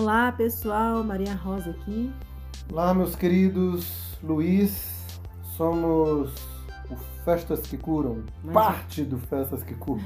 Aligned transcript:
Olá, 0.00 0.30
pessoal, 0.30 1.02
Maria 1.02 1.34
Rosa 1.34 1.70
aqui. 1.70 2.12
Olá, 2.70 2.94
meus 2.94 3.16
queridos 3.16 4.16
Luiz, 4.22 5.04
somos 5.56 6.32
o 6.88 6.96
Festas 7.24 7.62
que 7.62 7.76
Curam, 7.76 8.22
Mais 8.44 8.54
parte 8.54 9.02
do 9.02 9.18
Festas 9.18 9.64
que 9.64 9.74
Curam. 9.74 10.04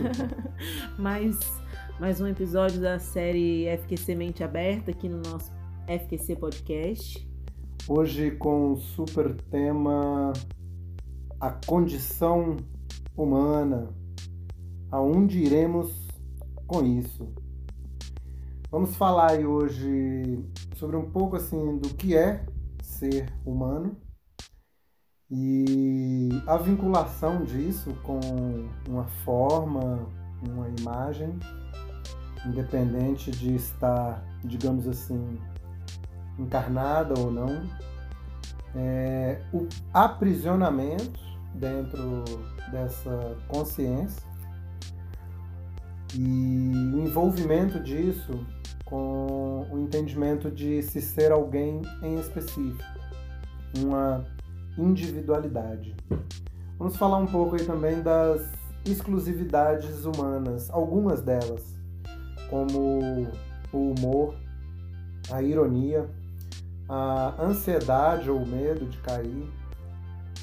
mais, 0.98 1.38
mais 2.00 2.23
um 2.23 2.27
episódio 2.27 2.80
da 2.80 2.98
série 2.98 3.66
FQC 3.82 4.14
Mente 4.14 4.42
Aberta 4.42 4.92
aqui 4.92 5.10
no 5.10 5.18
nosso 5.18 5.52
FQC 5.86 6.36
Podcast. 6.36 7.29
Hoje 7.86 8.30
com 8.30 8.72
o 8.72 8.77
super 8.79 9.34
tema 9.50 10.32
A 11.38 11.50
Condição 11.66 12.56
Humana. 13.14 13.90
Aonde 14.90 15.38
iremos 15.40 16.09
com 16.66 16.82
isso? 16.82 17.41
Vamos 18.72 18.96
falar 18.96 19.38
hoje 19.38 20.42
sobre 20.76 20.96
um 20.96 21.10
pouco 21.10 21.36
assim 21.36 21.76
do 21.76 21.90
que 21.90 22.16
é 22.16 22.42
ser 22.82 23.30
humano 23.45 23.95
e 25.30 26.30
a 26.46 26.56
vinculação 26.56 27.45
disso 27.45 27.95
com 28.02 28.18
uma 28.88 29.04
forma, 29.26 30.08
uma 30.48 30.70
imagem, 30.80 31.38
independente 32.46 33.30
de 33.30 33.54
estar, 33.56 34.24
digamos 34.42 34.88
assim, 34.88 35.38
encarnada 36.38 37.12
ou 37.20 37.30
não, 37.30 37.68
é, 38.74 39.42
o 39.52 39.68
aprisionamento 39.92 41.20
dentro 41.54 42.24
dessa 42.70 43.36
consciência 43.48 44.31
e 46.15 46.95
o 46.95 47.01
envolvimento 47.01 47.80
disso 47.80 48.47
com 48.84 49.66
o 49.71 49.79
entendimento 49.79 50.51
de 50.51 50.82
se 50.82 51.01
ser 51.01 51.32
alguém 51.32 51.80
em 52.02 52.19
específico, 52.19 52.85
uma 53.79 54.24
individualidade. 54.77 55.96
Vamos 56.79 56.96
falar 56.96 57.16
um 57.16 57.27
pouco 57.27 57.57
aí 57.57 57.65
também 57.65 58.02
das 58.02 58.43
exclusividades 58.85 60.04
humanas, 60.04 60.69
algumas 60.71 61.23
delas, 61.23 61.79
como 62.51 63.29
o 63.73 63.93
humor, 63.93 64.34
a 65.31 65.43
ironia, 65.43 66.06
a 66.88 67.34
ansiedade 67.43 68.31
ou 68.31 68.44
medo 68.44 68.84
de 68.84 68.99
cair, 68.99 69.50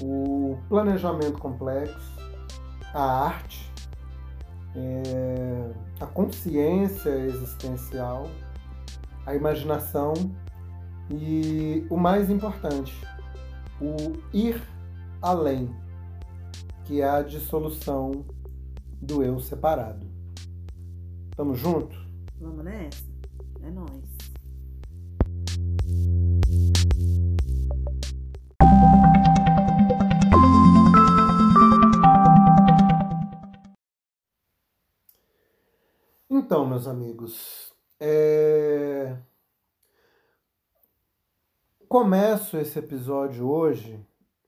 o 0.00 0.58
planejamento 0.68 1.38
complexo, 1.38 2.16
a 2.92 3.26
arte, 3.26 3.69
é, 4.76 5.70
a 6.00 6.06
consciência 6.06 7.10
existencial, 7.10 8.28
a 9.26 9.34
imaginação 9.34 10.14
e 11.10 11.86
o 11.90 11.96
mais 11.96 12.30
importante, 12.30 12.94
o 13.80 14.12
ir 14.32 14.62
além, 15.20 15.74
que 16.84 17.00
é 17.00 17.08
a 17.08 17.22
dissolução 17.22 18.24
do 19.00 19.22
eu 19.22 19.40
separado. 19.40 20.06
Tamo 21.36 21.54
junto? 21.54 21.96
Vamos 22.40 22.64
nessa? 22.64 23.09
Meus 36.70 36.86
amigos, 36.86 37.74
é... 37.98 39.16
começo 41.88 42.56
esse 42.56 42.78
episódio 42.78 43.50
hoje 43.50 43.98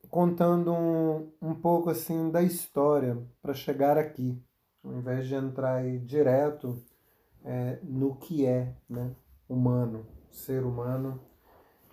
contando 0.09 0.71
um, 0.71 1.29
um 1.41 1.53
pouco 1.53 1.89
assim 1.89 2.31
da 2.31 2.41
história 2.41 3.21
para 3.41 3.53
chegar 3.53 3.97
aqui, 3.97 4.41
ao 4.81 4.93
invés 4.93 5.27
de 5.27 5.35
entrar 5.35 5.75
aí 5.75 5.99
direto 5.99 6.81
é, 7.43 7.79
no 7.83 8.15
que 8.15 8.45
é 8.45 8.73
né, 8.87 9.13
humano, 9.49 10.07
ser 10.31 10.63
humano 10.63 11.19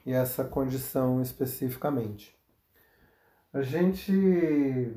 e 0.06 0.12
essa 0.12 0.44
condição 0.44 1.21
especificamente. 1.21 2.38
A 3.53 3.62
gente 3.62 4.94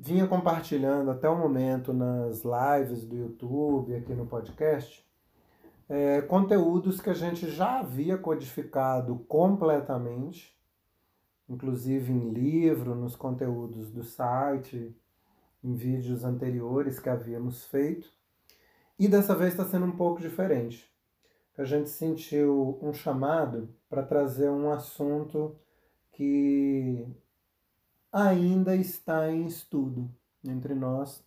vinha 0.00 0.26
compartilhando 0.26 1.10
até 1.10 1.28
o 1.28 1.36
momento 1.36 1.92
nas 1.92 2.42
lives 2.42 3.04
do 3.04 3.14
YouTube, 3.14 3.94
aqui 3.94 4.14
no 4.14 4.24
podcast, 4.24 5.06
é, 5.88 6.22
conteúdos 6.22 7.02
que 7.02 7.10
a 7.10 7.14
gente 7.14 7.50
já 7.50 7.80
havia 7.80 8.16
codificado 8.16 9.18
completamente, 9.28 10.58
inclusive 11.46 12.10
em 12.10 12.30
livro, 12.30 12.94
nos 12.94 13.14
conteúdos 13.14 13.90
do 13.90 14.02
site, 14.02 14.96
em 15.62 15.74
vídeos 15.74 16.24
anteriores 16.24 16.98
que 16.98 17.10
havíamos 17.10 17.66
feito. 17.66 18.10
E 18.98 19.06
dessa 19.06 19.34
vez 19.34 19.50
está 19.50 19.66
sendo 19.66 19.84
um 19.84 19.96
pouco 19.96 20.20
diferente. 20.20 20.90
A 21.58 21.64
gente 21.64 21.90
sentiu 21.90 22.78
um 22.80 22.94
chamado 22.94 23.68
para 23.86 24.02
trazer 24.02 24.48
um 24.48 24.70
assunto 24.70 25.54
que 26.12 27.06
ainda 28.12 28.74
está 28.74 29.30
em 29.30 29.46
estudo 29.46 30.10
entre 30.44 30.74
nós, 30.74 31.24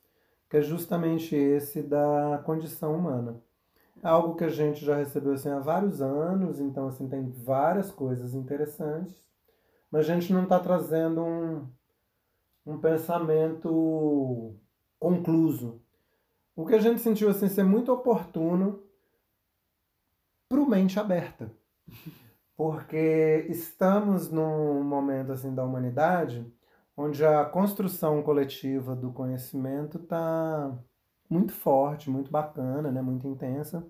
que 0.49 0.57
é 0.57 0.61
justamente 0.61 1.35
esse 1.35 1.81
da 1.81 2.41
condição 2.45 2.95
humana. 2.95 3.41
É 4.01 4.07
algo 4.07 4.35
que 4.35 4.43
a 4.43 4.49
gente 4.49 4.83
já 4.83 4.97
recebeu 4.97 5.33
assim, 5.33 5.49
há 5.49 5.59
vários 5.59 6.01
anos, 6.01 6.59
então 6.59 6.87
assim, 6.87 7.07
tem 7.07 7.29
várias 7.29 7.89
coisas 7.89 8.33
interessantes, 8.33 9.15
mas 9.89 10.09
a 10.09 10.13
gente 10.13 10.33
não 10.33 10.43
está 10.43 10.59
trazendo 10.59 11.23
um, 11.23 11.67
um 12.65 12.77
pensamento 12.77 14.55
concluso. 14.99 15.81
O 16.55 16.65
que 16.65 16.75
a 16.75 16.79
gente 16.79 16.99
sentiu 17.01 17.29
assim, 17.29 17.47
ser 17.47 17.63
muito 17.63 17.91
oportuno 17.91 18.83
para 20.49 20.59
o 20.61 20.69
mente 20.69 20.99
aberta. 20.99 21.51
Porque 22.55 23.47
estamos 23.49 24.29
num 24.29 24.83
momento 24.83 25.31
assim 25.31 25.53
da 25.53 25.63
humanidade 25.63 26.45
onde 26.95 27.25
a 27.25 27.43
construção 27.45 28.21
coletiva 28.21 28.95
do 28.95 29.11
conhecimento 29.11 29.97
está 29.97 30.77
muito 31.29 31.51
forte, 31.51 32.09
muito 32.09 32.31
bacana, 32.31 32.91
né? 32.91 33.01
muito 33.01 33.27
intensa. 33.27 33.85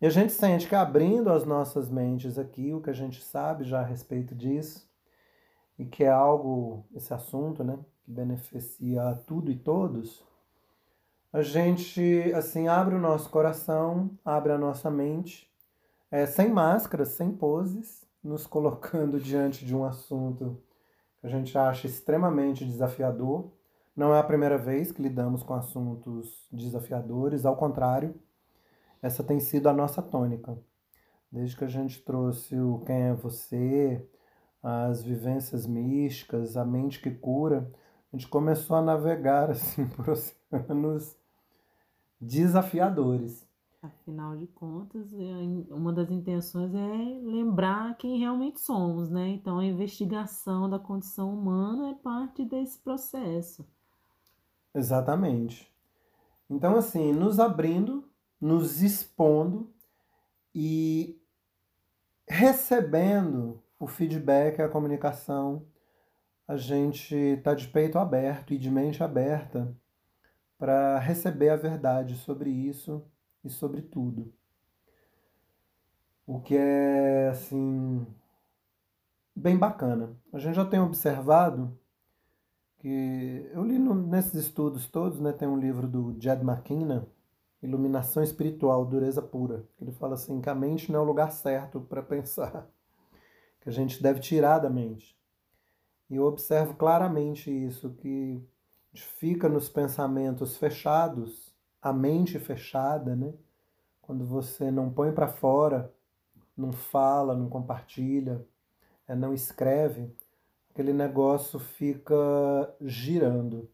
E 0.00 0.06
a 0.06 0.10
gente 0.10 0.32
sente 0.32 0.68
que 0.68 0.74
abrindo 0.74 1.30
as 1.30 1.44
nossas 1.44 1.90
mentes 1.90 2.38
aqui, 2.38 2.72
o 2.72 2.80
que 2.80 2.90
a 2.90 2.94
gente 2.94 3.22
sabe 3.22 3.64
já 3.64 3.80
a 3.80 3.84
respeito 3.84 4.34
disso, 4.34 4.88
e 5.78 5.84
que 5.84 6.04
é 6.04 6.08
algo, 6.08 6.86
esse 6.94 7.12
assunto, 7.12 7.64
né, 7.64 7.78
que 8.04 8.10
beneficia 8.10 9.02
a 9.02 9.14
tudo 9.14 9.50
e 9.50 9.56
todos, 9.56 10.24
a 11.32 11.42
gente, 11.42 12.32
assim, 12.34 12.68
abre 12.68 12.94
o 12.94 13.00
nosso 13.00 13.28
coração, 13.28 14.10
abre 14.24 14.52
a 14.52 14.58
nossa 14.58 14.90
mente, 14.90 15.48
é, 16.10 16.26
sem 16.26 16.48
máscaras, 16.48 17.08
sem 17.08 17.32
poses, 17.32 18.06
nos 18.22 18.46
colocando 18.48 19.20
diante 19.20 19.64
de 19.64 19.74
um 19.74 19.84
assunto 19.84 20.62
que 21.20 21.26
a 21.26 21.30
gente 21.30 21.56
acha 21.56 21.86
extremamente 21.86 22.64
desafiador. 22.64 23.50
Não 23.96 24.14
é 24.14 24.18
a 24.20 24.24
primeira 24.24 24.56
vez 24.56 24.92
que 24.92 25.02
lidamos 25.02 25.42
com 25.42 25.54
assuntos 25.54 26.46
desafiadores, 26.52 27.44
ao 27.44 27.56
contrário, 27.56 28.14
essa 29.02 29.24
tem 29.24 29.40
sido 29.40 29.68
a 29.68 29.72
nossa 29.72 30.02
tônica. 30.02 30.56
Desde 31.30 31.56
que 31.56 31.64
a 31.64 31.68
gente 31.68 32.02
trouxe 32.02 32.58
o 32.58 32.80
Quem 32.86 33.08
é 33.08 33.14
Você, 33.14 34.06
as 34.62 35.02
vivências 35.02 35.66
místicas, 35.66 36.56
a 36.56 36.64
mente 36.64 37.00
que 37.00 37.10
cura, 37.10 37.70
a 38.12 38.16
gente 38.16 38.28
começou 38.28 38.76
a 38.76 38.82
navegar 38.82 39.50
assim 39.50 39.86
por 39.88 40.10
oceanos 40.10 41.16
desafiadores. 42.20 43.47
Afinal 43.80 44.36
de 44.36 44.48
contas, 44.48 45.12
é, 45.14 45.72
uma 45.72 45.92
das 45.92 46.10
intenções 46.10 46.74
é 46.74 47.20
lembrar 47.22 47.96
quem 47.96 48.18
realmente 48.18 48.60
somos, 48.60 49.08
né? 49.08 49.28
Então, 49.28 49.60
a 49.60 49.64
investigação 49.64 50.68
da 50.68 50.80
condição 50.80 51.32
humana 51.32 51.90
é 51.90 51.94
parte 51.94 52.44
desse 52.44 52.76
processo. 52.80 53.64
Exatamente. 54.74 55.72
Então, 56.50 56.76
assim, 56.76 57.12
nos 57.12 57.38
abrindo, 57.38 58.04
nos 58.40 58.82
expondo 58.82 59.72
e 60.52 61.20
recebendo 62.26 63.62
o 63.78 63.86
feedback, 63.86 64.60
a 64.60 64.68
comunicação, 64.68 65.64
a 66.48 66.56
gente 66.56 67.14
está 67.14 67.54
de 67.54 67.68
peito 67.68 67.96
aberto 67.96 68.52
e 68.52 68.58
de 68.58 68.70
mente 68.70 69.04
aberta 69.04 69.72
para 70.58 70.98
receber 70.98 71.50
a 71.50 71.56
verdade 71.56 72.16
sobre 72.16 72.50
isso 72.50 73.06
e 73.44 73.50
sobre 73.50 73.82
tudo. 73.82 74.32
O 76.26 76.40
que 76.40 76.56
é, 76.56 77.28
assim, 77.28 78.06
bem 79.34 79.56
bacana. 79.56 80.16
A 80.32 80.38
gente 80.38 80.54
já 80.54 80.64
tem 80.64 80.80
observado 80.80 81.78
que 82.78 83.48
eu 83.52 83.64
li 83.64 83.78
no, 83.78 83.94
nesses 83.94 84.34
estudos 84.34 84.86
todos, 84.86 85.20
né, 85.20 85.32
tem 85.32 85.48
um 85.48 85.58
livro 85.58 85.88
do 85.88 86.16
Jed 86.20 86.42
McKenna, 86.42 87.08
Iluminação 87.60 88.22
espiritual, 88.22 88.84
dureza 88.84 89.20
pura. 89.20 89.66
Ele 89.80 89.90
fala 89.90 90.14
assim 90.14 90.40
que 90.40 90.48
a 90.48 90.54
mente 90.54 90.92
não 90.92 91.00
é 91.00 91.02
o 91.02 91.06
lugar 91.06 91.32
certo 91.32 91.80
para 91.88 92.02
pensar, 92.02 92.68
que 93.60 93.68
a 93.68 93.72
gente 93.72 94.00
deve 94.02 94.20
tirar 94.20 94.60
da 94.60 94.70
mente. 94.70 95.18
E 96.08 96.16
eu 96.16 96.24
observo 96.24 96.74
claramente 96.74 97.50
isso, 97.50 97.90
que 97.94 98.40
fica 98.94 99.48
nos 99.48 99.68
pensamentos 99.68 100.56
fechados, 100.56 101.47
a 101.88 101.92
mente 101.92 102.38
fechada, 102.38 103.16
né? 103.16 103.32
Quando 104.02 104.24
você 104.24 104.70
não 104.70 104.90
põe 104.90 105.12
para 105.12 105.28
fora, 105.28 105.92
não 106.56 106.72
fala, 106.72 107.36
não 107.36 107.48
compartilha, 107.48 108.44
é, 109.06 109.14
não 109.14 109.32
escreve, 109.32 110.14
aquele 110.70 110.92
negócio 110.92 111.58
fica 111.58 112.14
girando. 112.80 113.68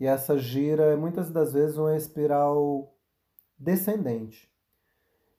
E 0.00 0.06
essa 0.06 0.38
gira 0.38 0.84
é 0.84 0.96
muitas 0.96 1.30
das 1.30 1.52
vezes 1.52 1.76
uma 1.76 1.96
espiral 1.96 2.94
descendente. 3.58 4.48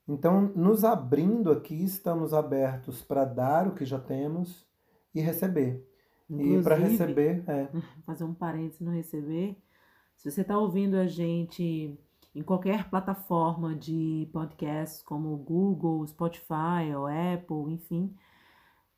Então, 0.07 0.41
nos 0.55 0.83
abrindo 0.83 1.51
aqui, 1.51 1.83
estamos 1.83 2.33
abertos 2.33 3.01
para 3.01 3.23
dar 3.25 3.67
o 3.67 3.75
que 3.75 3.85
já 3.85 3.99
temos 3.99 4.67
e 5.13 5.21
receber. 5.21 5.87
Inclusive, 6.29 6.59
e 6.59 6.63
para 6.63 6.75
receber, 6.75 7.43
é. 7.47 7.69
Fazer 8.05 8.23
um 8.23 8.33
parênteses 8.33 8.81
no 8.81 8.91
receber. 8.91 9.55
Se 10.19 10.29
você 10.29 10.41
está 10.41 10.57
ouvindo 10.57 10.95
a 10.95 11.07
gente 11.07 11.97
em 12.35 12.43
qualquer 12.43 12.89
plataforma 12.89 13.73
de 13.73 14.27
podcast, 14.33 15.01
como 15.05 15.37
Google, 15.37 16.05
Spotify 16.05 16.93
ou 16.93 17.07
Apple, 17.07 17.73
enfim, 17.73 18.13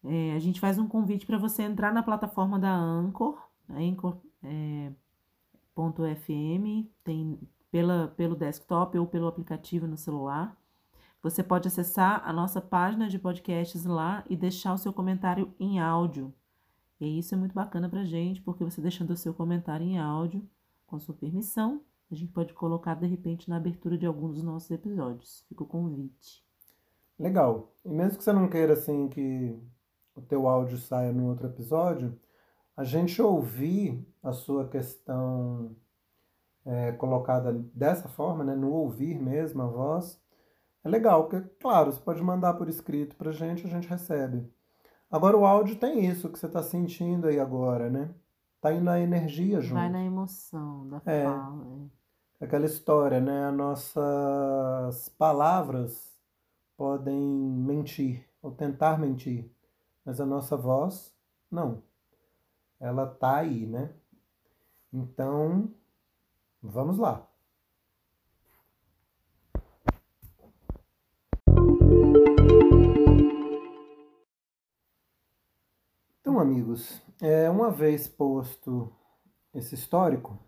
é, 0.04 0.34
a 0.34 0.40
gente 0.40 0.60
faz 0.60 0.80
um 0.80 0.88
convite 0.88 1.28
para 1.28 1.38
você 1.38 1.62
entrar 1.62 1.94
na 1.94 2.02
plataforma 2.02 2.58
da 2.58 2.76
Anchor, 2.76 3.40
Anchor.fm, 3.70 4.96
é, 5.78 6.84
tem 7.04 7.40
pela, 7.70 8.08
pelo 8.08 8.36
desktop 8.36 8.98
ou 8.98 9.06
pelo 9.06 9.28
aplicativo 9.28 9.86
no 9.86 9.98
celular. 9.98 10.58
Você 11.22 11.44
pode 11.44 11.68
acessar 11.68 12.28
a 12.28 12.34
nossa 12.34 12.60
página 12.60 13.08
de 13.08 13.20
podcasts 13.20 13.86
lá 13.86 14.26
e 14.28 14.36
deixar 14.36 14.74
o 14.74 14.78
seu 14.80 14.92
comentário 14.92 15.54
em 15.60 15.80
áudio. 15.80 16.34
E 17.00 17.20
isso 17.20 17.36
é 17.36 17.38
muito 17.38 17.54
bacana 17.54 17.88
para 17.88 18.04
gente, 18.06 18.42
porque 18.42 18.64
você 18.64 18.82
deixando 18.82 19.12
o 19.12 19.18
seu 19.18 19.36
comentário 19.36 19.86
em 19.86 20.00
áudio, 20.00 20.50
com 20.92 21.00
sua 21.00 21.16
permissão, 21.16 21.82
a 22.12 22.16
gente 22.16 22.34
pode 22.34 22.54
colocar 22.54 22.96
de 22.96 23.08
repente 23.08 23.50
na 23.50 23.56
abertura 23.56 23.98
de 23.98 24.06
alguns 24.06 24.36
dos 24.36 24.44
nossos 24.44 24.70
episódios. 24.70 25.46
Fica 25.48 25.64
o 25.64 25.68
convite. 25.68 26.46
Legal. 27.18 27.74
E 27.86 27.90
mesmo 27.90 28.18
que 28.18 28.24
você 28.24 28.34
não 28.34 28.50
queira 28.50 28.74
assim 28.74 29.08
que 29.08 29.58
o 30.14 30.22
teu 30.22 30.48
áudio 30.48 30.78
saia 30.78 31.14
no 31.14 31.30
outro 31.30 31.48
episódio, 31.48 32.20
a 32.76 32.84
gente 32.84 33.22
ouvir 33.22 34.06
a 34.22 34.34
sua 34.34 34.68
questão 34.68 35.74
é, 36.66 36.92
colocada 36.92 37.54
dessa 37.74 38.10
forma, 38.10 38.44
né, 38.44 38.56
no 38.56 38.72
ouvir 38.72 39.18
mesmo 39.18 39.62
a 39.62 39.68
voz, 39.68 40.22
é 40.84 40.90
legal, 40.90 41.28
porque, 41.28 41.48
claro, 41.60 41.92
você 41.92 42.02
pode 42.02 42.22
mandar 42.22 42.56
por 42.56 42.68
escrito 42.68 43.16
pra 43.16 43.32
gente, 43.32 43.66
a 43.66 43.70
gente 43.70 43.88
recebe. 43.88 44.52
Agora 45.10 45.38
o 45.38 45.46
áudio 45.46 45.78
tem 45.78 46.06
isso 46.06 46.30
que 46.30 46.40
você 46.40 46.48
está 46.48 46.62
sentindo 46.62 47.28
aí 47.28 47.40
agora, 47.40 47.90
né? 47.90 48.14
Tá 48.62 48.72
indo 48.72 48.86
na 48.86 49.00
energia 49.00 49.60
junto. 49.60 49.74
Vai 49.74 49.90
na 49.90 50.04
emoção 50.04 50.88
da 50.88 51.02
é, 51.06 51.26
fala. 51.26 51.66
É. 52.40 52.46
Aquela 52.46 52.66
história, 52.66 53.20
né? 53.20 53.48
As 53.48 53.54
nossas 53.54 55.10
palavras 55.10 56.16
podem 56.78 57.20
mentir 57.20 58.26
ou 58.42 58.52
tentar 58.52 58.98
mentir, 58.98 59.52
mas 60.06 60.22
a 60.22 60.26
nossa 60.26 60.56
voz 60.56 61.14
não. 61.50 61.82
Ela 62.80 63.06
tá 63.06 63.38
aí, 63.38 63.66
né? 63.66 63.92
Então, 64.94 65.70
Vamos 66.64 67.00
lá. 67.00 67.28
Então, 76.20 76.40
amigos, 76.40 77.02
é, 77.22 77.50
uma 77.50 77.70
vez 77.70 78.08
posto 78.08 78.92
esse 79.54 79.76
histórico, 79.76 80.40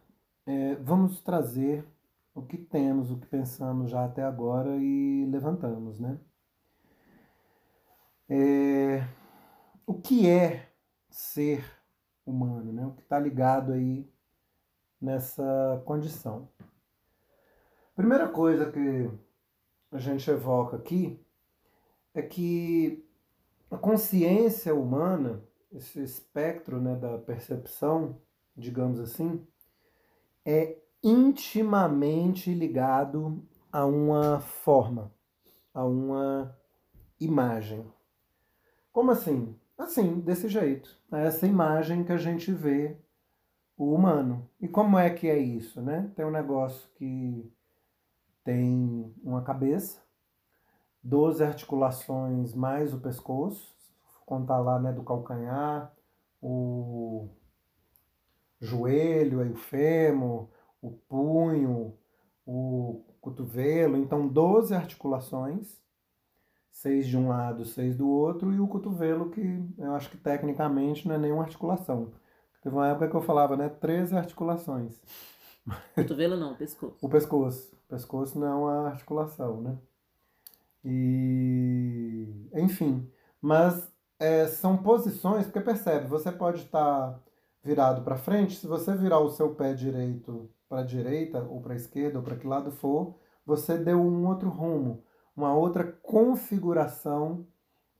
é, 0.45 0.75
vamos 0.75 1.21
trazer 1.21 1.85
o 2.33 2.41
que 2.41 2.57
temos, 2.57 3.11
o 3.11 3.17
que 3.17 3.27
pensamos 3.27 3.91
já 3.91 4.03
até 4.05 4.23
agora 4.23 4.75
e 4.77 5.25
levantamos, 5.27 5.99
né? 5.99 6.19
É, 8.27 9.07
o 9.85 9.93
que 9.93 10.27
é 10.27 10.69
ser 11.09 11.63
humano, 12.25 12.73
né? 12.73 12.85
O 12.87 12.93
que 12.93 13.03
está 13.03 13.19
ligado 13.19 13.73
aí 13.73 14.11
nessa 14.99 15.81
condição. 15.85 16.49
Primeira 17.95 18.27
coisa 18.27 18.71
que 18.71 19.11
a 19.91 19.99
gente 19.99 20.27
evoca 20.31 20.77
aqui 20.77 21.23
é 22.15 22.21
que 22.23 23.07
a 23.69 23.77
consciência 23.77 24.73
humana, 24.73 25.43
esse 25.73 26.01
espectro 26.01 26.79
né, 26.79 26.95
da 26.95 27.17
percepção, 27.17 28.17
digamos 28.55 28.99
assim, 28.99 29.45
é 30.45 30.77
intimamente 31.03 32.53
ligado 32.53 33.43
a 33.71 33.85
uma 33.85 34.39
forma, 34.39 35.11
a 35.73 35.83
uma 35.83 36.55
imagem. 37.19 37.85
Como 38.91 39.11
assim? 39.11 39.55
Assim, 39.77 40.19
desse 40.19 40.47
jeito. 40.47 40.95
É 41.11 41.25
essa 41.25 41.47
imagem 41.47 42.03
que 42.03 42.11
a 42.11 42.17
gente 42.17 42.51
vê 42.51 42.95
o 43.75 43.93
humano. 43.93 44.47
E 44.61 44.67
como 44.67 44.97
é 44.97 45.09
que 45.09 45.27
é 45.27 45.37
isso, 45.37 45.81
né? 45.81 46.11
Tem 46.15 46.23
um 46.25 46.31
negócio 46.31 46.87
que 46.95 47.51
tem 48.43 49.13
uma 49.23 49.41
cabeça, 49.41 50.01
12 51.01 51.43
articulações 51.43 52.53
mais 52.53 52.93
o 52.93 52.99
pescoço, 52.99 53.75
contar 54.25 54.59
lá, 54.59 54.79
né, 54.79 54.91
do 54.91 55.03
calcanhar, 55.03 55.93
o 56.41 57.29
joelho, 58.59 59.41
aí 59.41 59.49
o 59.49 59.55
fêmur, 59.55 60.47
o 60.81 60.91
punho, 60.91 61.97
o 62.45 63.03
cotovelo, 63.21 63.97
então 63.97 64.27
12 64.27 64.73
articulações, 64.75 65.81
seis 66.71 67.07
de 67.07 67.17
um 67.17 67.29
lado, 67.29 67.65
seis 67.65 67.95
do 67.95 68.09
outro, 68.09 68.53
e 68.53 68.59
o 68.59 68.67
cotovelo 68.67 69.29
que 69.29 69.63
eu 69.77 69.93
acho 69.93 70.09
que 70.09 70.17
tecnicamente 70.17 71.07
não 71.07 71.15
é 71.15 71.17
nenhuma 71.17 71.43
articulação. 71.43 72.11
Teve 72.61 72.75
uma 72.75 72.87
época 72.87 73.09
que 73.09 73.15
eu 73.15 73.21
falava, 73.21 73.57
né? 73.57 73.67
13 73.67 74.15
articulações. 74.15 74.99
Cotovelo 75.95 76.37
não, 76.37 76.55
pescoço. 76.55 76.97
O 77.01 77.09
pescoço. 77.09 77.75
O 77.85 77.89
pescoço 77.89 78.39
não 78.39 78.69
é 78.69 78.79
uma 78.79 78.87
articulação, 78.89 79.61
né? 79.61 79.77
E. 80.83 82.27
Enfim. 82.53 83.09
Mas 83.41 83.92
é, 84.23 84.47
são 84.47 84.77
posições, 84.77 85.45
porque 85.45 85.61
percebe, 85.61 86.07
você 86.07 86.31
pode 86.31 86.61
estar 86.61 87.19
virado 87.63 88.03
para 88.03 88.17
frente, 88.17 88.55
se 88.55 88.67
você 88.67 88.95
virar 88.95 89.19
o 89.19 89.29
seu 89.29 89.55
pé 89.55 89.73
direito 89.73 90.49
para 90.69 90.81
a 90.81 90.85
direita, 90.85 91.43
ou 91.43 91.61
para 91.61 91.73
a 91.73 91.75
esquerda, 91.77 92.19
ou 92.19 92.23
para 92.23 92.35
que 92.35 92.47
lado 92.47 92.71
for, 92.71 93.15
você 93.45 93.77
deu 93.77 93.99
um 93.99 94.27
outro 94.27 94.49
rumo, 94.49 95.03
uma 95.35 95.53
outra 95.55 95.83
configuração 95.83 97.47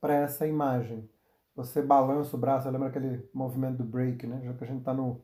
para 0.00 0.14
essa 0.14 0.46
imagem 0.46 1.08
você 1.54 1.80
balança 1.80 2.36
o 2.36 2.38
braço, 2.38 2.68
lembra 2.68 2.88
aquele 2.88 3.28
movimento 3.32 3.78
do 3.78 3.84
break, 3.84 4.26
né? 4.26 4.40
Já 4.44 4.52
que 4.54 4.64
a 4.64 4.66
gente 4.66 4.80
está 4.80 4.92
no 4.92 5.22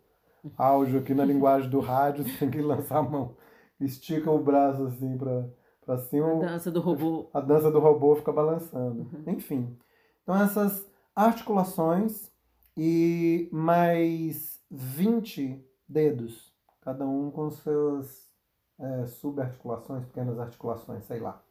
áudio 0.56 1.00
aqui 1.00 1.12
na 1.12 1.24
linguagem 1.24 1.68
do 1.68 1.80
rádio, 1.80 2.24
você 2.24 2.38
tem 2.38 2.50
que 2.50 2.62
lançar 2.62 2.98
a 2.98 3.02
mão. 3.02 3.36
Estica 3.80 4.30
o 4.30 4.42
braço 4.42 4.84
assim 4.86 5.18
para 5.18 5.98
cima. 5.98 6.36
A 6.36 6.38
dança 6.38 6.70
do 6.70 6.80
robô. 6.80 7.28
A 7.32 7.40
dança 7.40 7.70
do 7.70 7.80
robô 7.80 8.14
fica 8.14 8.32
balançando. 8.32 9.08
Uhum. 9.12 9.34
Enfim. 9.34 9.76
Então 10.22 10.36
essas 10.36 10.88
articulações 11.26 12.30
e 12.76 13.48
mais 13.52 14.58
20 14.70 15.62
dedos, 15.88 16.54
cada 16.80 17.06
um 17.06 17.30
com 17.30 17.50
suas 17.50 18.30
é, 18.78 19.06
subarticulações, 19.06 20.06
pequenas 20.06 20.38
articulações, 20.38 21.04
sei 21.04 21.20
lá. 21.20 21.42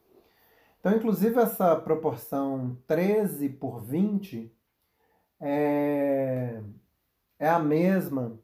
Então, 0.80 0.96
inclusive, 0.96 1.38
essa 1.38 1.76
proporção 1.76 2.76
13 2.86 3.48
por 3.50 3.80
20 3.80 4.52
é, 5.38 6.60
é 7.38 7.48
a 7.48 7.58
mesma 7.58 8.38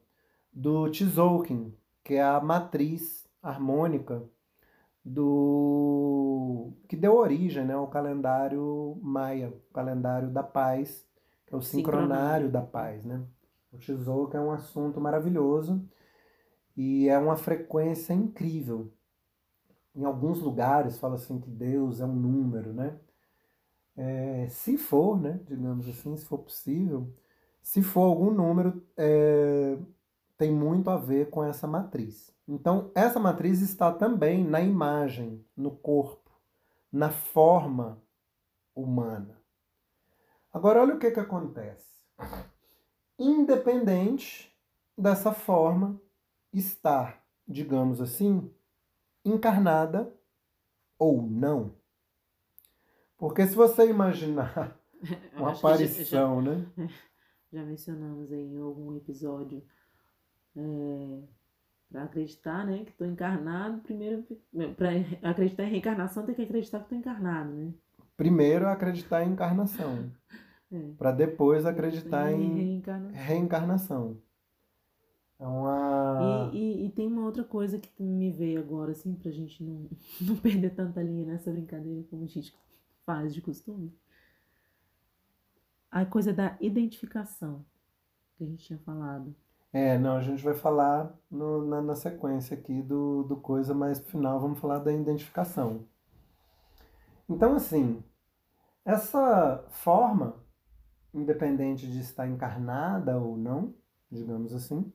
do 0.53 0.89
Tzolk'in, 0.89 1.75
que 2.03 2.13
é 2.13 2.23
a 2.23 2.39
matriz 2.39 3.27
harmônica 3.41 4.23
do 5.03 6.73
que 6.87 6.95
deu 6.95 7.15
origem 7.15 7.65
né, 7.65 7.73
ao 7.73 7.87
calendário 7.87 8.97
maia, 9.01 9.53
calendário 9.73 10.29
da 10.29 10.43
paz, 10.43 11.06
que 11.47 11.55
é 11.55 11.57
o 11.57 11.61
sincronário, 11.61 12.51
da 12.51 12.61
paz. 12.61 13.03
Né? 13.03 13.25
O 13.71 13.77
Tzolk'in 13.77 14.37
é 14.37 14.41
um 14.41 14.51
assunto 14.51 15.01
maravilhoso 15.01 15.83
e 16.75 17.09
é 17.09 17.17
uma 17.17 17.35
frequência 17.35 18.13
incrível. 18.13 18.93
Em 19.95 20.05
alguns 20.05 20.39
lugares 20.39 20.99
fala 20.99 21.15
assim 21.15 21.39
que 21.39 21.49
Deus 21.49 21.99
é 21.99 22.05
um 22.05 22.13
número, 22.13 22.71
né? 22.71 22.99
é, 23.97 24.47
se 24.49 24.77
for, 24.77 25.19
né, 25.19 25.39
digamos 25.45 25.89
assim, 25.89 26.15
se 26.15 26.23
for 26.23 26.37
possível, 26.37 27.11
se 27.61 27.81
for 27.81 28.03
algum 28.03 28.29
número, 28.29 28.85
é, 28.95 29.77
tem 30.37 30.53
muito 30.53 30.89
a 30.91 30.97
ver 30.97 31.31
com 31.31 31.43
essa 31.43 31.65
matriz. 31.67 32.31
Então, 32.47 32.91
essa 32.93 33.19
matriz 33.19 33.59
está 33.61 33.91
também 33.91 34.45
na 34.45 34.61
imagem, 34.61 35.43
no 35.55 35.71
corpo, 35.71 36.31
na 36.91 37.09
forma 37.09 38.01
humana. 38.73 39.36
Agora, 40.57 40.81
olha 40.81 40.95
o 40.95 40.99
que, 40.99 41.11
que 41.11 41.19
acontece. 41.19 41.85
Independente 43.19 44.51
dessa 44.97 45.31
forma 45.31 46.01
estar, 46.51 47.23
digamos 47.47 48.01
assim, 48.01 48.51
encarnada 49.23 50.11
ou 50.97 51.21
não. 51.21 51.75
Porque 53.19 53.45
se 53.45 53.53
você 53.53 53.87
imaginar 53.87 54.75
uma 55.37 55.51
aparição, 55.51 56.43
já, 56.43 56.51
já, 56.51 56.57
né? 56.57 56.65
Já 57.53 57.63
mencionamos 57.63 58.31
aí 58.31 58.55
em 58.55 58.59
algum 58.59 58.97
episódio. 58.97 59.63
É, 60.55 61.21
para 61.89 62.03
acreditar, 62.03 62.65
né, 62.65 62.83
que 62.83 62.89
estou 62.89 63.05
encarnado, 63.07 63.79
primeiro 63.81 64.25
para 64.75 64.89
acreditar 65.29 65.63
em 65.65 65.69
reencarnação 65.69 66.25
tem 66.25 66.35
que 66.35 66.41
acreditar 66.41 66.79
que 66.79 66.85
estou 66.85 66.97
encarnado, 66.97 67.51
né? 67.51 67.73
Primeiro 68.17 68.67
acreditar 68.67 69.23
em 69.23 69.31
encarnação, 69.31 70.11
é. 70.71 70.91
para 70.97 71.11
depois 71.11 71.65
acreditar 71.65 72.31
em, 72.31 72.41
em 72.41 72.55
reencarnação. 72.55 73.21
reencarnação. 73.21 74.17
É 75.39 75.45
uma... 75.45 76.49
E, 76.51 76.57
e, 76.57 76.85
e, 76.85 76.89
tem 76.89 77.07
uma 77.07 77.23
outra 77.23 77.43
coisa 77.43 77.77
que 77.77 77.91
me 78.01 78.31
veio 78.31 78.59
agora, 78.59 78.91
assim, 78.91 79.13
pra 79.13 79.31
gente 79.31 79.63
não, 79.63 79.87
não 80.21 80.35
perder 80.35 80.73
tanta 80.73 81.01
linha 81.01 81.25
nessa 81.25 81.51
brincadeira 81.51 82.03
como 82.09 82.23
a 82.23 82.27
gente 82.27 82.53
faz 83.05 83.33
de 83.33 83.41
costume. 83.41 83.93
A 85.91 86.05
coisa 86.05 86.33
da 86.33 86.57
identificação 86.59 87.63
que 88.37 88.43
a 88.43 88.47
gente 88.47 88.63
tinha 88.63 88.79
falado. 88.79 89.35
É, 89.73 89.97
não, 89.97 90.17
a 90.17 90.21
gente 90.21 90.43
vai 90.43 90.53
falar 90.53 91.13
no, 91.29 91.65
na, 91.65 91.81
na 91.81 91.95
sequência 91.95 92.57
aqui 92.57 92.81
do, 92.81 93.23
do 93.23 93.35
coisa, 93.35 93.73
mas 93.73 93.99
no 93.99 94.05
final 94.05 94.39
vamos 94.39 94.59
falar 94.59 94.79
da 94.79 94.93
identificação. 94.93 95.85
Então, 97.27 97.55
assim, 97.55 98.01
essa 98.85 99.65
forma, 99.69 100.35
independente 101.17 101.89
de 101.89 101.99
estar 101.99 102.27
encarnada 102.27 103.17
ou 103.17 103.35
não, 103.35 103.73
digamos 104.09 104.53
assim, 104.53 104.91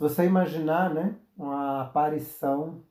se 0.00 0.02
você 0.02 0.24
imaginar, 0.24 0.94
né, 0.94 1.14
uma 1.36 1.82
aparição, 1.82 2.82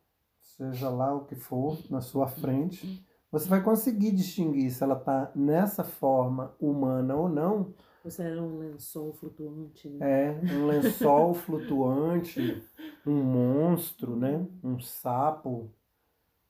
seja 0.41 0.89
lá 0.89 1.11
o 1.13 1.25
que 1.25 1.35
for, 1.35 1.79
na 1.89 2.01
sua 2.01 2.27
frente, 2.27 3.03
você 3.31 3.49
vai 3.49 3.63
conseguir 3.63 4.11
distinguir 4.11 4.71
se 4.71 4.83
ela 4.83 4.95
está 4.95 5.31
nessa 5.35 5.83
forma 5.83 6.55
humana 6.59 7.15
ou 7.15 7.27
não. 7.27 7.73
Você 8.03 8.21
era 8.21 8.41
um 8.41 8.59
lençol 8.59 9.11
flutuante, 9.13 9.89
né? 9.89 10.27
É, 10.27 10.41
um 10.53 10.67
lençol 10.67 11.33
flutuante, 11.33 12.63
um 13.05 13.23
monstro, 13.23 14.15
né? 14.15 14.45
Um 14.63 14.79
sapo, 14.79 15.71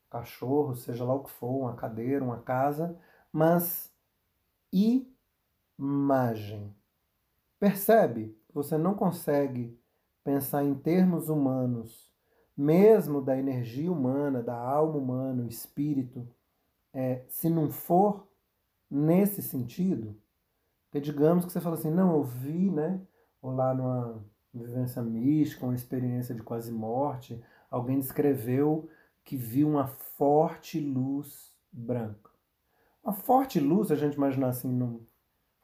cachorro, 0.09 0.75
seja 0.75 1.05
lá 1.05 1.13
o 1.13 1.23
que 1.23 1.31
for, 1.31 1.61
uma 1.61 1.75
cadeira, 1.75 2.23
uma 2.23 2.41
casa, 2.41 2.97
mas 3.31 3.93
imagem. 5.79 6.75
Percebe? 7.59 8.37
Você 8.53 8.77
não 8.77 8.93
consegue 8.93 9.79
pensar 10.23 10.63
em 10.63 10.75
termos 10.75 11.29
humanos, 11.29 12.13
mesmo 12.55 13.21
da 13.21 13.37
energia 13.37 13.91
humana, 13.91 14.43
da 14.43 14.55
alma 14.55 14.97
humana, 14.97 15.43
o 15.43 15.47
espírito 15.47 16.27
é, 16.93 17.23
se 17.27 17.49
não 17.49 17.69
for 17.69 18.27
nesse 18.89 19.41
sentido, 19.41 20.15
que 20.91 20.99
digamos 20.99 21.45
que 21.45 21.51
você 21.51 21.61
fala 21.61 21.75
assim, 21.75 21.91
não, 21.91 22.15
eu 22.15 22.23
vi, 22.23 22.69
né, 22.69 22.99
ou 23.41 23.53
lá 23.53 23.73
numa 23.73 24.23
vivência 24.53 25.01
mística, 25.01 25.65
uma 25.65 25.75
experiência 25.75 26.33
de 26.33 26.41
quase 26.41 26.71
morte, 26.71 27.41
alguém 27.69 27.99
descreveu 27.99 28.89
que 29.23 29.37
viu 29.37 29.69
uma 29.69 29.87
forte 29.87 30.79
luz 30.79 31.55
branca. 31.71 32.31
Uma 33.03 33.13
forte 33.13 33.59
luz, 33.59 33.91
a 33.91 33.95
gente 33.95 34.15
imaginar 34.15 34.49
assim, 34.49 34.71
no 34.71 35.07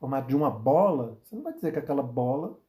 formato 0.06 0.28
de 0.28 0.36
uma 0.36 0.52
bola, 0.52 1.20
você 1.24 1.36
não 1.36 1.42
vai 1.42 1.54
dizer 1.54 1.72
que 1.72 1.80
aquela 1.80 2.04
bola 2.04 2.60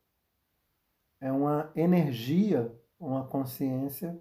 é 1.21 1.31
uma 1.31 1.71
energia, 1.77 2.75
uma 2.99 3.27
consciência 3.27 4.19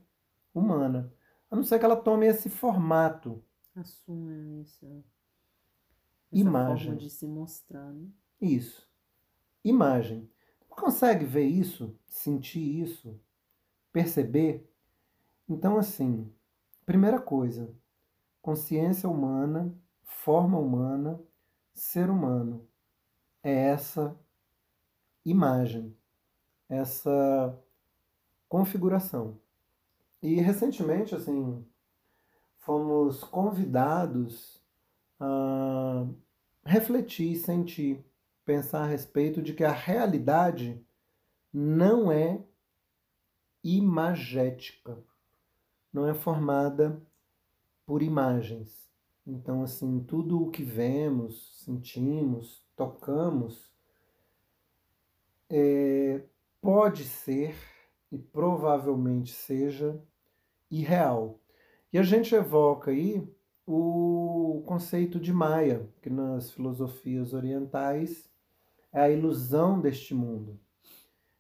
humana. 0.54 1.14
A 1.50 1.56
não 1.56 1.64
ser 1.64 1.80
que 1.80 1.86
ela 1.86 1.96
tome 1.96 2.28
esse 2.28 2.50
formato 2.50 3.42
assuma 3.74 4.62
essa, 4.62 4.86
essa 4.86 5.04
imagem 6.32 6.88
forma 6.88 7.00
de 7.00 7.10
se 7.10 7.26
mostrar. 7.26 7.94
Né? 7.94 8.08
Isso. 8.42 8.86
Imagem. 9.64 10.30
Consegue 10.70 11.24
ver 11.24 11.46
isso, 11.46 11.98
sentir 12.06 12.82
isso, 12.82 13.18
perceber? 13.94 14.70
Então, 15.48 15.78
assim, 15.78 16.30
primeira 16.86 17.18
coisa, 17.18 17.74
consciência 18.42 19.08
humana, 19.08 19.74
forma 20.04 20.60
humana, 20.60 21.18
ser 21.74 22.10
humano. 22.10 22.65
É 23.46 23.54
essa 23.54 24.20
imagem, 25.24 25.96
essa 26.68 27.56
configuração. 28.50 29.40
E 30.20 30.42
recentemente, 30.42 31.14
assim, 31.14 31.64
fomos 32.58 33.24
convidados 33.24 34.60
a 35.20 36.08
refletir, 36.66 37.36
sentir, 37.36 38.04
pensar 38.44 38.82
a 38.82 38.88
respeito 38.88 39.44
de 39.44 39.54
que 39.54 39.64
a 39.64 39.72
realidade 39.72 40.84
não 41.54 42.12
é 42.12 42.44
imagética, 43.64 44.98
não 45.94 46.08
é 46.08 46.16
formada 46.16 47.00
por 47.86 48.02
imagens. 48.02 48.90
Então, 49.24 49.62
assim, 49.62 50.04
tudo 50.04 50.42
o 50.42 50.50
que 50.50 50.64
vemos, 50.64 51.64
sentimos, 51.64 52.65
tocamos, 52.76 53.72
é, 55.50 56.22
pode 56.62 57.04
ser 57.04 57.56
e 58.12 58.18
provavelmente 58.18 59.34
seja 59.34 60.02
irreal. 60.70 61.40
E 61.92 61.98
a 61.98 62.04
gente 62.04 62.34
evoca 62.36 62.92
aí 62.92 63.28
o 63.66 64.64
conceito 64.66 65.20
de 65.20 65.34
Maya, 65.34 65.90
que 66.02 66.10
nas 66.10 66.52
filosofias 66.52 67.34
orientais 67.34 68.30
é 68.92 69.02
a 69.02 69.10
ilusão 69.10 69.80
deste 69.80 70.14
mundo. 70.14 70.60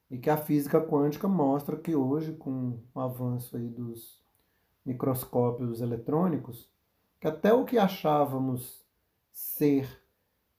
E 0.09 0.17
que 0.17 0.29
a 0.29 0.37
física 0.37 0.79
quântica 0.79 1.27
mostra 1.27 1.75
que 1.75 1.95
hoje, 1.95 2.33
com 2.33 2.79
o 2.93 2.99
avanço 2.99 3.57
aí 3.57 3.67
dos 3.67 4.23
microscópios 4.85 5.81
eletrônicos, 5.81 6.69
que 7.19 7.27
até 7.27 7.51
o 7.53 7.65
que 7.65 7.77
achávamos 7.77 8.85
ser 9.31 10.04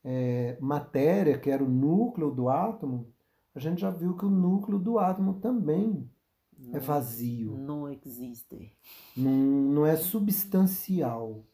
é, 0.09 0.57
matéria, 0.61 1.37
que 1.37 1.51
era 1.51 1.65
o 1.65 1.69
núcleo 1.69 2.31
do 2.31 2.49
átomo, 2.49 3.13
a 3.53 3.59
gente 3.59 3.81
já 3.81 3.91
viu 3.91 4.17
que 4.17 4.25
o 4.25 4.31
núcleo 4.31 4.79
do 4.79 5.01
átomo 5.01 5.35
também 5.35 6.09
é 6.73 6.79
vazio. 6.79 7.57
Não 7.57 7.89
existe. 7.89 8.73
Não, 9.17 9.33
não 9.33 9.87
é 9.87 9.97
substancial. 9.97 11.45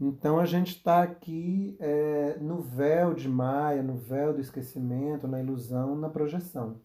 Então 0.00 0.40
a 0.40 0.46
gente 0.46 0.76
está 0.76 1.02
aqui 1.02 1.76
é, 1.78 2.38
no 2.40 2.60
véu 2.60 3.14
de 3.14 3.28
Maia, 3.28 3.82
no 3.82 3.94
véu 3.94 4.32
do 4.34 4.40
esquecimento, 4.40 5.28
na 5.28 5.40
ilusão, 5.40 5.94
na 5.94 6.08
projeção. 6.08 6.80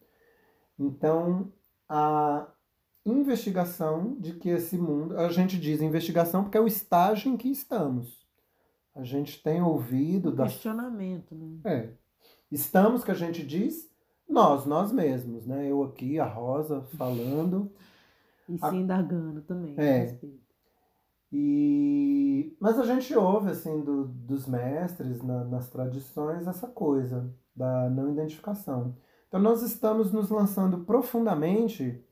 Então 0.78 1.52
a 1.88 2.46
investigação 3.04 4.16
de 4.20 4.34
que 4.34 4.50
esse 4.50 4.76
mundo, 4.76 5.18
a 5.18 5.30
gente 5.30 5.58
diz 5.58 5.80
investigação 5.80 6.44
porque 6.44 6.58
é 6.58 6.60
o 6.60 6.66
estágio 6.66 7.32
em 7.32 7.36
que 7.36 7.48
estamos. 7.48 8.25
A 8.96 9.04
gente 9.04 9.42
tem 9.42 9.60
ouvido 9.60 10.32
da 10.32 10.44
questionamento, 10.44 11.34
né? 11.34 11.60
É. 11.64 11.92
Estamos 12.50 13.04
que 13.04 13.10
a 13.10 13.14
gente 13.14 13.46
diz 13.46 13.90
nós, 14.26 14.64
nós 14.64 14.90
mesmos, 14.90 15.46
né? 15.46 15.70
Eu 15.70 15.82
aqui, 15.84 16.18
a 16.18 16.24
Rosa, 16.24 16.80
falando. 16.96 17.70
e 18.48 18.56
se 18.56 18.64
a... 18.64 18.74
indagando 18.74 19.42
também. 19.42 19.78
É. 19.78 20.18
E... 21.30 22.56
Mas 22.58 22.78
a 22.78 22.84
gente 22.84 23.14
ouve, 23.14 23.50
assim, 23.50 23.82
do, 23.82 24.06
dos 24.06 24.46
mestres, 24.46 25.22
na, 25.22 25.44
nas 25.44 25.68
tradições, 25.68 26.46
essa 26.46 26.66
coisa 26.66 27.30
da 27.54 27.90
não 27.90 28.10
identificação. 28.10 28.96
Então, 29.28 29.40
nós 29.40 29.60
estamos 29.60 30.10
nos 30.10 30.30
lançando 30.30 30.84
profundamente 30.84 32.02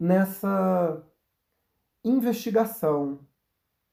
nessa 0.00 1.00
investigação 2.04 3.20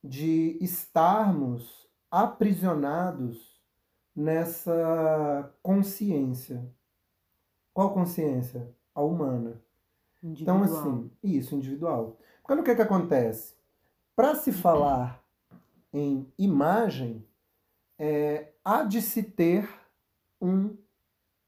de 0.04 0.58
estarmos 0.60 1.79
aprisionados 2.12 3.60
nessa 4.16 5.54
consciência 5.62 6.70
qual 7.80 7.94
consciência? 7.94 8.76
A 8.94 9.02
humana. 9.02 9.62
Individual. 10.22 10.66
Então, 10.66 10.80
assim, 10.82 11.12
isso, 11.24 11.56
individual. 11.56 12.18
Porque 12.44 12.60
o 12.60 12.64
que, 12.66 12.76
que 12.76 12.82
acontece? 12.82 13.56
Para 14.14 14.36
se 14.36 14.52
falar 14.52 15.24
em 15.94 16.30
imagem, 16.38 17.26
é, 17.98 18.52
há 18.66 18.84
de 18.84 19.02
se 19.02 19.24
ter 19.24 19.70
um 20.42 20.76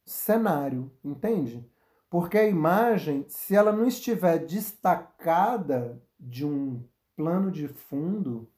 cenário, 0.06 0.90
entende? 1.04 1.70
Porque 2.10 2.38
a 2.38 2.48
imagem, 2.48 3.26
se 3.28 3.54
ela 3.54 3.74
não 3.74 3.86
estiver 3.86 4.40
destacada 4.40 6.02
de 6.18 6.46
um 6.46 6.82
plano 7.14 7.52
de 7.52 7.68
fundo. 7.68 8.50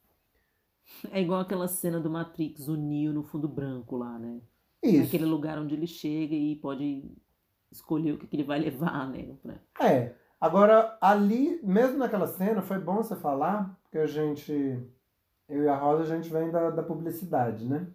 É 1.11 1.21
igual 1.21 1.41
aquela 1.41 1.67
cena 1.67 1.99
do 1.99 2.09
Matrix, 2.09 2.67
o 2.67 2.75
Neo 2.75 3.13
no 3.13 3.23
fundo 3.23 3.47
branco 3.47 3.97
lá, 3.97 4.17
né? 4.17 4.41
Isso. 4.81 5.07
Aquele 5.07 5.25
lugar 5.25 5.57
onde 5.57 5.75
ele 5.75 5.87
chega 5.87 6.35
e 6.35 6.55
pode 6.57 7.09
escolher 7.71 8.13
o 8.13 8.17
que, 8.17 8.27
que 8.27 8.35
ele 8.35 8.43
vai 8.43 8.59
levar, 8.61 9.09
né? 9.09 9.35
Pra... 9.41 9.55
É. 9.87 10.15
Agora, 10.39 10.97
ali, 10.99 11.59
mesmo 11.63 11.97
naquela 11.97 12.27
cena, 12.27 12.61
foi 12.61 12.77
bom 12.77 12.97
você 12.97 13.15
falar, 13.15 13.79
porque 13.83 13.97
a 13.97 14.05
gente, 14.05 14.51
eu 15.47 15.63
e 15.63 15.67
a 15.69 15.75
Rosa, 15.75 16.03
a 16.03 16.15
gente 16.17 16.29
vem 16.29 16.51
da, 16.51 16.69
da 16.69 16.83
publicidade, 16.83 17.65
né? 17.65 17.87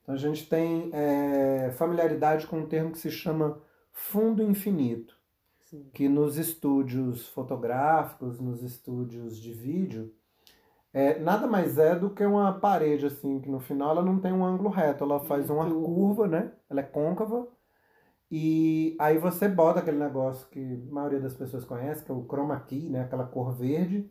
Então 0.00 0.14
a 0.14 0.18
gente 0.18 0.48
tem 0.48 0.90
é, 0.92 1.72
familiaridade 1.72 2.46
com 2.46 2.60
um 2.60 2.66
termo 2.66 2.92
que 2.92 2.98
se 2.98 3.10
chama 3.10 3.60
fundo 3.92 4.42
infinito, 4.42 5.18
Sim. 5.64 5.90
que 5.92 6.08
nos 6.08 6.38
estúdios 6.38 7.26
fotográficos, 7.26 8.40
nos 8.40 8.62
estúdios 8.62 9.36
de 9.36 9.52
vídeo, 9.52 10.14
é, 10.92 11.18
nada 11.18 11.46
mais 11.46 11.78
é 11.78 11.94
do 11.98 12.10
que 12.10 12.24
uma 12.24 12.58
parede, 12.60 13.06
assim, 13.06 13.40
que 13.40 13.48
no 13.50 13.60
final 13.60 13.90
ela 13.92 14.02
não 14.04 14.20
tem 14.20 14.32
um 14.32 14.44
ângulo 14.44 14.70
reto, 14.70 15.04
ela 15.04 15.20
faz 15.20 15.50
uma 15.50 15.68
curva. 15.68 16.26
né? 16.28 16.52
Ela 16.68 16.80
é 16.80 16.84
côncava. 16.84 17.48
E 18.30 18.96
aí 19.00 19.18
você 19.18 19.48
bota 19.48 19.80
aquele 19.80 19.98
negócio 19.98 20.48
que 20.48 20.60
a 20.60 20.92
maioria 20.92 21.20
das 21.20 21.34
pessoas 21.34 21.64
conhece, 21.64 22.04
que 22.04 22.10
é 22.10 22.14
o 22.14 22.26
chroma 22.26 22.60
key, 22.60 22.88
né? 22.90 23.02
Aquela 23.02 23.26
cor 23.26 23.52
verde. 23.54 24.10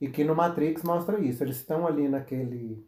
E 0.00 0.08
que 0.08 0.24
no 0.24 0.34
Matrix 0.34 0.82
mostra 0.82 1.20
isso. 1.20 1.42
Eles 1.44 1.56
estão 1.56 1.86
ali 1.86 2.08
naquele 2.08 2.86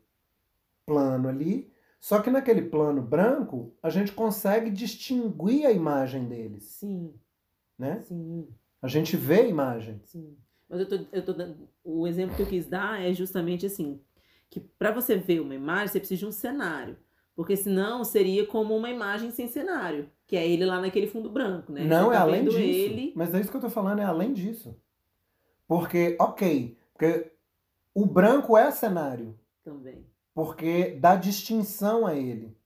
plano 0.87 1.29
ali. 1.29 1.73
Só 2.01 2.21
que 2.21 2.31
naquele 2.31 2.63
plano 2.63 3.03
branco, 3.03 3.75
a 3.83 3.91
gente 3.91 4.13
consegue 4.13 4.71
distinguir 4.71 5.67
a 5.67 5.73
imagem 5.73 6.29
deles, 6.29 6.65
Sim, 6.65 7.15
né? 7.79 8.03
sim, 8.03 8.49
A 8.83 8.89
gente 8.89 9.17
vê 9.17 9.41
a 9.41 9.47
imagem. 9.49 10.01
sim. 10.05 10.37
Mas 10.75 10.81
eu 10.81 10.89
tô, 10.89 11.07
eu 11.13 11.25
tô 11.25 11.33
dando. 11.33 11.69
O 11.85 12.05
exemplo 12.09 12.35
que 12.35 12.43
eu 12.43 12.47
quis 12.47 12.67
dar 12.67 13.01
é 13.01 13.15
justamente 13.15 13.65
assim: 13.65 14.01
que 14.51 14.59
para 14.59 14.91
você 14.91 15.17
ver 15.17 15.41
uma 15.41 15.55
imagem, 15.55 15.87
você 15.87 16.01
precisa 16.01 16.19
de 16.19 16.27
um 16.27 16.33
cenário. 16.33 16.97
Porque 17.37 17.57
senão 17.57 18.05
seria 18.05 18.45
como 18.45 18.77
uma 18.77 18.91
imagem 18.91 19.31
sem 19.31 19.47
cenário, 19.47 20.11
que 20.27 20.37
é 20.37 20.49
ele 20.49 20.65
lá 20.65 20.81
naquele 20.81 21.07
fundo 21.07 21.31
branco, 21.31 21.73
né? 21.73 21.85
Não, 21.85 22.13
é 22.13 22.17
tá 22.17 22.23
além 22.23 22.41
vendo 22.41 22.51
disso. 22.51 22.63
ele 22.63 23.13
Mas 23.15 23.33
é 23.33 23.41
isso 23.41 23.51
que 23.51 23.57
eu 23.57 23.61
tô 23.61 23.71
falando, 23.71 24.01
é 24.01 24.05
além 24.05 24.33
disso. 24.33 24.77
Porque, 25.67 26.17
ok, 26.21 26.77
porque 26.93 27.33
o 27.95 28.05
branco 28.05 28.57
é 28.59 28.71
cenário. 28.71 29.39
também. 29.63 30.05
porque 30.35 30.97
dá 31.01 31.15
distinção 31.15 32.05
a 32.05 32.15
ele. 32.15 32.57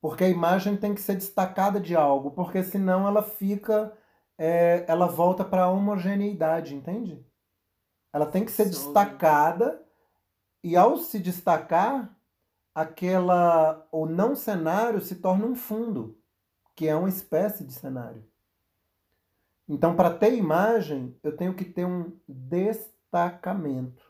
Porque 0.00 0.22
a 0.24 0.28
imagem 0.28 0.76
tem 0.76 0.94
que 0.94 1.00
ser 1.00 1.16
destacada 1.16 1.80
de 1.80 1.96
algo, 1.96 2.30
porque 2.30 2.62
senão 2.62 3.06
ela 3.06 3.22
fica, 3.22 3.92
é, 4.36 4.84
ela 4.86 5.06
volta 5.06 5.44
para 5.44 5.64
a 5.64 5.70
homogeneidade, 5.70 6.74
entende? 6.74 7.24
Ela 8.18 8.26
tem 8.26 8.44
que 8.44 8.50
ser 8.50 8.64
né? 8.64 8.70
destacada 8.70 9.80
e 10.62 10.76
ao 10.76 10.96
se 10.96 11.20
destacar, 11.20 12.12
aquela 12.74 13.86
o 13.92 14.06
não 14.06 14.34
cenário 14.34 15.00
se 15.00 15.14
torna 15.16 15.46
um 15.46 15.54
fundo, 15.54 16.18
que 16.74 16.88
é 16.88 16.96
uma 16.96 17.08
espécie 17.08 17.64
de 17.64 17.72
cenário. 17.72 18.24
Então, 19.68 19.94
para 19.94 20.10
ter 20.10 20.34
imagem, 20.34 21.16
eu 21.22 21.36
tenho 21.36 21.54
que 21.54 21.64
ter 21.64 21.86
um 21.86 22.10
destacamento. 22.26 24.02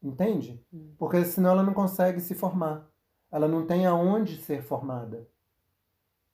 Entende? 0.00 0.64
Hum. 0.72 0.94
Porque 0.96 1.24
senão 1.24 1.50
ela 1.50 1.62
não 1.64 1.74
consegue 1.74 2.20
se 2.20 2.36
formar. 2.36 2.88
Ela 3.32 3.48
não 3.48 3.66
tem 3.66 3.84
aonde 3.84 4.36
ser 4.36 4.62
formada. 4.62 5.28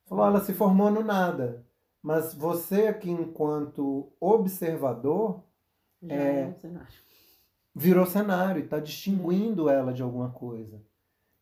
Falou, 0.05 0.27
ela 0.27 0.41
se 0.41 0.53
formou 0.53 0.91
no 0.91 1.03
nada. 1.03 1.65
Mas 2.03 2.35
você 2.35 2.89
aqui, 2.89 3.11
enquanto 3.11 4.13
observador, 4.21 5.43
Já 6.03 6.15
É. 6.15 6.41
é 6.43 6.47
um 6.47 6.55
cenário. 6.55 6.89
virou 7.75 8.05
cenário 8.07 8.61
e 8.61 8.65
está 8.65 8.79
distinguindo 8.81 9.69
ela 9.69 9.93
de 9.93 10.03
alguma 10.03 10.31
coisa. 10.31 10.83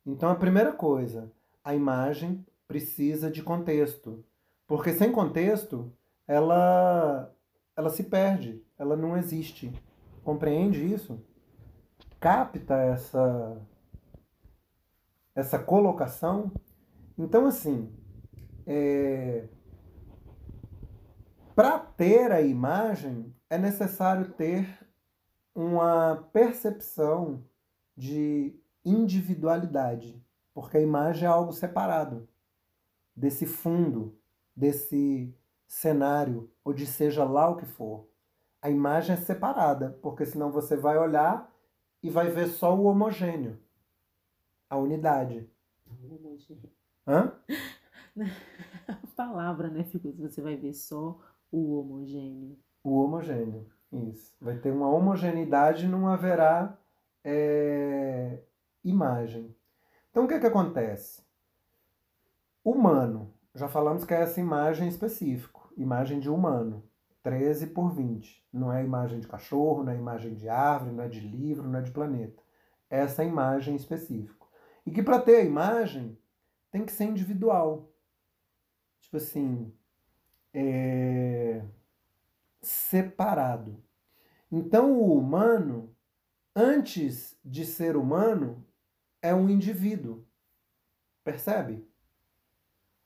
Então, 0.04 0.30
a 0.30 0.34
primeira 0.34 0.72
coisa, 0.72 1.32
a 1.64 1.74
imagem 1.74 2.44
precisa 2.66 3.30
de 3.30 3.42
contexto. 3.42 4.24
Porque 4.66 4.92
sem 4.92 5.10
contexto, 5.10 5.90
ela, 6.26 7.34
ela 7.74 7.88
se 7.90 8.04
perde, 8.04 8.62
ela 8.78 8.96
não 8.96 9.16
existe. 9.16 9.72
Compreende 10.22 10.84
isso? 10.84 11.18
Capta 12.20 12.74
essa, 12.74 13.56
essa 15.34 15.58
colocação? 15.58 16.52
Então, 17.16 17.46
assim, 17.46 17.90
é, 18.66 19.48
para 21.54 21.78
ter 21.78 22.30
a 22.30 22.40
imagem, 22.42 23.34
é 23.50 23.56
necessário 23.56 24.32
ter 24.32 24.66
uma 25.54 26.28
percepção 26.32 27.44
de 27.96 28.54
individualidade, 28.84 30.22
porque 30.54 30.76
a 30.76 30.80
imagem 30.80 31.24
é 31.24 31.30
algo 31.30 31.52
separado 31.52 32.28
desse 33.14 33.46
fundo, 33.46 34.16
desse 34.54 35.34
cenário, 35.66 36.50
ou 36.64 36.72
de 36.72 36.86
seja 36.86 37.24
lá 37.24 37.48
o 37.48 37.56
que 37.56 37.66
for. 37.66 38.08
A 38.62 38.70
imagem 38.70 39.14
é 39.14 39.18
separada, 39.18 39.98
porque 40.02 40.24
senão 40.24 40.50
você 40.50 40.76
vai 40.76 40.96
olhar 40.96 41.52
e 42.02 42.10
vai 42.10 42.30
ver 42.30 42.48
só 42.48 42.76
o 42.76 42.84
homogêneo, 42.84 43.58
a 44.68 44.76
unidade. 44.76 45.48
Hã? 47.06 47.32
A 48.88 49.06
palavra, 49.14 49.68
né, 49.68 49.84
Fico? 49.84 50.12
Você 50.12 50.40
vai 50.42 50.56
ver 50.56 50.74
só 50.74 51.20
o 51.52 51.78
homogêneo. 51.78 52.58
O 52.82 53.02
homogêneo, 53.02 53.66
isso. 53.92 54.34
Vai 54.40 54.56
ter 54.56 54.70
uma 54.70 54.88
homogeneidade 54.88 55.86
não 55.86 56.08
haverá 56.08 56.78
é, 57.24 58.40
imagem. 58.84 59.54
Então 60.10 60.24
o 60.24 60.28
que, 60.28 60.38
que 60.38 60.46
acontece? 60.46 61.22
Humano, 62.64 63.32
já 63.54 63.68
falamos 63.68 64.04
que 64.04 64.14
é 64.14 64.20
essa 64.20 64.40
imagem 64.40 64.88
específica, 64.88 65.60
imagem 65.76 66.20
de 66.20 66.30
humano, 66.30 66.82
13 67.22 67.68
por 67.68 67.90
20. 67.90 68.46
Não 68.52 68.72
é 68.72 68.84
imagem 68.84 69.20
de 69.20 69.28
cachorro, 69.28 69.84
não 69.84 69.92
é 69.92 69.96
imagem 69.96 70.34
de 70.34 70.48
árvore, 70.48 70.92
não 70.92 71.04
é 71.04 71.08
de 71.08 71.20
livro, 71.20 71.68
não 71.68 71.78
é 71.78 71.82
de 71.82 71.90
planeta. 71.90 72.42
Essa 72.88 73.24
imagem 73.24 73.76
específica. 73.76 74.46
E 74.86 74.90
que 74.90 75.02
para 75.02 75.20
ter 75.20 75.36
a 75.36 75.44
imagem 75.44 76.18
tem 76.70 76.84
que 76.84 76.92
ser 76.92 77.04
individual. 77.04 77.90
Tipo 79.00 79.18
assim, 79.18 79.72
é, 80.52 81.62
separado. 82.60 83.82
Então 84.50 84.98
o 84.98 85.16
humano, 85.16 85.94
antes 86.54 87.38
de 87.44 87.64
ser 87.64 87.96
humano, 87.96 88.64
é 89.20 89.34
um 89.34 89.48
indivíduo. 89.48 90.24
Percebe? 91.22 91.86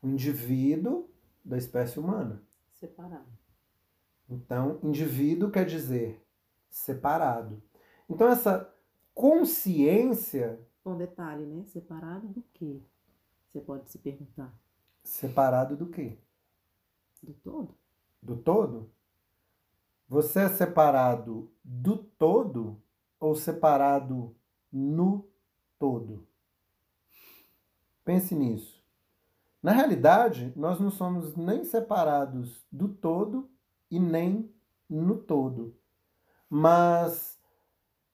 Um 0.03 0.11
indivíduo 0.11 1.11
da 1.45 1.57
espécie 1.57 1.99
humana. 1.99 2.43
Separado. 2.75 3.27
Então, 4.29 4.79
indivíduo 4.83 5.51
quer 5.51 5.67
dizer 5.67 6.25
separado. 6.71 7.63
Então, 8.09 8.29
essa 8.29 8.73
consciência 9.15 10.59
Bom, 10.85 10.97
detalhe, 10.97 11.47
né? 11.47 11.65
Separado 11.67 12.27
do 12.29 12.43
quê? 12.55 12.83
Você 13.47 13.61
pode 13.61 13.89
se 13.91 13.99
perguntar. 13.99 14.53
separado 15.05 15.77
do 15.77 15.87
quê? 15.87 16.19
Do 17.23 17.35
todo? 17.35 17.77
Do 18.21 18.37
todo? 18.37 18.91
Você 20.13 20.41
é 20.41 20.49
separado 20.51 21.51
do 21.65 21.97
todo 21.97 22.79
ou 23.19 23.35
separado 23.35 24.37
no 24.71 25.27
todo? 25.79 26.29
Pense 28.05 28.35
nisso. 28.35 28.85
Na 29.63 29.73
realidade, 29.73 30.53
nós 30.55 30.79
não 30.79 30.91
somos 30.91 31.35
nem 31.35 31.65
separados 31.65 32.63
do 32.71 32.91
todo 32.91 33.51
e 33.91 33.99
nem 33.99 34.55
no 34.87 35.17
todo. 35.17 35.75
Mas 36.47 37.41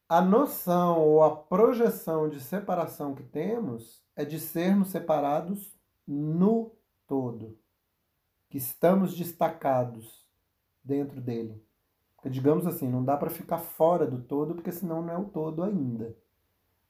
a 0.08 0.20
noção 0.20 1.00
ou 1.00 1.24
a 1.24 1.34
projeção 1.34 2.28
de 2.28 2.40
separação 2.40 3.12
que 3.12 3.24
temos 3.24 4.00
é 4.14 4.24
de 4.24 4.38
sermos 4.38 4.90
separados 4.90 5.76
no 6.06 6.70
todo, 7.08 7.58
que 8.48 8.56
estamos 8.56 9.16
destacados 9.16 10.24
dentro 10.84 11.20
dele. 11.20 11.66
Porque, 12.18 12.30
digamos 12.30 12.66
assim, 12.66 12.88
não 12.88 13.04
dá 13.04 13.16
para 13.16 13.30
ficar 13.30 13.58
fora 13.58 14.04
do 14.04 14.20
todo, 14.20 14.56
porque 14.56 14.72
senão 14.72 15.00
não 15.02 15.12
é 15.12 15.16
o 15.16 15.26
todo 15.26 15.62
ainda. 15.62 16.16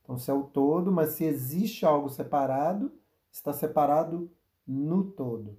Então, 0.03 0.17
se 0.17 0.31
é 0.31 0.35
o 0.35 0.45
todo, 0.45 0.91
mas 0.91 1.11
se 1.11 1.25
existe 1.25 1.85
algo 1.85 2.09
separado, 2.09 2.91
está 3.31 3.53
separado 3.53 4.31
no 4.67 5.05
todo, 5.05 5.59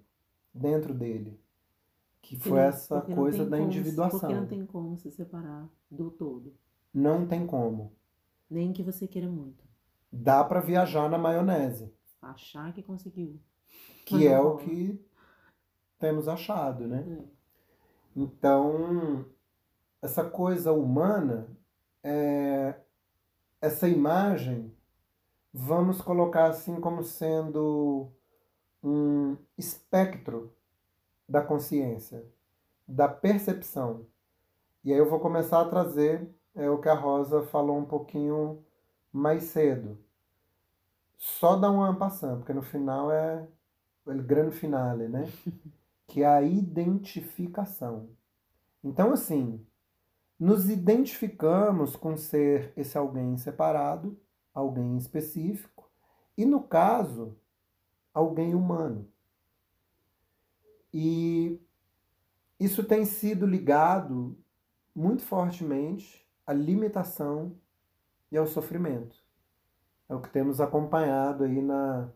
dentro 0.51 0.91
dele. 0.91 1.39
Que 2.19 2.35
foi 2.35 2.53
Porque 2.53 2.59
essa 2.59 3.01
coisa 3.01 3.45
da 3.45 3.59
individuação. 3.59 4.19
Porque 4.19 4.33
não 4.33 4.47
tem 4.47 4.65
como 4.65 4.97
se 4.97 5.11
separar 5.11 5.69
do 5.89 6.09
todo. 6.09 6.51
Não 6.91 7.27
tem 7.27 7.45
como. 7.45 7.93
Nem 8.49 8.73
que 8.73 8.81
você 8.81 9.07
queira 9.07 9.29
muito. 9.29 9.63
Dá 10.11 10.43
para 10.43 10.59
viajar 10.59 11.07
na 11.07 11.17
maionese, 11.19 11.93
Achar 12.19 12.73
que 12.73 12.81
conseguiu. 12.81 13.39
que 14.03 14.27
é 14.27 14.39
o 14.39 14.57
que 14.57 14.99
temos 15.99 16.27
achado, 16.27 16.87
né? 16.87 17.05
É. 17.07 17.39
Então, 18.15 19.25
essa 20.01 20.23
coisa 20.23 20.71
humana, 20.71 21.47
é, 22.03 22.75
essa 23.61 23.87
imagem, 23.87 24.73
vamos 25.53 26.01
colocar 26.01 26.45
assim 26.45 26.79
como 26.79 27.03
sendo 27.03 28.11
um 28.83 29.37
espectro 29.57 30.53
da 31.27 31.41
consciência, 31.41 32.25
da 32.87 33.07
percepção. 33.07 34.05
E 34.83 34.93
aí 34.93 34.97
eu 34.97 35.09
vou 35.09 35.19
começar 35.19 35.61
a 35.61 35.69
trazer 35.69 36.27
é, 36.55 36.69
o 36.69 36.79
que 36.79 36.89
a 36.89 36.93
Rosa 36.93 37.43
falou 37.43 37.77
um 37.77 37.85
pouquinho 37.85 38.63
mais 39.11 39.43
cedo. 39.43 39.97
Só 41.17 41.57
dar 41.57 41.71
uma 41.71 41.93
passando, 41.95 42.37
porque 42.37 42.53
no 42.53 42.61
final 42.61 43.11
é 43.11 43.45
o 44.05 44.13
grande 44.13 44.55
finale, 44.55 45.07
né? 45.07 45.25
que 46.07 46.23
é 46.23 46.27
a 46.27 46.41
identificação. 46.41 48.09
Então, 48.83 49.11
assim, 49.11 49.63
nos 50.39 50.69
identificamos 50.69 51.95
com 51.95 52.15
ser 52.15 52.71
esse 52.77 52.97
alguém 52.97 53.37
separado, 53.37 54.17
alguém 54.53 54.97
específico, 54.97 55.91
e 56.37 56.45
no 56.45 56.63
caso, 56.63 57.37
alguém 58.13 58.55
humano. 58.55 59.05
E 60.93 61.59
isso 62.57 62.83
tem 62.83 63.03
sido 63.05 63.45
ligado 63.45 64.37
muito 64.95 65.21
fortemente 65.23 66.25
à 66.47 66.53
limitação 66.53 67.55
e 68.31 68.37
ao 68.37 68.47
sofrimento. 68.47 69.21
É 70.07 70.15
o 70.15 70.21
que 70.21 70.29
temos 70.29 70.61
acompanhado 70.61 71.43
aí 71.43 71.61
na 71.61 72.09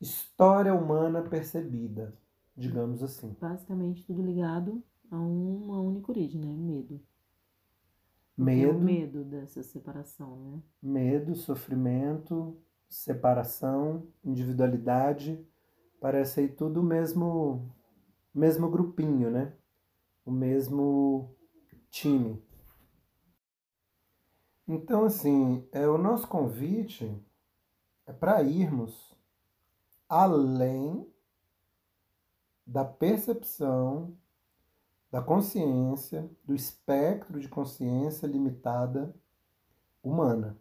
história 0.00 0.74
humana 0.74 1.22
percebida, 1.22 2.14
digamos 2.56 3.02
assim. 3.02 3.36
Basicamente 3.40 4.04
tudo 4.04 4.22
ligado 4.22 4.82
a 5.10 5.16
uma 5.16 5.80
única 5.80 6.12
origem, 6.12 6.40
né? 6.40 6.54
Medo. 6.54 7.00
Medo. 8.44 8.76
o 8.76 8.80
medo 8.80 9.24
dessa 9.24 9.62
separação, 9.62 10.36
né? 10.36 10.62
Medo, 10.82 11.34
sofrimento, 11.34 12.56
separação, 12.88 14.08
individualidade, 14.24 15.46
parece 16.00 16.40
aí 16.40 16.48
tudo 16.48 16.80
o 16.80 16.84
mesmo, 16.84 17.70
mesmo 18.34 18.70
grupinho, 18.70 19.30
né? 19.30 19.52
O 20.24 20.30
mesmo 20.30 21.36
time. 21.90 22.42
Então, 24.66 25.04
assim, 25.04 25.66
é, 25.72 25.86
o 25.88 25.98
nosso 25.98 26.28
convite 26.28 27.12
é 28.06 28.12
para 28.12 28.42
irmos 28.42 29.16
além 30.08 31.06
da 32.66 32.84
percepção, 32.84 34.16
da 35.10 35.20
consciência, 35.20 36.30
do 36.44 36.54
espectro 36.54 37.40
de 37.40 37.48
consciência 37.48 38.26
limitada 38.26 39.14
humana 40.02 40.58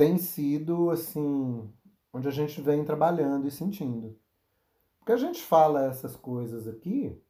tem 0.00 0.16
sido 0.16 0.88
assim 0.88 1.70
onde 2.10 2.26
a 2.26 2.30
gente 2.30 2.58
vem 2.62 2.82
trabalhando 2.86 3.46
e 3.46 3.50
sentindo. 3.50 4.18
Porque 4.98 5.12
a 5.12 5.16
gente 5.18 5.42
fala 5.42 5.84
essas 5.84 6.16
coisas 6.16 6.66
aqui, 6.66 7.22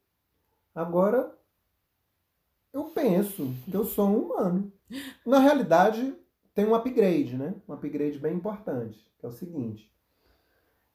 agora 0.72 1.37
eu 2.72 2.85
penso 2.85 3.53
que 3.64 3.76
eu 3.76 3.85
sou 3.85 4.09
um 4.09 4.18
humano. 4.18 4.72
Na 5.26 5.40
realidade, 5.40 6.14
tem 6.55 6.64
um 6.64 6.72
upgrade, 6.72 7.37
né? 7.37 7.57
Um 7.68 7.72
upgrade 7.72 8.20
bem 8.20 8.37
importante, 8.37 9.05
que 9.18 9.26
é 9.26 9.29
o 9.29 9.33
seguinte. 9.33 9.92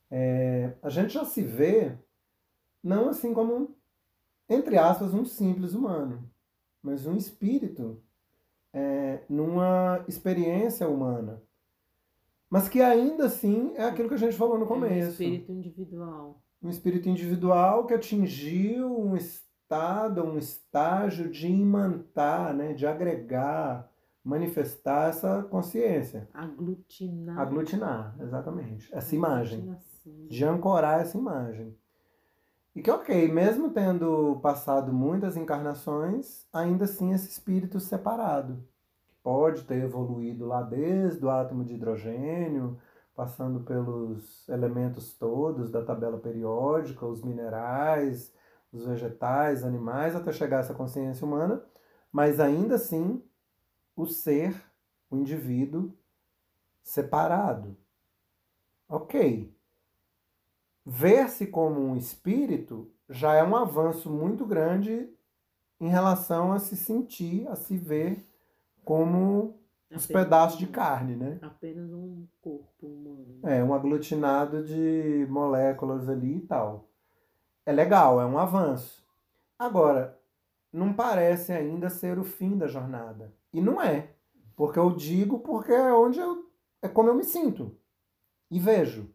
É, 0.10 0.77
a 0.81 0.88
gente 0.88 1.13
já 1.13 1.25
se 1.25 1.41
vê 1.41 1.97
não 2.81 3.10
assim 3.10 3.34
como, 3.34 3.74
entre 4.49 4.77
aspas, 4.77 5.13
um 5.13 5.25
simples 5.25 5.73
humano, 5.73 6.29
mas 6.81 7.05
um 7.05 7.15
espírito 7.15 8.01
é, 8.73 9.23
numa 9.29 10.03
experiência 10.08 10.88
humana 10.88 11.41
mas 12.49 12.69
que 12.69 12.81
ainda 12.81 13.25
assim 13.25 13.73
é 13.75 13.84
aquilo 13.84 14.08
que 14.08 14.15
a 14.15 14.19
gente 14.19 14.36
falou 14.36 14.58
no 14.58 14.65
começo. 14.65 14.95
É 14.95 15.05
um 15.05 15.10
espírito 15.10 15.51
individual. 15.51 16.41
Um 16.62 16.69
espírito 16.69 17.10
individual 17.10 17.86
que 17.86 17.93
atingiu 17.93 18.97
um 18.97 19.15
estado, 19.15 20.23
um 20.23 20.38
estágio 20.38 21.29
de 21.29 21.47
imantar, 21.47 22.53
né, 22.53 22.73
de 22.73 22.88
agregar, 22.88 23.91
manifestar 24.23 25.10
essa 25.10 25.43
consciência. 25.43 26.29
Aglutinar. 26.34 27.39
Aglutinar, 27.39 28.15
exatamente. 28.21 28.93
Essa 28.95 29.13
imagem. 29.13 29.77
De 30.29 30.45
ancorar 30.45 31.01
essa 31.01 31.17
imagem. 31.17 31.75
E 32.75 32.81
que, 32.81 32.91
ok, 32.91 33.27
mesmo 33.31 33.69
tendo 33.71 34.39
passado 34.41 34.91
muitas 34.91 35.38
encarnações, 35.38 36.45
ainda 36.51 36.83
assim 36.85 37.13
esse 37.13 37.29
espírito 37.29 37.79
separado 37.79 38.67
pode 39.23 39.63
ter 39.63 39.83
evoluído 39.83 40.45
lá 40.45 40.61
desde 40.61 41.25
o 41.25 41.29
átomo 41.29 41.63
de 41.65 41.75
hidrogênio, 41.75 42.79
passando 43.15 43.61
pelos 43.61 44.47
elementos 44.49 45.13
todos 45.13 45.71
da 45.71 45.83
tabela 45.83 46.19
periódica, 46.19 47.05
os 47.05 47.23
minerais, 47.23 48.33
os 48.73 48.85
vegetais, 48.85 49.63
animais, 49.63 50.15
até 50.15 50.31
chegar 50.33 50.57
a 50.57 50.59
essa 50.59 50.73
consciência 50.73 51.25
humana, 51.25 51.63
mas 52.11 52.39
ainda 52.39 52.75
assim 52.75 53.23
o 53.95 54.05
ser, 54.05 54.53
o 55.09 55.17
indivíduo 55.17 55.93
separado. 56.83 57.77
Ok. 58.89 59.54
Ver-se 60.85 61.47
como 61.47 61.81
um 61.81 61.95
espírito 61.95 62.91
já 63.09 63.33
é 63.33 63.43
um 63.43 63.55
avanço 63.55 64.09
muito 64.09 64.45
grande 64.45 65.09
em 65.79 65.89
relação 65.89 66.51
a 66.53 66.59
se 66.59 66.75
sentir, 66.75 67.47
a 67.47 67.55
se 67.55 67.75
ver 67.75 68.23
como 68.83 69.59
os 69.93 70.05
pedaços 70.05 70.59
de 70.59 70.67
carne, 70.67 71.15
né? 71.15 71.39
Apenas 71.41 71.91
um 71.91 72.27
corpo 72.41 72.85
humano. 72.85 73.39
É, 73.43 73.63
um 73.63 73.73
aglutinado 73.73 74.63
de 74.63 75.25
moléculas 75.29 76.07
ali 76.07 76.37
e 76.37 76.41
tal. 76.41 76.87
É 77.65 77.71
legal, 77.71 78.21
é 78.21 78.25
um 78.25 78.37
avanço. 78.37 79.03
Agora, 79.57 80.19
não 80.71 80.93
parece 80.93 81.51
ainda 81.51 81.89
ser 81.89 82.19
o 82.19 82.23
fim 82.23 82.57
da 82.57 82.67
jornada. 82.67 83.33
E 83.53 83.61
não 83.61 83.81
é. 83.81 84.09
Porque 84.55 84.77
eu 84.77 84.91
digo 84.91 85.39
porque 85.39 85.71
é 85.71 85.93
onde 85.93 86.19
eu. 86.19 86.45
É 86.81 86.87
como 86.87 87.09
eu 87.09 87.15
me 87.15 87.23
sinto. 87.23 87.75
E 88.51 88.59
vejo. 88.59 89.09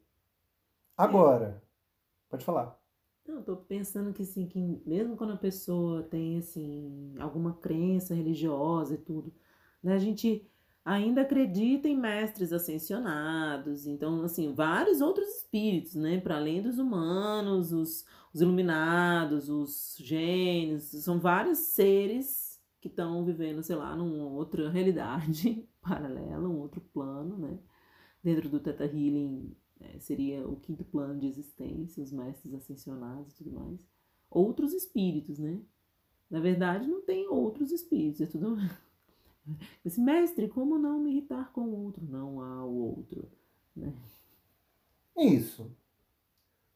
Agora. 1.01 1.63
Pode 2.29 2.45
falar. 2.45 2.79
Não, 3.27 3.43
tô 3.43 3.57
pensando 3.57 4.13
que 4.13 4.23
assim, 4.23 4.47
que 4.47 4.83
mesmo 4.87 5.17
quando 5.17 5.33
a 5.33 5.37
pessoa 5.37 6.03
tem 6.03 6.39
assim, 6.39 7.15
alguma 7.19 7.55
crença 7.55 8.15
religiosa 8.15 8.95
e 8.95 8.99
tudo, 8.99 9.33
né? 9.83 9.95
A 9.95 9.99
gente 9.99 10.47
ainda 10.85 11.23
acredita 11.23 11.89
em 11.89 11.97
mestres 11.97 12.53
ascensionados, 12.53 13.87
então, 13.87 14.23
assim, 14.23 14.53
vários 14.53 15.01
outros 15.01 15.29
espíritos, 15.37 15.95
né? 15.95 16.21
Para 16.21 16.37
além 16.37 16.63
dos 16.63 16.79
humanos, 16.79 17.73
os, 17.73 18.05
os 18.35 18.41
iluminados, 18.41 19.49
os 19.49 19.97
gênios, 19.99 20.85
são 20.85 21.19
vários 21.19 21.59
seres 21.59 22.61
que 22.81 22.89
estão 22.89 23.25
vivendo, 23.25 23.63
sei 23.63 23.77
lá, 23.77 23.97
numa 23.97 24.25
outra 24.25 24.69
realidade 24.71 25.67
paralela, 25.81 26.49
um 26.49 26.59
outro 26.59 26.81
plano, 26.93 27.39
né? 27.39 27.59
Dentro 28.23 28.51
do 28.51 28.61
Teta 28.61 28.85
Healing 28.85 29.57
é, 29.81 29.99
seria 29.99 30.47
o 30.47 30.57
quinto 30.57 30.85
plano 30.85 31.19
de 31.19 31.27
existência, 31.27 32.03
os 32.03 32.12
mestres 32.12 32.55
ascensionados 32.55 33.33
e 33.33 33.37
tudo 33.37 33.53
mais. 33.53 33.87
Outros 34.31 34.73
espíritos, 34.73 35.38
né? 35.38 35.61
Na 36.31 36.38
verdade, 36.38 36.87
não 36.87 37.01
tem 37.03 37.29
outros 37.29 37.73
espíritos, 37.73 38.21
é 38.21 38.27
tudo 38.27 38.57
Esse 39.85 40.01
mestre, 40.01 40.49
como 40.49 40.79
não 40.79 41.01
me 41.01 41.11
irritar 41.11 41.51
com 41.53 41.62
o 41.62 41.85
outro? 41.85 42.05
Não 42.05 42.40
há 42.40 42.64
o 42.64 42.97
outro. 42.97 43.29
Né? 43.75 43.93
Isso. 45.16 45.71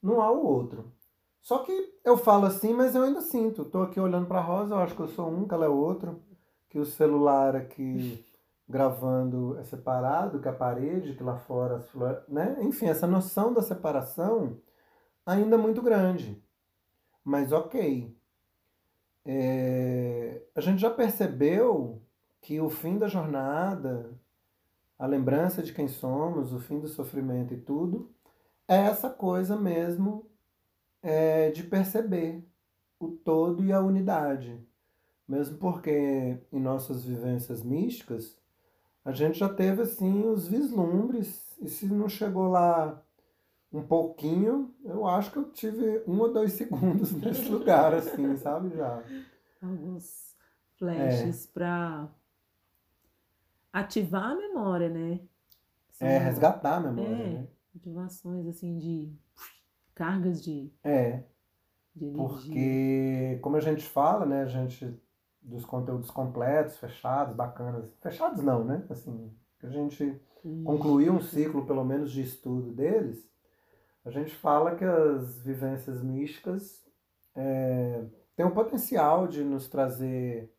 Não 0.02 0.20
há 0.20 0.30
o 0.30 0.44
outro. 0.44 0.92
Só 1.40 1.58
que 1.58 1.94
eu 2.02 2.16
falo 2.16 2.46
assim, 2.46 2.72
mas 2.72 2.94
eu 2.94 3.02
ainda 3.02 3.20
sinto. 3.20 3.64
Tô 3.64 3.82
aqui 3.82 4.00
olhando 4.00 4.26
para 4.26 4.40
Rosa, 4.40 4.74
eu 4.74 4.78
acho 4.78 4.94
que 4.94 5.02
eu 5.02 5.08
sou 5.08 5.28
um, 5.28 5.46
que 5.46 5.54
ela 5.54 5.66
é 5.66 5.68
outro. 5.68 6.20
Que 6.68 6.78
o 6.78 6.86
celular 6.86 7.54
aqui 7.54 8.24
gravando 8.68 9.58
é 9.58 9.64
separado, 9.64 10.40
que 10.40 10.48
a 10.48 10.52
parede, 10.52 11.14
que 11.14 11.22
lá 11.22 11.36
fora 11.36 11.76
as 11.76 11.88
flores, 11.90 12.22
né? 12.28 12.56
Enfim, 12.60 12.86
essa 12.86 13.06
noção 13.06 13.52
da 13.52 13.62
separação 13.62 14.58
ainda 15.24 15.56
é 15.56 15.58
muito 15.58 15.82
grande. 15.82 16.42
Mas 17.22 17.52
ok. 17.52 18.16
É... 19.24 20.42
A 20.54 20.60
gente 20.60 20.80
já 20.80 20.90
percebeu 20.90 22.02
que 22.40 22.60
o 22.60 22.68
fim 22.68 22.98
da 22.98 23.08
jornada, 23.08 24.10
a 24.98 25.06
lembrança 25.06 25.62
de 25.62 25.72
quem 25.72 25.88
somos, 25.88 26.52
o 26.52 26.60
fim 26.60 26.78
do 26.78 26.88
sofrimento 26.88 27.54
e 27.54 27.60
tudo, 27.60 28.14
é 28.68 28.76
essa 28.76 29.10
coisa 29.10 29.56
mesmo 29.56 30.26
é, 31.02 31.50
de 31.50 31.62
perceber 31.62 32.46
o 32.98 33.08
todo 33.08 33.64
e 33.64 33.72
a 33.72 33.80
unidade. 33.80 34.58
Mesmo 35.26 35.58
porque 35.58 36.38
em 36.52 36.60
nossas 36.60 37.04
vivências 37.04 37.62
místicas, 37.62 38.38
a 39.04 39.12
gente 39.12 39.38
já 39.38 39.48
teve 39.48 39.82
assim 39.82 40.26
os 40.26 40.48
vislumbres, 40.48 41.56
e 41.60 41.68
se 41.68 41.86
não 41.86 42.08
chegou 42.08 42.48
lá 42.48 43.02
um 43.72 43.82
pouquinho, 43.82 44.72
eu 44.84 45.06
acho 45.06 45.32
que 45.32 45.38
eu 45.38 45.50
tive 45.50 46.02
um 46.06 46.20
ou 46.20 46.32
dois 46.32 46.52
segundos 46.54 47.12
nesse 47.12 47.48
lugar, 47.48 47.92
assim, 47.92 48.36
sabe? 48.36 48.76
Já. 48.76 49.02
Alguns 49.60 50.36
flashes 50.78 51.46
é. 51.46 51.52
para 51.52 52.08
ativar 53.72 54.30
a 54.30 54.36
memória, 54.36 54.88
né? 54.88 55.20
São, 55.90 56.06
é, 56.06 56.18
resgatar 56.18 56.76
a 56.76 56.80
memória, 56.80 57.14
é, 57.14 57.28
né? 57.30 57.48
Ativações, 57.76 58.46
assim, 58.46 58.78
de 58.78 59.12
cargas 59.94 60.42
de. 60.42 60.72
É. 60.82 61.24
De 61.94 62.10
porque, 62.10 63.38
como 63.40 63.56
a 63.56 63.60
gente 63.60 63.84
fala, 63.84 64.24
né? 64.26 64.42
A 64.42 64.46
gente. 64.46 65.00
Dos 65.44 65.64
conteúdos 65.64 66.10
completos, 66.10 66.78
fechados, 66.78 67.36
bacanas. 67.36 67.94
Fechados 68.00 68.42
não, 68.42 68.64
né? 68.64 68.84
Assim, 68.88 69.30
a 69.62 69.68
gente 69.68 70.20
concluiu 70.64 71.12
um 71.12 71.20
ciclo, 71.20 71.66
pelo 71.66 71.84
menos, 71.84 72.10
de 72.10 72.22
estudo 72.22 72.72
deles. 72.72 73.28
A 74.04 74.10
gente 74.10 74.34
fala 74.34 74.74
que 74.74 74.84
as 74.84 75.40
vivências 75.42 76.02
místicas 76.02 76.84
é, 77.34 78.04
têm 78.36 78.44
o 78.44 78.50
potencial 78.50 79.26
de 79.26 79.44
nos 79.44 79.68
trazer 79.68 80.52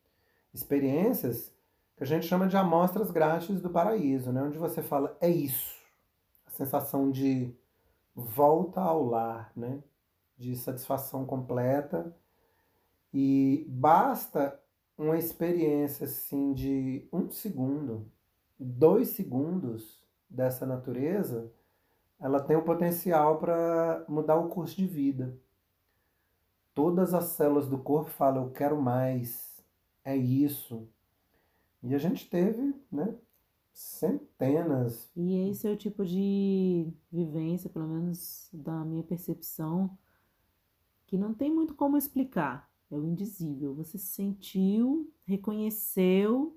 experiências 0.52 1.54
que 1.96 2.02
a 2.02 2.06
gente 2.06 2.26
chama 2.26 2.46
de 2.46 2.56
amostras 2.56 3.10
grátis 3.10 3.60
do 3.60 3.70
paraíso, 3.70 4.30
né? 4.30 4.42
onde 4.42 4.58
você 4.58 4.82
fala, 4.82 5.16
é 5.20 5.30
isso. 5.30 5.74
A 6.46 6.50
sensação 6.50 7.10
de 7.10 7.54
volta 8.14 8.80
ao 8.80 9.02
lar, 9.04 9.50
né? 9.56 9.82
de 10.36 10.54
satisfação 10.56 11.24
completa. 11.24 12.14
E 13.14 13.64
basta 13.68 14.60
uma 14.96 15.18
experiência 15.18 16.04
assim 16.06 16.52
de 16.52 17.06
um 17.12 17.30
segundo, 17.30 18.10
dois 18.58 19.08
segundos 19.10 20.02
dessa 20.28 20.66
natureza, 20.66 21.52
ela 22.18 22.40
tem 22.40 22.56
o 22.56 22.64
potencial 22.64 23.38
para 23.38 24.04
mudar 24.08 24.36
o 24.36 24.48
curso 24.48 24.76
de 24.76 24.86
vida. 24.86 25.38
Todas 26.74 27.14
as 27.14 27.24
células 27.26 27.68
do 27.68 27.78
corpo 27.78 28.10
falam, 28.10 28.44
eu 28.44 28.50
quero 28.50 28.80
mais, 28.80 29.64
é 30.04 30.16
isso, 30.16 30.88
e 31.82 31.94
a 31.94 31.98
gente 31.98 32.28
teve, 32.28 32.74
né, 32.90 33.16
centenas. 33.72 35.08
E 35.14 35.48
esse 35.48 35.68
é 35.68 35.70
o 35.70 35.76
tipo 35.76 36.04
de 36.04 36.92
vivência, 37.12 37.70
pelo 37.70 37.86
menos 37.86 38.48
da 38.52 38.84
minha 38.84 39.04
percepção, 39.04 39.96
que 41.06 41.16
não 41.16 41.32
tem 41.32 41.52
muito 41.52 41.74
como 41.74 41.96
explicar. 41.96 42.65
É 42.90 42.94
o 42.94 43.04
indizível. 43.04 43.74
Você 43.74 43.98
sentiu, 43.98 45.12
reconheceu, 45.24 46.56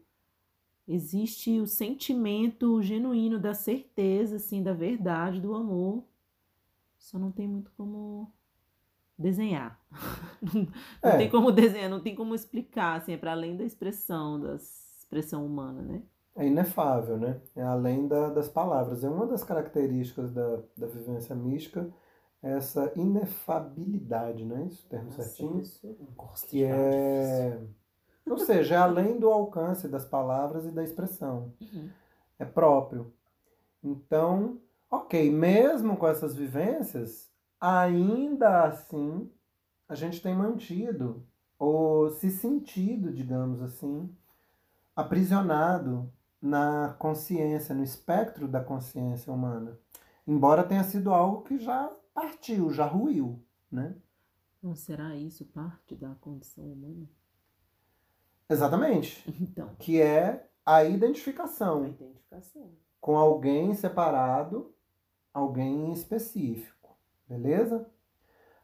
existe 0.88 1.60
o 1.60 1.68
sentimento 1.68 2.82
genuíno 2.82 3.40
da 3.40 3.54
certeza, 3.54 4.36
assim, 4.36 4.62
da 4.62 4.74
verdade, 4.74 5.42
do 5.42 5.54
amor. 5.54 6.04
Só 6.98 7.18
não 7.18 7.32
tem 7.32 7.48
muito 7.48 7.72
como 7.78 8.32
desenhar. 9.18 9.80
não, 11.04 11.12
é. 11.12 11.18
tem 11.18 11.30
como 11.30 11.52
desenhar, 11.52 11.90
não 11.90 12.00
tem 12.00 12.16
como 12.16 12.36
explicar, 12.36 12.98
assim, 12.98 13.14
é 13.14 13.18
para 13.18 13.32
além 13.32 13.58
da 13.58 13.64
expressão 13.64 14.40
das 14.40 14.90
expressão 15.00 15.44
humana, 15.44 15.82
né? 15.82 16.04
É 16.36 16.46
inefável, 16.46 17.18
né? 17.18 17.42
É 17.56 17.64
além 17.64 18.08
da, 18.08 18.30
das 18.30 18.48
palavras. 18.48 19.04
É 19.04 19.10
uma 19.10 19.26
das 19.26 19.44
características 19.44 20.32
da, 20.32 20.60
da 20.78 20.88
vivência 20.88 21.36
mística 21.36 21.90
essa 22.42 22.92
inefabilidade, 22.96 24.46
não 24.46 24.58
é 24.58 24.64
isso? 24.66 24.86
O 24.86 24.90
termo 24.90 25.06
Nossa, 25.06 25.24
certinho? 25.24 25.64
que 26.48 26.64
é. 26.64 27.60
Ou 28.26 28.38
seja, 28.38 28.76
é 28.76 28.78
além 28.78 29.20
do 29.20 29.30
alcance 29.30 29.88
das 29.88 30.06
palavras 30.06 30.66
e 30.66 30.72
da 30.72 30.84
expressão. 30.84 31.54
Uhum. 31.60 31.90
É 32.38 32.46
próprio. 32.46 33.12
Então, 33.84 34.60
ok, 34.90 35.32
mesmo 35.32 35.98
com 35.98 36.08
essas 36.08 36.36
vivências, 36.36 37.30
ainda 37.60 38.66
assim, 38.66 39.30
a 39.88 39.96
gente 39.96 40.22
tem 40.22 40.36
mantido, 40.36 41.26
ou 41.58 42.10
se 42.12 42.30
sentido, 42.30 43.12
digamos 43.12 43.62
assim, 43.62 44.16
aprisionado 44.96 46.12
na 46.42 46.96
consciência, 47.00 47.76
no 47.76 47.84
espectro 47.84 48.48
da 48.48 48.64
consciência 48.64 49.34
humana. 49.34 49.78
Embora 50.26 50.64
tenha 50.64 50.84
sido 50.84 51.12
algo 51.12 51.42
que 51.42 51.58
já 51.58 51.92
partiu, 52.14 52.72
já 52.72 52.86
ruiu, 52.86 53.44
né? 53.72 53.96
Não 54.62 54.76
será 54.76 55.16
isso 55.16 55.46
parte 55.46 55.96
da 55.96 56.16
condição 56.16 56.66
humana? 56.66 57.10
Exatamente. 58.50 59.24
Então. 59.42 59.76
Que 59.78 60.02
é 60.02 60.50
a 60.66 60.84
identificação. 60.84 61.84
A 61.84 61.88
identificação. 61.88 62.72
Com 63.00 63.18
alguém 63.18 63.74
separado, 63.74 64.74
alguém 65.34 65.94
específico. 65.94 66.98
Beleza? 67.28 67.90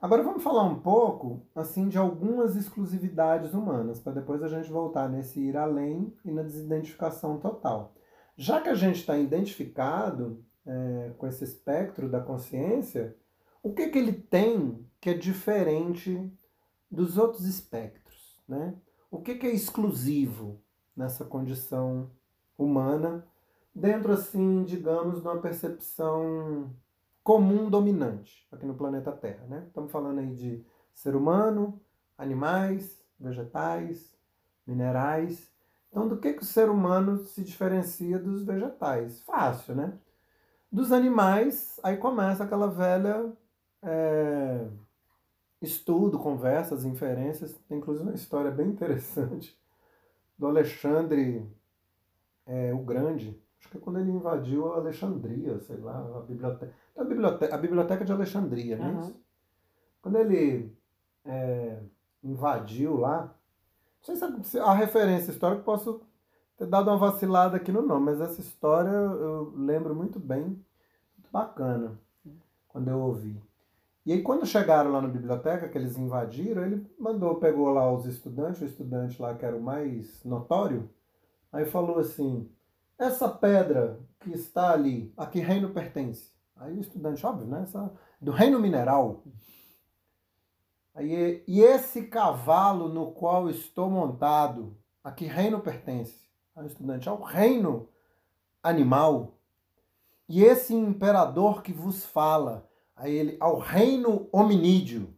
Agora 0.02 0.22
vamos 0.22 0.44
falar 0.44 0.64
um 0.64 0.80
pouco 0.80 1.48
assim 1.56 1.88
de 1.88 1.98
algumas 1.98 2.56
exclusividades 2.56 3.54
humanas, 3.54 4.00
para 4.00 4.14
depois 4.14 4.44
a 4.44 4.48
gente 4.48 4.70
voltar 4.70 5.10
nesse 5.10 5.40
ir 5.40 5.56
além 5.56 6.14
e 6.24 6.32
na 6.32 6.44
desidentificação 6.44 7.40
total. 7.40 7.96
Já 8.36 8.60
que 8.62 8.70
a 8.70 8.76
gente 8.76 9.00
está 9.00 9.18
identificado 9.18 10.44
é, 10.66 11.12
com 11.18 11.26
esse 11.26 11.44
espectro 11.44 12.10
da 12.10 12.20
consciência, 12.20 13.16
o 13.66 13.74
que, 13.74 13.88
que 13.88 13.98
ele 13.98 14.14
tem 14.14 14.88
que 15.02 15.10
é 15.10 15.14
diferente 15.16 16.32
dos 16.90 17.18
outros 17.18 17.46
espectros? 17.46 18.40
Né? 18.48 18.76
O 19.10 19.20
que, 19.20 19.34
que 19.34 19.48
é 19.48 19.52
exclusivo 19.52 20.62
nessa 20.96 21.26
condição 21.26 22.12
humana, 22.56 23.26
dentro, 23.74 24.14
assim, 24.14 24.64
digamos, 24.66 25.20
de 25.20 25.28
uma 25.28 25.42
percepção 25.42 26.70
comum 27.24 27.68
dominante 27.68 28.48
aqui 28.52 28.68
no 28.68 28.76
planeta 28.76 29.12
Terra, 29.12 29.48
né? 29.48 29.64
Estamos 29.66 29.92
falando 29.92 30.20
aí 30.20 30.36
de 30.36 30.64
ser 30.94 31.16
humano, 31.16 31.82
animais, 32.20 33.04
vegetais, 33.20 34.16
minerais. 34.66 35.52
Então, 35.90 36.08
do 36.08 36.18
que, 36.18 36.34
que 36.34 36.44
o 36.44 36.46
ser 36.46 36.70
humano 36.70 37.18
se 37.18 37.44
diferencia 37.44 38.20
dos 38.20 38.46
vegetais? 38.46 39.22
Fácil, 39.24 39.74
né? 39.74 39.98
Dos 40.72 40.92
animais, 40.92 41.80
aí 41.82 41.98
começa 41.98 42.44
aquela 42.44 42.68
velha 42.68 43.34
é, 43.86 44.68
estudo, 45.62 46.20
conversas, 46.20 46.84
inferências. 46.84 47.54
Tem 47.68 47.78
inclusive 47.78 48.10
uma 48.10 48.16
história 48.16 48.52
bem 48.52 48.68
interessante 48.68 49.58
do 50.38 50.48
Alexandre 50.48 51.48
é, 52.46 52.74
o 52.74 52.80
Grande, 52.80 53.40
acho 53.60 53.70
que 53.70 53.78
é 53.78 53.80
quando 53.80 54.00
ele 54.00 54.12
invadiu 54.12 54.72
a 54.72 54.78
Alexandria, 54.78 55.60
sei 55.62 55.78
lá, 55.78 55.98
a 56.18 56.22
biblioteca. 56.22 56.74
A 56.96 57.04
biblioteca, 57.04 57.56
a 57.56 57.58
biblioteca 57.58 58.06
de 58.06 58.12
Alexandria, 58.12 58.78
né? 58.78 58.92
Uhum. 58.92 59.14
Quando 60.02 60.18
ele 60.18 60.78
é, 61.24 61.80
invadiu 62.24 62.98
lá, 62.98 63.36
não 64.08 64.16
sei 64.16 64.44
se 64.44 64.60
a 64.60 64.74
referência 64.74 65.32
histórica 65.32 65.64
posso 65.64 66.02
ter 66.56 66.68
dado 66.68 66.90
uma 66.90 66.98
vacilada 66.98 67.58
aqui 67.58 67.72
no 67.72 67.82
nome, 67.82 68.06
mas 68.06 68.22
essa 68.22 68.40
história 68.40 68.92
eu 68.92 69.52
lembro 69.56 69.96
muito 69.96 70.20
bem, 70.20 70.44
muito 70.44 71.32
bacana, 71.32 72.00
quando 72.68 72.90
eu 72.90 73.00
ouvi. 73.00 73.42
E 74.06 74.14
aí 74.14 74.22
quando 74.22 74.46
chegaram 74.46 74.92
lá 74.92 75.02
na 75.02 75.08
biblioteca, 75.08 75.68
que 75.68 75.78
eles 75.78 75.98
invadiram, 75.98 76.64
ele 76.64 76.86
mandou, 77.00 77.36
pegou 77.36 77.70
lá 77.70 77.92
os 77.92 78.06
estudantes, 78.06 78.62
o 78.62 78.66
estudante 78.66 79.20
lá 79.20 79.34
que 79.34 79.44
era 79.44 79.58
o 79.58 79.62
mais 79.62 80.24
notório, 80.24 80.90
aí 81.52 81.66
falou 81.66 81.98
assim, 81.98 82.48
essa 83.00 83.28
pedra 83.28 84.00
que 84.20 84.32
está 84.32 84.72
ali, 84.72 85.12
a 85.18 85.26
que 85.26 85.40
reino 85.40 85.72
pertence? 85.72 86.32
Aí 86.56 86.78
o 86.78 86.82
estudante, 86.82 87.26
óbvio, 87.26 87.48
né? 87.48 87.64
Essa, 87.64 87.92
do 88.22 88.32
reino 88.32 88.60
mineral. 88.60 89.24
Aí, 90.94 91.44
e 91.46 91.62
esse 91.62 92.04
cavalo 92.04 92.88
no 92.88 93.12
qual 93.12 93.50
estou 93.50 93.90
montado, 93.90 94.78
a 95.04 95.12
que 95.12 95.26
reino 95.26 95.60
pertence? 95.60 96.30
Aí 96.56 96.64
o 96.64 96.68
estudante, 96.68 97.10
ao 97.10 97.22
reino 97.22 97.90
animal. 98.64 99.38
E 100.30 100.44
esse 100.44 100.74
imperador 100.74 101.62
que 101.62 101.74
vos 101.74 102.06
fala, 102.06 102.70
aí 102.96 103.14
ele, 103.14 103.38
ao 103.40 103.60
reino 103.60 104.28
hominídeo 104.32 105.16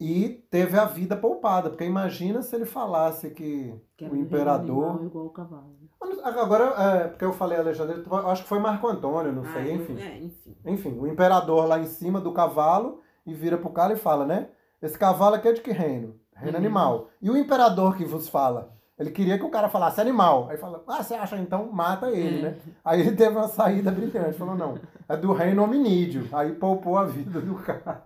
e 0.00 0.28
teve 0.50 0.78
a 0.78 0.84
vida 0.84 1.16
poupada. 1.16 1.70
Porque 1.70 1.84
imagina 1.84 2.42
se 2.42 2.54
ele 2.54 2.64
falasse 2.64 3.30
que, 3.30 3.74
que 3.96 4.04
o 4.04 4.16
imperador. 4.16 5.02
Igual 5.04 5.26
o 5.26 5.30
cavalo. 5.30 5.76
Agora, 6.22 6.64
é, 6.64 7.08
porque 7.08 7.24
eu 7.24 7.32
falei 7.32 7.58
Alexandre, 7.58 8.04
acho 8.26 8.42
que 8.44 8.48
foi 8.48 8.60
Marco 8.60 8.86
Antônio, 8.86 9.32
não 9.32 9.42
ah, 9.42 9.52
sei, 9.52 9.72
enfim. 9.72 10.00
É, 10.00 10.18
enfim. 10.18 10.56
Enfim, 10.64 10.98
o 10.98 11.06
imperador 11.08 11.66
lá 11.66 11.78
em 11.80 11.86
cima 11.86 12.20
do 12.20 12.32
cavalo 12.32 13.00
e 13.26 13.34
vira 13.34 13.58
pro 13.58 13.70
cara 13.70 13.92
e 13.92 13.96
fala, 13.96 14.24
né? 14.24 14.48
Esse 14.80 14.96
cavalo 14.96 15.34
aqui 15.34 15.48
é 15.48 15.52
de 15.52 15.60
que 15.60 15.72
reino? 15.72 16.14
Reino 16.32 16.56
uhum. 16.56 16.64
animal. 16.64 17.08
E 17.20 17.28
o 17.28 17.36
imperador 17.36 17.96
que 17.96 18.04
vos 18.04 18.28
fala? 18.28 18.77
Ele 18.98 19.10
queria 19.10 19.38
que 19.38 19.44
o 19.44 19.50
cara 19.50 19.68
falasse 19.68 20.00
animal. 20.00 20.48
Aí 20.50 20.56
fala, 20.56 20.82
ah, 20.88 21.02
você 21.02 21.14
acha 21.14 21.36
então? 21.36 21.70
Mata 21.70 22.10
ele, 22.10 22.42
né? 22.42 22.48
Uhum. 22.48 22.72
Aí 22.84 23.00
ele 23.00 23.14
teve 23.14 23.36
uma 23.36 23.46
saída 23.46 23.92
brilhante. 23.92 24.36
Falou, 24.36 24.56
não, 24.56 24.78
é 25.08 25.16
do 25.16 25.32
reino 25.32 25.62
hominídeo. 25.62 26.28
Aí 26.32 26.52
poupou 26.52 26.98
a 26.98 27.04
vida 27.04 27.40
do 27.40 27.54
cara. 27.56 28.02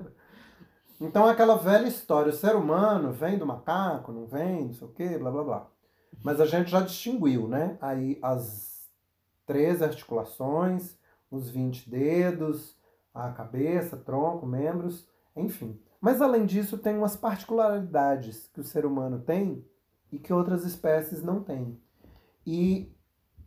Então 1.00 1.26
é 1.28 1.32
aquela 1.32 1.56
velha 1.56 1.88
história, 1.88 2.30
o 2.30 2.36
ser 2.36 2.54
humano 2.54 3.10
vem 3.10 3.36
do 3.36 3.44
macaco, 3.44 4.12
não 4.12 4.24
vem, 4.24 4.66
não 4.66 4.72
sei 4.72 4.86
o 4.86 4.92
quê, 4.92 5.18
blá 5.18 5.32
blá 5.32 5.42
blá. 5.42 5.66
Mas 6.22 6.40
a 6.40 6.46
gente 6.46 6.70
já 6.70 6.80
distinguiu, 6.80 7.48
né? 7.48 7.76
Aí 7.80 8.20
as 8.22 8.88
três 9.44 9.82
articulações, 9.82 10.96
os 11.28 11.50
20 11.50 11.90
dedos, 11.90 12.76
a 13.12 13.30
cabeça, 13.30 13.96
tronco, 13.96 14.46
membros, 14.46 15.04
enfim. 15.34 15.76
Mas 16.00 16.22
além 16.22 16.46
disso, 16.46 16.78
tem 16.78 16.96
umas 16.96 17.16
particularidades 17.16 18.48
que 18.54 18.60
o 18.60 18.64
ser 18.64 18.86
humano 18.86 19.18
tem 19.18 19.64
e 20.12 20.18
que 20.18 20.32
outras 20.32 20.64
espécies 20.64 21.22
não 21.22 21.42
têm. 21.42 21.80
E 22.46 22.94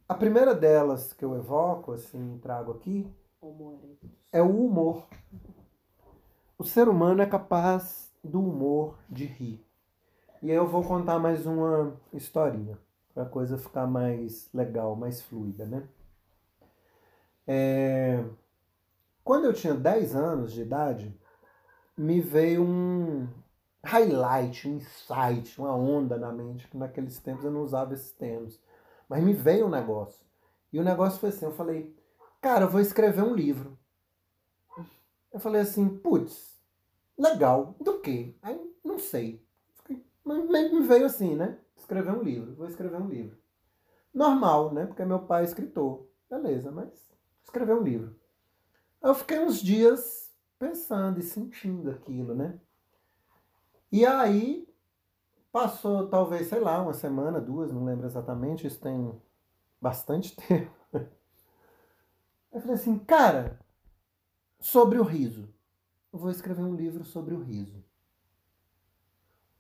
a 0.10 0.16
primeira 0.16 0.54
delas 0.54 1.14
que 1.14 1.24
eu 1.24 1.36
evoco, 1.36 1.92
assim, 1.94 2.40
trago 2.42 2.72
aqui, 2.72 3.08
é 4.34 4.42
o 4.42 4.66
humor. 4.66 5.08
O 6.58 6.64
ser 6.64 6.90
humano 6.90 7.22
é 7.22 7.26
capaz 7.26 8.12
do 8.24 8.42
humor 8.42 8.98
de 9.08 9.26
rir. 9.26 9.64
E 10.42 10.50
aí 10.50 10.58
eu 10.58 10.68
vou 10.68 10.84
contar 10.84 11.20
mais 11.20 11.46
uma 11.46 11.96
historinha, 12.12 12.78
para 13.14 13.24
a 13.24 13.30
coisa 13.30 13.58
ficar 13.58 13.86
mais 13.86 14.50
legal, 14.54 14.96
mais 14.96 15.22
fluida, 15.22 15.66
né? 15.66 15.88
É... 17.48 18.24
Quando 19.24 19.46
eu 19.46 19.54
tinha 19.54 19.74
10 19.74 20.16
anos 20.16 20.52
de 20.54 20.62
idade, 20.62 21.20
me 21.98 22.20
veio 22.20 22.64
um 22.64 23.28
highlight, 23.86 24.68
um 24.68 24.78
insight, 24.78 25.60
uma 25.60 25.76
onda 25.76 26.18
na 26.18 26.32
mente, 26.32 26.68
que 26.68 26.76
naqueles 26.76 27.20
tempos 27.20 27.46
eu 27.46 27.52
não 27.52 27.62
usava 27.62 27.94
esses 27.94 28.12
termos. 28.12 28.60
Mas 29.08 29.24
me 29.24 29.34
veio 29.34 29.68
um 29.68 29.70
negócio. 29.70 30.26
E 30.74 30.80
o 30.80 30.84
negócio 30.84 31.20
foi 31.20 31.30
assim, 31.30 31.46
eu 31.46 31.52
falei, 31.52 31.96
cara, 32.42 32.66
eu 32.66 32.70
vou 32.70 32.82
escrever 32.82 33.22
um 33.22 33.36
livro. 33.36 33.78
Eu 35.32 35.40
falei 35.40 35.62
assim, 35.62 35.88
putz, 35.88 36.60
legal, 37.18 37.76
do 37.80 38.00
quê? 38.00 38.36
Aí, 38.42 38.60
não 38.84 38.98
sei. 38.98 39.46
Mas 40.24 40.72
me 40.72 40.82
veio 40.82 41.06
assim, 41.06 41.36
né? 41.36 41.60
Escrever 41.78 42.12
um 42.12 42.24
livro, 42.24 42.56
vou 42.56 42.68
escrever 42.68 43.00
um 43.00 43.08
livro. 43.08 43.38
Normal, 44.14 44.74
né? 44.74 44.86
Porque 44.86 45.06
meu 45.06 45.20
pai 45.20 45.44
é 45.44 45.46
escritor. 45.46 46.08
Beleza, 46.30 46.72
mas 46.72 46.90
escrever 47.44 47.76
um 47.76 47.84
livro. 47.84 48.16
Eu 49.02 49.14
fiquei 49.14 49.40
uns 49.40 49.60
dias 49.60 50.34
pensando 50.58 51.20
e 51.20 51.24
sentindo 51.24 51.92
aquilo, 51.92 52.34
né? 52.34 52.60
E 53.96 54.06
aí 54.06 54.68
Passou 55.52 56.10
talvez, 56.10 56.48
sei 56.48 56.60
lá, 56.60 56.82
uma 56.82 56.94
semana, 56.94 57.40
duas, 57.40 57.72
não 57.72 57.86
lembro 57.86 58.06
exatamente, 58.06 58.68
isso 58.68 58.82
tem 58.82 59.14
bastante 59.82 60.36
tempo. 60.48 60.76
Eu 62.52 62.60
falei 62.60 62.76
assim, 62.76 63.00
cara, 63.00 63.60
sobre 64.60 65.00
o 65.00 65.04
riso. 65.04 65.48
Eu 66.12 66.20
vou 66.20 66.30
escrever 66.30 66.64
um 66.64 66.76
livro 66.76 67.06
sobre 67.06 67.34
o 67.34 67.42
riso. 67.42 67.82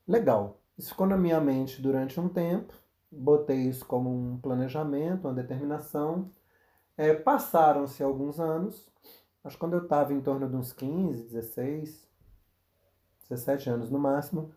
Legal. 0.07 0.59
Isso 0.77 0.89
ficou 0.89 1.07
na 1.07 1.17
minha 1.17 1.39
mente 1.39 1.81
durante 1.81 2.19
um 2.19 2.27
tempo. 2.27 2.73
Botei 3.09 3.69
isso 3.69 3.85
como 3.85 4.09
um 4.09 4.37
planejamento, 4.37 5.29
uma 5.29 5.33
determinação. 5.33 6.29
É, 6.97 7.13
Passaram-se 7.13 8.03
alguns 8.03 8.39
anos. 8.39 8.89
Acho 9.45 9.55
que 9.55 9.59
quando 9.61 9.77
eu 9.77 9.83
estava 9.83 10.13
em 10.13 10.21
torno 10.21 10.49
de 10.49 10.57
uns 10.57 10.73
15, 10.73 11.23
16, 11.23 12.04
17 13.29 13.69
anos 13.69 13.89
no 13.89 13.99
máximo 13.99 14.53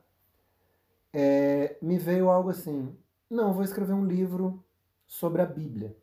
é, 1.13 1.77
me 1.81 1.99
veio 1.99 2.31
algo 2.31 2.51
assim: 2.51 2.97
não, 3.31 3.53
vou 3.53 3.65
escrever 3.65 3.93
um 3.93 4.05
livro 4.05 4.63
sobre 5.07 5.43
a 5.43 5.47
Bíblia. 5.47 5.97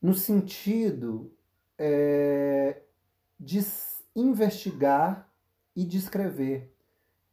No 0.00 0.14
sentido 0.14 1.32
é, 1.78 2.82
de 3.38 3.60
investigar 4.14 5.30
e 5.74 5.84
de 5.84 5.98
escrever. 5.98 6.72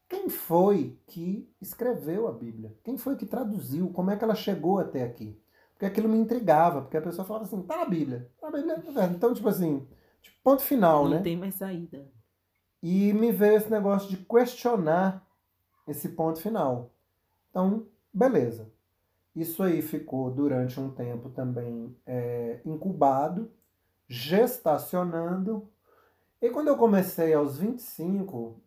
Quem 0.08 0.30
foi 0.30 0.98
que 1.08 1.50
escreveu 1.60 2.28
a 2.28 2.32
Bíblia? 2.32 2.76
Quem 2.84 2.98
foi 2.98 3.16
que 3.16 3.26
traduziu? 3.26 3.90
Como 3.90 4.12
é 4.12 4.18
que 4.18 4.24
ela 4.24 4.36
chegou 4.36 4.80
até 4.80 5.04
aqui? 5.04 5.40
Porque 5.74 5.86
aquilo 5.86 6.08
me 6.08 6.18
intrigava, 6.18 6.82
porque 6.82 6.98
a 6.98 7.02
pessoa 7.02 7.26
falava 7.26 7.46
assim, 7.46 7.62
tá 7.64 7.78
na 7.78 7.86
Bíblia. 7.86 8.30
Tá 8.40 8.52
na 8.52 8.58
Bíblia, 8.58 8.94
tá 8.94 9.06
Então, 9.08 9.34
tipo 9.34 9.50
assim, 9.50 9.88
tipo, 10.22 10.38
ponto 10.44 10.62
final, 10.62 11.06
Não 11.06 11.12
né? 11.12 11.16
Não 11.18 11.24
tem 11.24 11.36
mais 11.36 11.56
saída. 11.56 12.06
E 12.84 13.14
me 13.14 13.32
veio 13.32 13.56
esse 13.56 13.72
negócio 13.72 14.10
de 14.10 14.18
questionar 14.18 15.26
esse 15.88 16.10
ponto 16.10 16.42
final. 16.42 16.92
Então, 17.50 17.88
beleza. 18.14 18.70
Isso 19.34 19.64
aí 19.64 19.82
ficou 19.82 20.30
durante 20.30 20.78
um 20.82 20.92
tempo 20.92 21.30
também 21.30 21.96
é, 22.06 22.60
incubado, 22.66 23.50
gestacionando. 24.06 25.66
E 26.42 26.50
quando 26.50 26.68
eu 26.68 26.76
comecei 26.76 27.34
aos 27.34 27.58
25, 27.58 28.62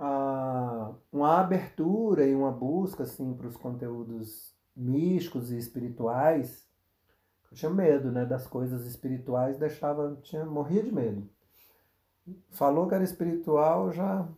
a, 0.00 0.92
uma 1.12 1.38
abertura 1.38 2.26
e 2.26 2.34
uma 2.34 2.50
busca 2.50 3.04
assim, 3.04 3.34
para 3.34 3.46
os 3.46 3.56
conteúdos 3.56 4.52
místicos 4.74 5.52
e 5.52 5.56
espirituais, 5.56 6.66
eu 7.52 7.56
tinha 7.56 7.70
medo 7.70 8.10
né, 8.10 8.26
das 8.26 8.48
coisas 8.48 8.84
espirituais, 8.84 9.58
deixava, 9.58 10.18
tinha, 10.22 10.44
morria 10.44 10.82
de 10.82 10.92
medo. 10.92 11.30
Falou 12.50 12.88
que 12.88 12.94
era 12.94 13.04
espiritual, 13.04 13.92
já 13.92 14.28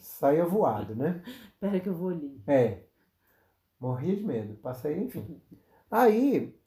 saía 0.00 0.44
voado, 0.44 0.94
né? 0.94 1.22
Pera 1.60 1.80
que 1.80 1.88
eu 1.88 1.94
vou 1.94 2.10
ali. 2.10 2.40
É. 2.46 2.82
Morria 3.78 4.16
de 4.16 4.24
medo. 4.24 4.54
Passei, 4.56 4.98
enfim. 4.98 5.40
Aí, 5.90 6.58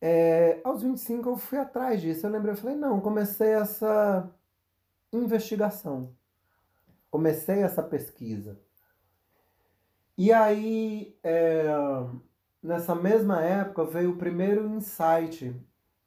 é, 0.00 0.60
aos 0.64 0.82
25 0.82 1.28
eu 1.28 1.36
fui 1.36 1.58
atrás 1.58 2.00
disso. 2.00 2.26
Eu 2.26 2.30
lembrei, 2.30 2.52
eu 2.52 2.56
falei, 2.56 2.76
não, 2.76 3.00
comecei 3.00 3.48
essa 3.48 4.30
investigação. 5.12 6.14
Comecei 7.10 7.62
essa 7.62 7.82
pesquisa. 7.82 8.60
E 10.16 10.32
aí, 10.32 11.16
é, 11.22 11.66
nessa 12.62 12.94
mesma 12.94 13.40
época, 13.42 13.84
veio 13.84 14.10
o 14.10 14.16
primeiro 14.16 14.66
insight 14.66 15.54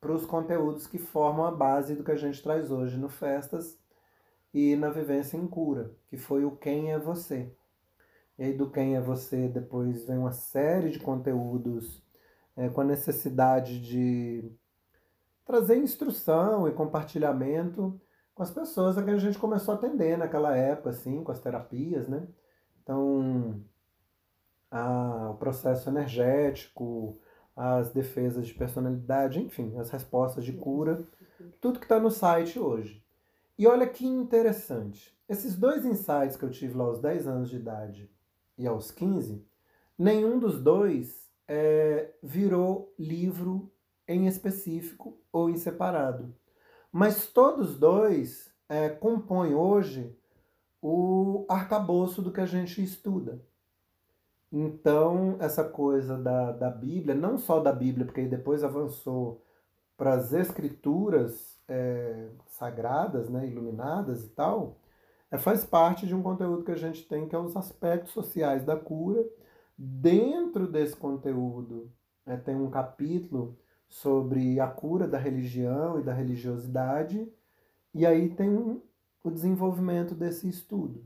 para 0.02 0.12
os 0.12 0.26
conteúdos 0.26 0.88
que 0.88 0.98
formam 0.98 1.46
a 1.46 1.52
base 1.52 1.96
do 1.96 2.04
que 2.04 2.12
a 2.12 2.16
gente 2.16 2.42
traz 2.42 2.72
hoje 2.72 2.98
no 2.98 3.08
Festas, 3.08 3.80
e 4.54 4.76
na 4.76 4.90
vivência 4.90 5.38
em 5.38 5.48
cura, 5.48 5.92
que 6.10 6.18
foi 6.18 6.44
o 6.44 6.52
Quem 6.52 6.92
é 6.92 7.00
Você. 7.00 7.54
E 8.38 8.44
aí 8.44 8.54
do 8.54 8.70
Quem 8.70 8.96
é 8.96 9.02
Você 9.02 9.48
depois 9.48 10.06
vem 10.06 10.18
uma 10.18 10.34
série 10.34 10.90
de 10.90 11.00
conteúdos 11.00 12.04
é, 12.56 12.70
com 12.70 12.82
a 12.82 12.86
necessidade 12.86 13.80
de 13.80 14.52
trazer 15.46 15.78
instrução 15.78 16.68
e 16.68 16.72
compartilhamento 16.72 18.00
com 18.34 18.44
as 18.44 18.52
pessoas 18.52 18.98
a 18.98 19.04
que 19.04 19.12
a 19.12 19.18
gente 19.18 19.38
começou 19.38 19.74
a 19.74 19.78
atender 19.78 20.18
naquela 20.18 20.56
época, 20.56 20.90
assim, 20.90 21.24
com 21.24 21.32
as 21.32 21.40
terapias, 21.40 22.08
né? 22.08 22.28
Então, 22.82 23.62
a, 24.70 25.30
o 25.32 25.36
processo 25.36 25.90
energético, 25.90 27.20
as 27.64 27.94
defesas 27.94 28.48
de 28.48 28.56
personalidade, 28.56 29.40
enfim, 29.40 29.78
as 29.78 29.92
respostas 29.92 30.44
de 30.44 30.52
cura, 30.52 31.08
tudo 31.60 31.78
que 31.78 31.86
está 31.86 32.00
no 32.00 32.10
site 32.10 32.58
hoje. 32.58 33.06
E 33.56 33.68
olha 33.68 33.88
que 33.88 34.04
interessante. 34.04 35.16
Esses 35.30 35.56
dois 35.56 35.86
insights 35.86 36.36
que 36.36 36.44
eu 36.44 36.50
tive 36.50 36.76
lá 36.76 36.86
aos 36.86 37.00
10 37.00 37.28
anos 37.28 37.52
de 37.52 37.58
idade 37.58 38.12
e 38.58 38.66
aos 38.66 38.90
15, 38.90 39.46
nenhum 39.96 40.40
dos 40.40 40.60
dois 40.60 41.32
é, 41.48 42.12
virou 42.24 42.96
livro 42.98 43.72
em 44.08 44.26
específico 44.26 45.20
ou 45.32 45.48
em 45.48 45.56
separado. 45.56 46.34
Mas 46.92 47.28
todos 47.28 47.78
dois 47.78 48.52
é, 48.68 48.90
compõem 48.90 49.54
hoje 49.54 50.18
o 50.82 51.46
arcabouço 51.48 52.24
do 52.24 52.32
que 52.32 52.42
a 52.42 52.48
gente 52.48 52.84
estuda. 52.84 53.40
Então, 54.52 55.38
essa 55.40 55.64
coisa 55.64 56.18
da, 56.18 56.52
da 56.52 56.70
Bíblia, 56.70 57.16
não 57.16 57.38
só 57.38 57.60
da 57.60 57.72
Bíblia, 57.72 58.06
porque 58.06 58.26
depois 58.26 58.64
avançou 58.64 59.42
para 59.96 60.14
as 60.16 60.34
escrituras 60.34 61.62
é, 61.68 62.30
sagradas, 62.48 63.30
né, 63.30 63.48
iluminadas 63.48 64.26
e 64.26 64.30
tal, 64.30 64.78
é, 65.32 65.38
faz 65.38 65.64
parte 65.64 66.06
de 66.06 66.14
um 66.14 66.22
conteúdo 66.22 66.66
que 66.66 66.72
a 66.72 66.78
gente 66.78 67.08
tem, 67.08 67.28
que 67.28 67.36
é 67.36 67.40
os 67.40 67.56
aspectos 67.56 68.12
sociais 68.12 68.66
da 68.66 68.76
cura. 68.76 69.24
Dentro 69.78 70.68
desse 70.68 70.96
conteúdo, 70.98 71.90
é, 72.26 72.36
tem 72.36 72.56
um 72.56 72.70
capítulo 72.70 73.58
sobre 73.88 74.60
a 74.60 74.68
cura 74.68 75.08
da 75.08 75.18
religião 75.18 76.00
e 76.00 76.04
da 76.04 76.14
religiosidade, 76.14 77.32
e 77.94 78.06
aí 78.06 78.30
tem 78.30 78.82
o 79.24 79.32
desenvolvimento 79.32 80.16
desse 80.16 80.48
estudo. 80.50 81.06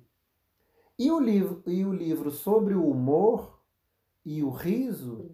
E 0.98 1.12
o 1.12 1.20
livro, 1.20 1.62
e 1.68 1.84
o 1.86 1.94
livro 1.94 2.32
sobre 2.32 2.74
o 2.74 2.90
humor 2.90 3.62
e 4.24 4.42
o 4.42 4.50
riso, 4.50 5.30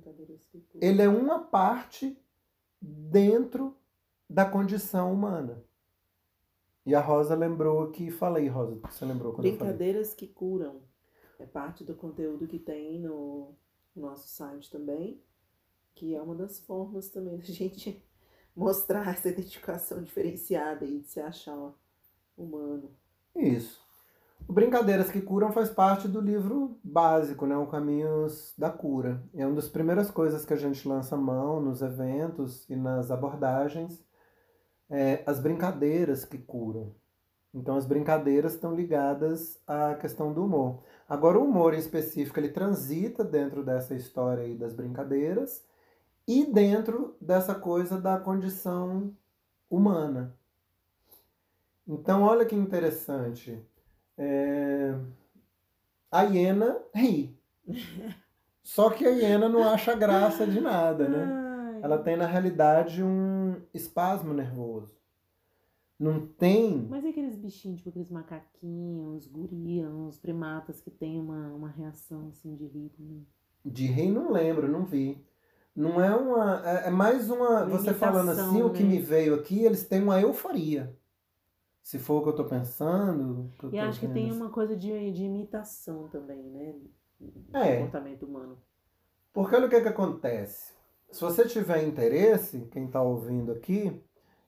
ele 0.75 1.01
é 1.01 1.07
uma 1.07 1.39
parte 1.39 2.17
dentro 2.81 3.77
da 4.29 4.45
condição 4.45 5.13
humana. 5.13 5.63
E 6.85 6.95
a 6.95 6.99
Rosa 6.99 7.35
lembrou 7.35 7.91
que 7.91 8.09
falei, 8.09 8.47
Rosa, 8.47 8.79
você 8.81 9.05
lembrou 9.05 9.33
quando 9.33 9.43
Brincadeiras 9.43 10.15
que 10.15 10.27
curam. 10.27 10.81
É 11.37 11.45
parte 11.45 11.83
do 11.83 11.95
conteúdo 11.95 12.47
que 12.47 12.59
tem 12.59 12.99
no 12.99 13.55
nosso 13.95 14.27
site 14.27 14.69
também, 14.69 15.21
que 15.93 16.15
é 16.15 16.21
uma 16.21 16.35
das 16.35 16.59
formas 16.59 17.09
também 17.09 17.37
da 17.37 17.45
gente 17.45 18.03
mostrar 18.55 19.07
essa 19.07 19.29
identificação 19.29 20.01
diferenciada 20.01 20.85
e 20.85 20.99
de 20.99 21.07
se 21.07 21.19
achar 21.19 21.73
humano. 22.37 22.91
Isso. 23.35 23.90
Brincadeiras 24.47 25.09
que 25.09 25.21
Curam 25.21 25.51
faz 25.51 25.69
parte 25.69 26.07
do 26.07 26.19
livro 26.19 26.77
básico, 26.83 27.45
né? 27.45 27.55
O 27.55 27.67
Caminhos 27.67 28.53
da 28.57 28.69
Cura. 28.69 29.23
É 29.33 29.45
uma 29.45 29.55
das 29.55 29.69
primeiras 29.69 30.11
coisas 30.11 30.45
que 30.45 30.53
a 30.53 30.57
gente 30.57 30.87
lança 30.87 31.15
mão 31.15 31.61
nos 31.61 31.81
eventos 31.81 32.69
e 32.69 32.75
nas 32.75 33.11
abordagens. 33.11 34.03
É 34.89 35.23
as 35.25 35.39
brincadeiras 35.39 36.25
que 36.25 36.37
curam. 36.37 36.93
Então, 37.53 37.75
as 37.75 37.85
brincadeiras 37.85 38.53
estão 38.53 38.73
ligadas 38.73 39.61
à 39.67 39.95
questão 39.95 40.33
do 40.33 40.45
humor. 40.45 40.83
Agora, 41.07 41.37
o 41.37 41.45
humor 41.45 41.73
em 41.73 41.79
específico, 41.79 42.39
ele 42.39 42.49
transita 42.49 43.23
dentro 43.23 43.63
dessa 43.63 43.93
história 43.93 44.43
aí 44.43 44.55
das 44.55 44.73
brincadeiras 44.73 45.63
e 46.27 46.45
dentro 46.45 47.15
dessa 47.19 47.53
coisa 47.53 47.99
da 47.99 48.17
condição 48.17 49.13
humana. 49.69 50.35
Então, 51.87 52.23
olha 52.23 52.45
que 52.45 52.55
interessante. 52.55 53.61
É... 54.17 54.95
A 56.11 56.23
hiena 56.23 56.77
ri. 56.93 57.37
Só 58.63 58.89
que 58.89 59.05
a 59.05 59.09
hiena 59.09 59.49
não 59.49 59.63
acha 59.63 59.95
graça 59.95 60.45
de 60.45 60.61
nada, 60.61 61.07
né? 61.07 61.79
Ela 61.81 61.97
tem, 61.97 62.15
na 62.15 62.27
realidade, 62.27 63.03
um 63.03 63.55
espasmo 63.73 64.33
nervoso. 64.33 64.95
Não 65.99 66.25
tem. 66.25 66.87
Mas 66.89 67.03
e 67.03 67.09
aqueles 67.09 67.35
bichinhos, 67.35 67.77
tipo 67.77 67.89
aqueles 67.89 68.09
macaquinhos, 68.09 69.27
gorilas, 69.27 70.17
primatas 70.17 70.81
que 70.81 70.89
tem 70.89 71.19
uma, 71.19 71.47
uma 71.53 71.69
reação 71.69 72.27
assim 72.29 72.55
de 72.55 72.65
rir 72.65 72.89
também? 72.89 73.27
De 73.63 73.85
rir 73.85 74.11
não 74.11 74.31
lembro, 74.31 74.67
não 74.67 74.83
vi. 74.83 75.23
Não 75.75 76.03
é 76.03 76.15
uma. 76.15 76.61
É, 76.65 76.87
é 76.87 76.89
mais 76.89 77.29
uma. 77.29 77.65
você 77.65 77.93
falando 77.93 78.31
assim, 78.31 78.57
né? 78.57 78.63
o 78.63 78.71
que 78.71 78.83
né? 78.83 78.89
me 78.89 78.99
veio 78.99 79.35
aqui, 79.35 79.63
eles 79.63 79.87
têm 79.87 80.01
uma 80.01 80.19
euforia. 80.19 80.95
Se 81.91 81.99
for 81.99 82.21
o 82.21 82.23
que 82.23 82.29
eu 82.29 82.35
tô 82.35 82.45
pensando. 82.45 83.51
e 83.69 83.77
acho 83.77 83.99
que 83.99 84.07
tem 84.07 84.31
uma 84.31 84.49
coisa 84.49 84.77
de, 84.77 85.11
de 85.11 85.25
imitação 85.25 86.07
também, 86.07 86.41
né? 86.41 86.73
Do 87.19 87.57
é. 87.57 87.79
comportamento 87.79 88.25
humano. 88.25 88.57
Porque 89.33 89.53
olha 89.53 89.65
o 89.65 89.69
que, 89.69 89.75
é 89.75 89.81
que 89.81 89.89
acontece. 89.89 90.71
Se 91.11 91.19
você 91.19 91.45
tiver 91.45 91.85
interesse, 91.85 92.61
quem 92.71 92.85
está 92.85 93.01
ouvindo 93.01 93.51
aqui, 93.51 94.01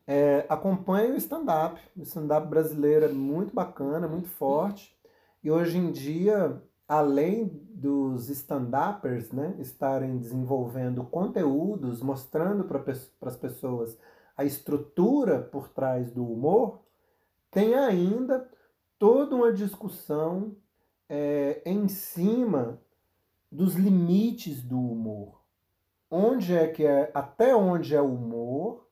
é, 0.07 0.45
acompanhe 0.47 1.11
o 1.11 1.17
stand-up. 1.17 1.81
O 1.97 2.03
stand-up 2.03 2.47
brasileiro 2.47 3.03
é 3.03 3.11
muito 3.11 3.53
bacana, 3.53 4.07
muito 4.07 4.29
forte. 4.29 4.97
E 5.43 5.51
hoje 5.51 5.77
em 5.77 5.91
dia, 5.91 6.63
além 6.87 7.47
dos 7.73 8.29
stand-uppers 8.29 9.33
né, 9.33 9.53
estarem 9.59 10.17
desenvolvendo 10.17 11.03
conteúdos, 11.03 12.01
mostrando 12.01 12.63
para 12.63 12.81
as 13.29 13.35
pessoas 13.35 13.97
a 14.37 14.45
estrutura 14.45 15.41
por 15.41 15.67
trás 15.67 16.09
do 16.09 16.25
humor, 16.25 16.82
tem 17.53 17.75
ainda 17.75 18.49
toda 18.97 19.35
uma 19.35 19.53
discussão 19.53 20.55
é, 21.07 21.61
em 21.65 21.87
cima 21.87 22.81
dos 23.51 23.75
limites 23.75 24.63
do 24.63 24.79
humor. 24.79 25.41
Onde 26.09 26.55
é 26.55 26.67
que 26.67 26.85
é, 26.85 27.11
até 27.13 27.55
onde 27.55 27.95
é 27.95 28.01
humor 28.01 28.87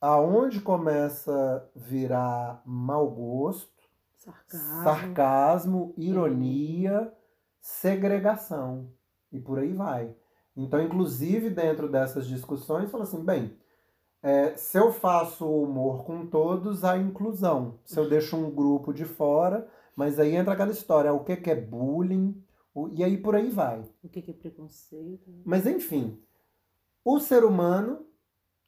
aonde 0.00 0.60
começa 0.60 1.30
a 1.30 1.78
virar 1.78 2.62
mau 2.64 3.10
gosto, 3.10 3.70
sarcasmo, 4.16 4.82
sarcasmo 4.82 5.94
ironia, 5.96 7.12
segregação 7.60 8.90
e 9.30 9.38
por 9.38 9.58
aí 9.58 9.74
vai. 9.74 10.14
Então, 10.56 10.80
inclusive 10.80 11.50
dentro 11.50 11.88
dessas 11.88 12.26
discussões, 12.26 12.90
fala 12.90 13.04
assim, 13.04 13.22
bem, 13.22 13.56
é, 14.22 14.54
se 14.54 14.78
eu 14.78 14.92
faço 14.92 15.46
humor 15.46 16.04
com 16.04 16.26
todos, 16.26 16.84
há 16.84 16.98
inclusão. 16.98 17.78
Se 17.84 17.98
eu 17.98 18.08
deixo 18.08 18.36
um 18.36 18.50
grupo 18.50 18.92
de 18.92 19.04
fora, 19.04 19.66
mas 19.96 20.18
aí 20.18 20.34
entra 20.34 20.52
aquela 20.52 20.70
história, 20.70 21.12
o 21.12 21.24
que, 21.24 21.36
que 21.36 21.50
é 21.50 21.54
bullying, 21.54 22.42
o, 22.74 22.88
e 22.88 23.02
aí 23.02 23.16
por 23.16 23.34
aí 23.34 23.50
vai. 23.50 23.80
O 24.02 24.08
que, 24.08 24.22
que 24.22 24.30
é 24.30 24.34
preconceito. 24.34 25.30
Mas 25.44 25.66
enfim, 25.66 26.18
o 27.04 27.18
ser 27.18 27.44
humano 27.44 28.06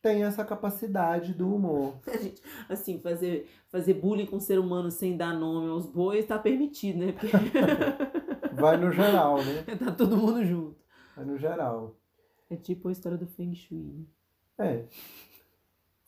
tem 0.01 0.25
essa 0.25 0.45
capacidade 0.45 1.33
do 1.33 1.55
humor. 1.55 1.95
Gente, 2.21 2.43
assim, 2.69 2.99
fazer, 2.99 3.49
fazer 3.69 3.95
bullying 3.95 4.27
com 4.27 4.37
o 4.37 4.41
ser 4.41 4.59
humano 4.59 4.91
sem 4.91 5.17
dar 5.17 5.33
nome 5.33 5.71
aos 5.71 5.87
bois 5.87 6.27
tá 6.27 6.39
permitido, 6.39 6.99
né? 6.99 7.13
Porque... 7.13 7.29
Vai 8.55 8.77
no 8.77 8.93
geral, 8.93 9.39
né? 9.39 9.65
Tá 9.79 9.93
todo 9.93 10.17
mundo 10.17 10.45
junto. 10.45 10.77
Vai 11.17 11.25
no 11.25 11.39
geral. 11.39 11.97
É 12.51 12.57
tipo 12.57 12.89
a 12.89 12.93
história 12.93 13.17
do 13.17 13.27
Feng 13.27 13.55
Shui. 13.55 14.07
É. 14.59 14.85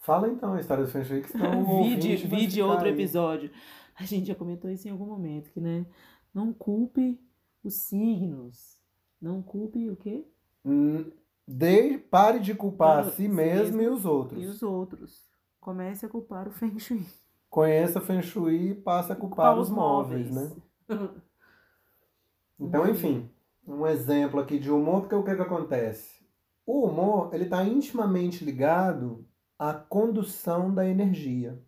Fala 0.04 0.28
então 0.28 0.52
a 0.52 0.60
história 0.60 0.84
do 0.84 0.90
Feng 0.90 1.02
Shui 1.02 1.22
que 1.22 1.34
estão 1.34 1.82
Vide, 1.82 2.16
vide 2.26 2.60
outro 2.60 2.84
aí. 2.84 2.92
episódio. 2.92 3.50
A 3.98 4.04
gente 4.04 4.26
já 4.26 4.34
comentou 4.34 4.70
isso 4.70 4.86
em 4.86 4.90
algum 4.90 5.06
momento, 5.06 5.50
que 5.50 5.58
né? 5.58 5.86
Não 6.34 6.52
culpe 6.52 7.18
os 7.64 7.72
signos. 7.72 8.78
Não 9.18 9.40
culpe 9.40 9.88
o 9.88 9.96
quê? 9.96 10.28
Hum, 10.62 11.10
de, 11.48 11.96
pare 11.96 12.38
de 12.38 12.54
culpar 12.54 12.98
a 12.98 13.10
si 13.12 13.26
mesmo, 13.26 13.78
mesmo 13.78 13.80
e 13.80 13.88
os 13.88 14.04
outros. 14.04 14.42
E 14.42 14.46
os 14.46 14.62
outros. 14.62 15.26
Comece 15.58 16.04
a 16.04 16.08
culpar 16.10 16.48
o 16.48 16.50
Feng 16.50 16.78
Shui. 16.78 17.06
Conheça 17.48 17.98
o 17.98 18.02
Feng 18.02 18.20
Shui 18.20 18.72
e 18.72 18.74
passe 18.74 19.10
a 19.10 19.16
culpar, 19.16 19.54
culpar 19.54 19.58
os, 19.58 19.70
os 19.70 19.74
móveis, 19.74 20.30
móveis, 20.30 20.56
né? 20.86 21.10
então, 22.60 22.86
enfim, 22.90 23.30
um 23.66 23.86
exemplo 23.86 24.38
aqui 24.38 24.58
de 24.58 24.70
humor, 24.70 25.00
porque 25.00 25.14
o 25.14 25.24
que, 25.24 25.34
que 25.34 25.40
acontece? 25.40 26.22
O 26.66 26.84
humor, 26.84 27.30
ele 27.32 27.44
está 27.44 27.64
intimamente 27.64 28.44
ligado 28.44 29.26
à 29.58 29.74
condução 29.74 30.72
da 30.72 30.86
energia. 30.86 31.60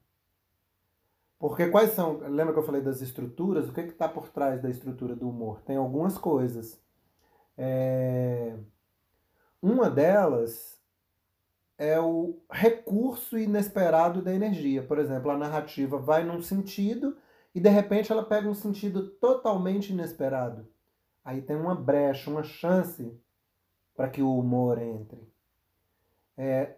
Porque 1.39 1.69
quais 1.69 1.91
são, 1.91 2.19
lembra 2.19 2.53
que 2.53 2.59
eu 2.59 2.67
falei 2.67 2.81
das 2.81 3.01
estruturas? 3.01 3.69
O 3.69 3.73
que 3.73 3.81
está 3.81 4.09
por 4.09 4.29
trás 4.29 4.61
da 4.63 4.71
estrutura 4.71 5.15
do 5.15 5.29
humor? 5.29 5.61
Tem 5.63 5.77
algumas 5.77 6.17
coisas. 6.17 6.81
É 7.57 8.57
uma 9.61 9.91
delas 9.91 10.77
é 11.79 12.01
o 12.01 12.39
recurso 12.51 13.37
inesperado 13.37 14.23
da 14.23 14.33
energia. 14.33 14.83
Por 14.83 14.99
exemplo, 14.99 15.31
a 15.31 15.37
narrativa 15.37 15.99
vai 15.99 16.25
num 16.25 16.41
sentido 16.41 17.17
e 17.55 17.61
de 17.61 17.69
repente 17.69 18.11
ela 18.11 18.25
pega 18.25 18.49
um 18.49 18.55
sentido 18.55 19.09
totalmente 19.09 19.93
inesperado. 19.93 20.69
Aí 21.25 21.43
tem 21.43 21.57
uma 21.57 21.75
brecha, 21.75 22.31
uma 22.31 22.43
chance 22.43 23.13
para 23.95 24.09
que 24.09 24.23
o 24.23 24.39
humor 24.39 24.79
entre. 24.79 25.29
É, 26.37 26.77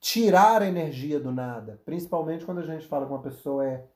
tirar 0.00 0.62
a 0.62 0.66
energia 0.66 1.20
do 1.20 1.30
nada, 1.30 1.80
principalmente 1.84 2.44
quando 2.44 2.58
a 2.58 2.66
gente 2.66 2.86
fala 2.88 3.06
que 3.06 3.12
uma 3.12 3.22
pessoa 3.22 3.66
é 3.66 3.86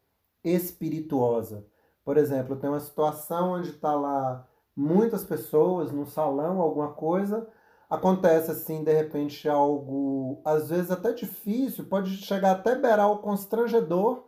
espirituosa. 0.44 1.66
Por 2.04 2.18
exemplo, 2.18 2.56
tem 2.56 2.68
uma 2.68 2.80
situação 2.80 3.52
onde 3.52 3.70
está 3.70 3.94
lá 3.94 4.46
muitas 4.76 5.24
pessoas 5.24 5.90
num 5.90 6.04
salão, 6.04 6.60
alguma 6.60 6.92
coisa, 6.92 7.48
acontece 7.88 8.50
assim, 8.50 8.84
de 8.84 8.92
repente, 8.92 9.48
algo 9.48 10.42
às 10.44 10.68
vezes 10.68 10.90
até 10.90 11.12
difícil, 11.12 11.86
pode 11.86 12.16
chegar 12.18 12.52
até 12.52 12.74
beirar 12.74 13.10
o 13.10 13.18
constrangedor, 13.18 14.24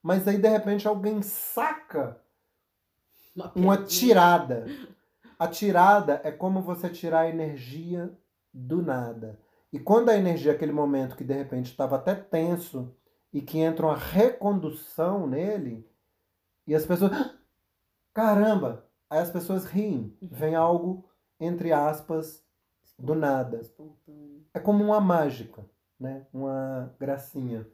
mas 0.00 0.28
aí 0.28 0.38
de 0.38 0.48
repente 0.48 0.86
alguém 0.86 1.20
saca 1.22 2.20
uma, 3.34 3.52
uma 3.56 3.76
tirada. 3.78 4.66
A 5.38 5.48
tirada 5.48 6.20
é 6.22 6.30
como 6.30 6.62
você 6.62 6.88
tirar 6.88 7.20
a 7.20 7.28
energia 7.28 8.16
do 8.54 8.80
nada. 8.80 9.38
E 9.72 9.78
quando 9.78 10.08
a 10.08 10.16
energia, 10.16 10.52
aquele 10.52 10.72
momento 10.72 11.16
que 11.16 11.24
de 11.24 11.34
repente 11.34 11.70
estava 11.70 11.96
até 11.96 12.14
tenso 12.14 12.94
e 13.32 13.42
que 13.42 13.58
entra 13.58 13.86
uma 13.86 13.96
recondução 13.96 15.26
nele, 15.26 15.86
e 16.66 16.74
as 16.74 16.84
pessoas. 16.84 17.12
Caramba! 18.12 18.84
Aí 19.08 19.18
as 19.20 19.30
pessoas 19.30 19.64
riem. 19.64 20.16
Vem 20.20 20.54
algo, 20.54 21.08
entre 21.38 21.72
aspas, 21.72 22.44
do 22.98 23.14
nada. 23.14 23.60
É 24.52 24.58
como 24.58 24.82
uma 24.82 25.00
mágica, 25.00 25.64
né? 25.98 26.26
uma 26.32 26.94
gracinha. 26.98 27.68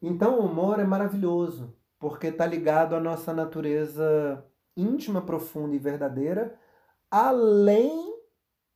Então 0.00 0.40
o 0.40 0.46
humor 0.46 0.80
é 0.80 0.84
maravilhoso, 0.84 1.76
porque 1.98 2.28
está 2.28 2.46
ligado 2.46 2.94
à 2.94 3.00
nossa 3.00 3.32
natureza 3.32 4.44
íntima, 4.76 5.20
profunda 5.20 5.76
e 5.76 5.78
verdadeira, 5.78 6.58
além 7.10 8.18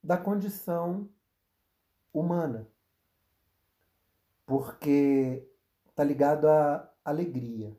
da 0.02 0.16
condição 0.16 1.08
humana. 2.20 2.68
Porque 4.44 5.48
está 5.88 6.04
ligado 6.04 6.46
à 6.46 6.92
alegria, 7.04 7.76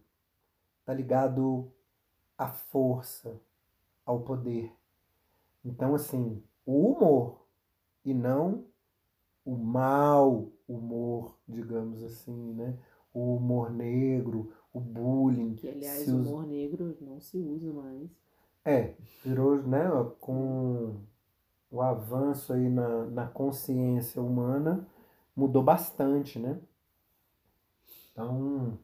está 0.80 0.94
ligado 0.94 1.72
à 2.38 2.48
força, 2.48 3.40
ao 4.06 4.22
poder. 4.22 4.72
Então, 5.64 5.96
assim, 5.96 6.44
o 6.66 6.92
humor 6.92 7.48
e 8.04 8.14
não 8.14 8.66
o 9.46 9.56
mau 9.56 10.52
humor, 10.68 11.38
digamos 11.48 12.04
assim, 12.04 12.54
né? 12.54 12.78
O 13.14 13.36
humor 13.36 13.72
negro, 13.72 14.54
o 14.74 14.80
bullying. 14.80 15.56
Que, 15.56 15.70
aliás, 15.70 16.08
o 16.08 16.18
humor 16.18 16.46
negro 16.46 16.98
não 17.00 17.20
se 17.22 17.38
usa 17.38 17.72
mais. 17.72 18.10
É, 18.66 18.96
virou, 19.24 19.64
né, 19.64 19.88
com 20.20 21.02
o 21.72 21.82
avanço 21.82 22.54
aí 22.54 22.70
na, 22.70 23.06
na 23.06 23.28
consciência 23.28 24.22
humana, 24.22 24.88
mudou 25.36 25.64
bastante, 25.64 26.40
né? 26.40 26.60
Então, 28.12 28.78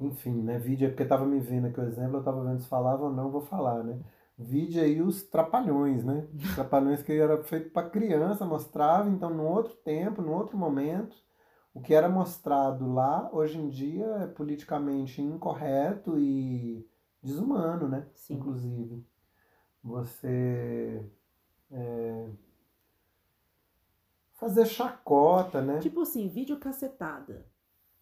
enfim, 0.00 0.42
né? 0.42 0.58
Vídeo 0.58 0.86
é 0.86 0.90
porque 0.90 1.04
tava 1.04 1.24
me 1.26 1.40
vendo 1.40 1.66
aqui 1.68 1.80
o 1.80 1.84
exemplo, 1.84 2.18
eu 2.18 2.24
tava 2.24 2.44
vendo 2.44 2.60
se 2.60 2.68
falava 2.68 3.04
ou 3.04 3.12
não, 3.12 3.30
vou 3.30 3.40
falar, 3.40 3.82
né? 3.82 3.98
Vídeo 4.38 4.82
aí 4.82 5.00
os 5.00 5.22
trapalhões, 5.22 6.04
né? 6.04 6.28
Os 6.34 6.54
trapalhões 6.54 7.02
que 7.02 7.12
era 7.12 7.42
feito 7.42 7.70
para 7.70 7.88
criança, 7.88 8.44
mostrava, 8.44 9.08
então, 9.08 9.30
num 9.30 9.46
outro 9.46 9.74
tempo, 9.76 10.20
num 10.22 10.34
outro 10.34 10.56
momento, 10.58 11.16
o 11.72 11.80
que 11.80 11.94
era 11.94 12.08
mostrado 12.08 12.92
lá, 12.92 13.30
hoje 13.32 13.58
em 13.58 13.68
dia, 13.68 14.06
é 14.22 14.26
politicamente 14.26 15.22
incorreto 15.22 16.18
e 16.18 16.86
desumano, 17.22 17.88
né? 17.88 18.06
Sim. 18.14 18.34
Inclusive. 18.36 19.04
Você. 19.82 21.04
É, 21.70 22.28
fazer 24.34 24.66
chacota, 24.66 25.60
né? 25.62 25.80
Tipo 25.80 26.02
assim, 26.02 26.28
vídeo 26.28 26.58
cacetada. 26.58 27.46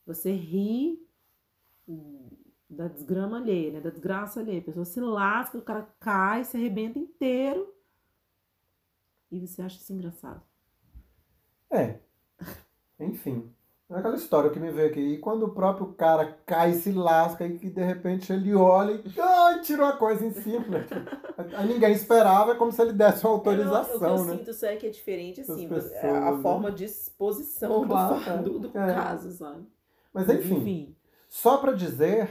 Você 0.06 0.32
ri 0.32 1.06
da 2.68 2.88
desgrama 2.88 3.38
alheia, 3.38 3.72
né? 3.72 3.80
Da 3.80 3.90
desgraça 3.90 4.40
alheia. 4.40 4.60
A 4.60 4.64
pessoa 4.64 4.84
se 4.84 5.00
lasca, 5.00 5.58
o 5.58 5.62
cara 5.62 5.82
cai, 6.00 6.44
se 6.44 6.56
arrebenta 6.56 6.98
inteiro. 6.98 7.72
E 9.30 9.40
você 9.40 9.62
acha 9.62 9.76
isso 9.76 9.92
engraçado. 9.92 10.42
É. 11.70 11.98
Enfim. 13.00 13.52
É 13.90 13.96
aquela 13.98 14.16
história 14.16 14.50
que 14.50 14.58
me 14.58 14.70
veio 14.70 14.88
aqui. 14.88 15.00
E 15.00 15.18
quando 15.18 15.44
o 15.44 15.52
próprio 15.54 15.92
cara 15.92 16.38
cai 16.46 16.70
e 16.70 16.74
se 16.74 16.90
lasca 16.90 17.46
e 17.46 17.58
que 17.58 17.68
de 17.68 17.82
repente 17.84 18.32
ele 18.32 18.54
olha 18.54 18.92
e 18.92 19.20
ai, 19.20 19.60
tirou 19.60 19.86
a 19.86 19.96
coisa 19.96 20.24
em 20.24 20.32
cima. 20.32 20.66
né? 20.66 20.86
Aí 21.54 21.68
ninguém 21.68 21.92
esperava, 21.92 22.52
é 22.52 22.54
como 22.54 22.72
se 22.72 22.80
ele 22.80 22.94
desse 22.94 23.26
uma 23.26 23.34
É, 23.34 23.34
não, 23.34 23.38
o 23.38 23.42
que 23.42 23.48
autorização, 23.50 24.16
eu 24.16 24.24
né? 24.24 24.36
sinto 24.38 24.50
isso 24.50 24.64
é 24.66 24.76
que 24.76 24.86
é 24.86 24.90
diferente, 24.90 25.40
assim, 25.42 25.68
Das 25.68 25.92
é 25.92 26.10
a 26.10 26.12
pessoas, 26.22 26.42
forma 26.42 26.72
de 26.72 26.84
exposição 26.84 27.86
Claro, 27.86 28.42
do, 28.42 28.58
do, 28.58 28.68
do 28.70 28.78
é. 28.78 28.94
caso, 28.94 29.30
sabe? 29.32 29.66
Mas 30.12 30.28
enfim, 30.30 30.96
só 31.28 31.58
para 31.58 31.72
dizer 31.72 32.28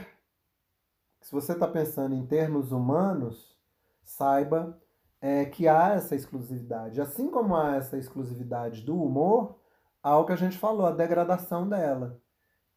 que 1.20 1.26
se 1.26 1.32
você 1.32 1.52
está 1.52 1.68
pensando 1.68 2.14
em 2.16 2.26
termos 2.26 2.72
humanos, 2.72 3.56
saiba 4.02 4.76
é, 5.20 5.44
que 5.44 5.68
há 5.68 5.94
essa 5.94 6.16
exclusividade. 6.16 7.00
Assim 7.00 7.30
como 7.30 7.54
há 7.54 7.76
essa 7.76 7.96
exclusividade 7.96 8.82
do 8.82 9.00
humor, 9.00 9.56
há 10.04 10.18
o 10.18 10.26
que 10.26 10.32
a 10.32 10.36
gente 10.36 10.58
falou, 10.58 10.86
a 10.86 10.90
degradação 10.90 11.66
dela, 11.66 12.20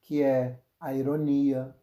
que 0.02 0.24
é 0.24 0.60
a 0.80 0.94
ironia, 0.94 1.76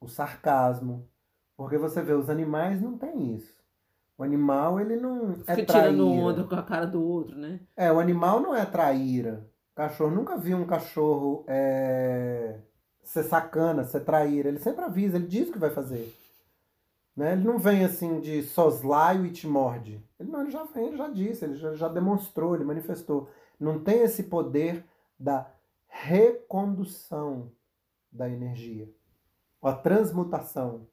o 0.00 0.08
sarcasmo. 0.08 1.08
Porque 1.56 1.78
você 1.78 2.02
vê, 2.02 2.12
os 2.12 2.28
animais 2.28 2.82
não 2.82 2.98
têm 2.98 3.34
isso. 3.36 3.54
O 4.18 4.24
animal, 4.24 4.80
ele 4.80 4.96
não 4.96 5.36
Fica 5.36 5.52
é 5.52 5.64
tirando 5.64 5.66
traíra. 5.66 6.04
onda 6.04 6.44
com 6.44 6.54
a 6.56 6.62
cara 6.62 6.86
do 6.86 7.02
outro, 7.02 7.38
né? 7.38 7.60
É, 7.76 7.92
o 7.92 8.00
animal 8.00 8.40
não 8.40 8.54
é 8.54 8.66
traíra. 8.66 9.46
O 9.72 9.76
cachorro 9.76 10.10
nunca 10.10 10.36
viu 10.36 10.56
um 10.58 10.66
cachorro 10.66 11.44
é, 11.46 12.58
ser 13.02 13.22
sacana, 13.22 13.84
ser 13.84 14.00
traíra. 14.00 14.48
Ele 14.48 14.58
sempre 14.58 14.84
avisa, 14.84 15.16
ele 15.16 15.26
diz 15.26 15.48
o 15.48 15.52
que 15.52 15.58
vai 15.58 15.70
fazer. 15.70 16.12
Né? 17.16 17.32
Ele 17.32 17.44
não 17.44 17.58
vem 17.58 17.84
assim 17.84 18.20
de 18.20 18.42
soslaio 18.42 19.24
e 19.26 19.30
te 19.30 19.46
morde. 19.46 20.02
Ele 20.18 20.30
não, 20.30 20.42
ele 20.42 20.50
já 20.50 20.64
vem, 20.64 20.88
ele 20.88 20.96
já 20.96 21.08
disse, 21.08 21.44
ele 21.44 21.54
já, 21.54 21.74
já 21.74 21.88
demonstrou, 21.88 22.54
ele 22.54 22.64
manifestou. 22.64 23.28
Não 23.62 23.82
tem 23.82 24.00
esse 24.00 24.24
poder 24.24 24.84
da 25.18 25.48
recondução 25.86 27.52
da 28.10 28.28
energia. 28.28 28.92
A 29.62 29.72
transmutação. 29.72 30.88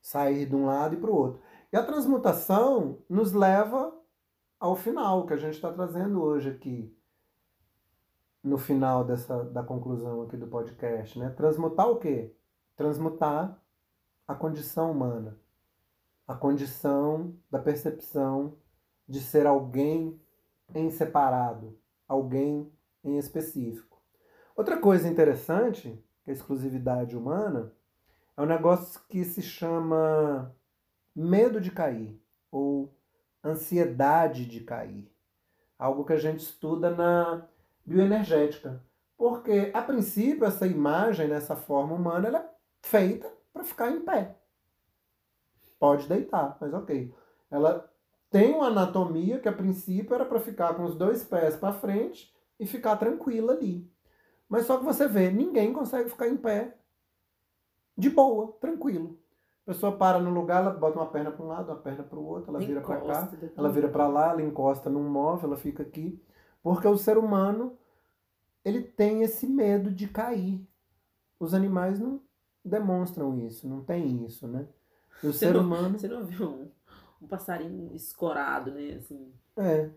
Sair 0.00 0.46
de 0.46 0.56
um 0.56 0.66
lado 0.66 0.96
e 0.96 0.98
para 0.98 1.10
o 1.10 1.14
outro. 1.14 1.40
E 1.72 1.76
a 1.76 1.86
transmutação 1.86 2.98
nos 3.08 3.32
leva 3.32 3.96
ao 4.58 4.74
final, 4.74 5.26
que 5.26 5.32
a 5.32 5.36
gente 5.36 5.54
está 5.54 5.72
trazendo 5.72 6.20
hoje 6.20 6.50
aqui, 6.50 6.92
no 8.42 8.58
final 8.58 9.04
dessa, 9.04 9.44
da 9.44 9.62
conclusão 9.62 10.22
aqui 10.22 10.36
do 10.36 10.48
podcast, 10.48 11.16
né? 11.16 11.30
Transmutar 11.30 11.88
o 11.88 12.00
quê? 12.00 12.34
Transmutar 12.74 13.62
a 14.26 14.34
condição 14.34 14.90
humana, 14.90 15.38
a 16.26 16.34
condição 16.34 17.36
da 17.48 17.60
percepção 17.60 18.56
de 19.08 19.20
ser 19.20 19.46
alguém 19.46 20.20
em 20.74 20.90
separado, 20.90 21.78
alguém 22.12 22.70
em 23.02 23.16
específico. 23.16 24.00
Outra 24.54 24.76
coisa 24.76 25.08
interessante, 25.08 26.02
que 26.22 26.30
é 26.30 26.32
a 26.32 26.36
exclusividade 26.36 27.16
humana, 27.16 27.72
é 28.36 28.42
um 28.42 28.46
negócio 28.46 29.00
que 29.08 29.24
se 29.24 29.40
chama 29.40 30.54
medo 31.14 31.60
de 31.60 31.70
cair, 31.70 32.20
ou 32.50 32.94
ansiedade 33.42 34.44
de 34.46 34.60
cair. 34.60 35.10
Algo 35.78 36.04
que 36.04 36.12
a 36.12 36.18
gente 36.18 36.40
estuda 36.40 36.90
na 36.90 37.48
bioenergética. 37.84 38.82
Porque, 39.16 39.70
a 39.72 39.80
princípio, 39.80 40.44
essa 40.44 40.66
imagem, 40.66 41.28
nessa 41.28 41.56
forma 41.56 41.94
humana, 41.94 42.28
ela 42.28 42.38
é 42.38 42.50
feita 42.82 43.32
para 43.52 43.64
ficar 43.64 43.90
em 43.90 44.00
pé. 44.00 44.36
Pode 45.78 46.06
deitar, 46.08 46.56
mas 46.60 46.72
ok. 46.74 47.12
Ela 47.50 47.90
tem 48.32 48.54
uma 48.54 48.66
anatomia 48.68 49.38
que, 49.38 49.48
a 49.48 49.52
princípio, 49.52 50.14
era 50.14 50.24
para 50.24 50.40
ficar 50.40 50.74
com 50.74 50.84
os 50.84 50.96
dois 50.96 51.22
pés 51.22 51.54
para 51.54 51.72
frente 51.72 52.34
e 52.58 52.66
ficar 52.66 52.96
tranquila 52.96 53.52
ali. 53.52 53.88
Mas 54.48 54.66
só 54.66 54.78
que 54.78 54.84
você 54.84 55.06
vê, 55.06 55.30
ninguém 55.30 55.72
consegue 55.72 56.08
ficar 56.10 56.28
em 56.28 56.36
pé 56.36 56.76
de 57.96 58.10
boa, 58.10 58.52
tranquilo. 58.60 59.18
A 59.66 59.72
pessoa 59.72 59.92
para 59.96 60.18
no 60.18 60.30
lugar, 60.30 60.62
ela 60.64 60.72
bota 60.74 60.98
uma 60.98 61.06
perna 61.06 61.30
para 61.30 61.44
um 61.44 61.48
lado, 61.48 61.68
uma 61.70 61.76
perna 61.78 62.02
para 62.02 62.18
o 62.18 62.24
outro, 62.26 62.50
ela 62.50 62.58
vira 62.58 62.80
para 62.80 63.00
cá, 63.00 63.30
ela 63.56 63.68
vira 63.68 63.88
para 63.88 64.08
lá, 64.08 64.30
ela 64.30 64.42
encosta 64.42 64.90
num 64.90 65.08
móvel, 65.08 65.50
ela 65.50 65.56
fica 65.56 65.82
aqui, 65.82 66.20
porque 66.62 66.86
o 66.88 66.96
ser 66.98 67.16
humano 67.16 67.76
ele 68.64 68.82
tem 68.82 69.22
esse 69.22 69.46
medo 69.46 69.90
de 69.90 70.08
cair. 70.08 70.66
Os 71.38 71.54
animais 71.54 71.98
não 72.00 72.20
demonstram 72.64 73.36
isso, 73.38 73.68
não 73.68 73.82
tem 73.84 74.24
isso, 74.24 74.46
né? 74.48 74.66
E 75.22 75.26
o 75.28 75.32
Você 75.32 75.46
ser 75.46 75.54
não- 75.54 75.60
humano 75.60 75.98
Você 75.98 76.08
não 76.08 76.24
viu 76.24 76.71
um, 77.22 77.26
passarinho 77.28 77.94
escorado, 77.94 78.72
né? 78.72 78.94
Assim, 78.94 79.32
é. 79.56 79.90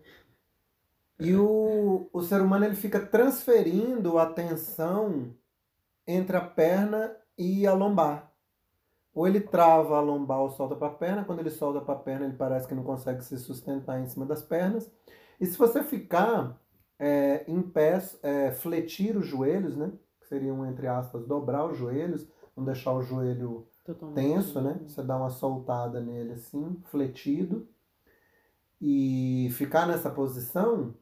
E 1.18 1.34
o, 1.34 2.08
o 2.12 2.20
ser 2.22 2.40
humano 2.40 2.64
ele 2.64 2.76
fica 2.76 3.00
transferindo 3.00 4.18
a 4.18 4.26
tensão 4.26 5.34
entre 6.06 6.36
a 6.36 6.42
perna 6.42 7.16
e 7.38 7.66
a 7.66 7.72
lombar. 7.72 8.32
Ou 9.14 9.26
ele 9.26 9.40
trava 9.40 9.96
a 9.96 10.00
lombar 10.00 10.40
ou 10.40 10.50
solta 10.50 10.76
para 10.76 10.88
a 10.88 10.94
perna. 10.94 11.24
Quando 11.24 11.40
ele 11.40 11.50
solta 11.50 11.80
para 11.80 11.94
a 11.94 11.98
perna, 11.98 12.26
ele 12.26 12.36
parece 12.36 12.68
que 12.68 12.74
não 12.74 12.84
consegue 12.84 13.24
se 13.24 13.38
sustentar 13.38 13.98
em 13.98 14.06
cima 14.06 14.26
das 14.26 14.42
pernas. 14.42 14.90
E 15.40 15.46
se 15.46 15.56
você 15.56 15.82
ficar 15.82 16.60
é, 16.98 17.44
em 17.48 17.62
pé, 17.62 17.98
é, 18.22 18.50
fletir 18.52 19.16
os 19.16 19.26
joelhos, 19.26 19.74
né? 19.74 19.90
Que 20.20 20.28
seriam, 20.28 20.66
entre 20.66 20.86
aspas, 20.86 21.26
dobrar 21.26 21.66
os 21.66 21.78
joelhos, 21.78 22.28
não 22.54 22.64
deixar 22.64 22.92
o 22.92 23.02
joelho 23.02 23.66
totalmente. 23.86 24.14
tenso, 24.16 24.60
né? 24.60 24.80
Você 24.86 25.02
dá 25.02 25.16
uma 25.16 25.30
soltada 25.30 26.00
nele 26.00 26.32
assim, 26.32 26.80
fletido, 26.86 27.68
e 28.80 29.48
ficar 29.52 29.86
nessa 29.86 30.10
posição 30.10 30.94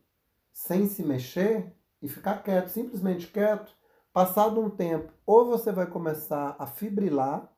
sem 0.53 0.87
se 0.87 1.03
mexer 1.03 1.75
e 2.01 2.09
ficar 2.09 2.43
quieto, 2.43 2.69
simplesmente 2.69 3.27
quieto. 3.29 3.75
Passado 4.13 4.61
um 4.61 4.71
tempo, 4.71 5.13
ou 5.27 5.47
você 5.47 5.73
vai 5.73 5.87
começar 5.87 6.55
a 6.59 6.67
fibrilar, 6.67 7.53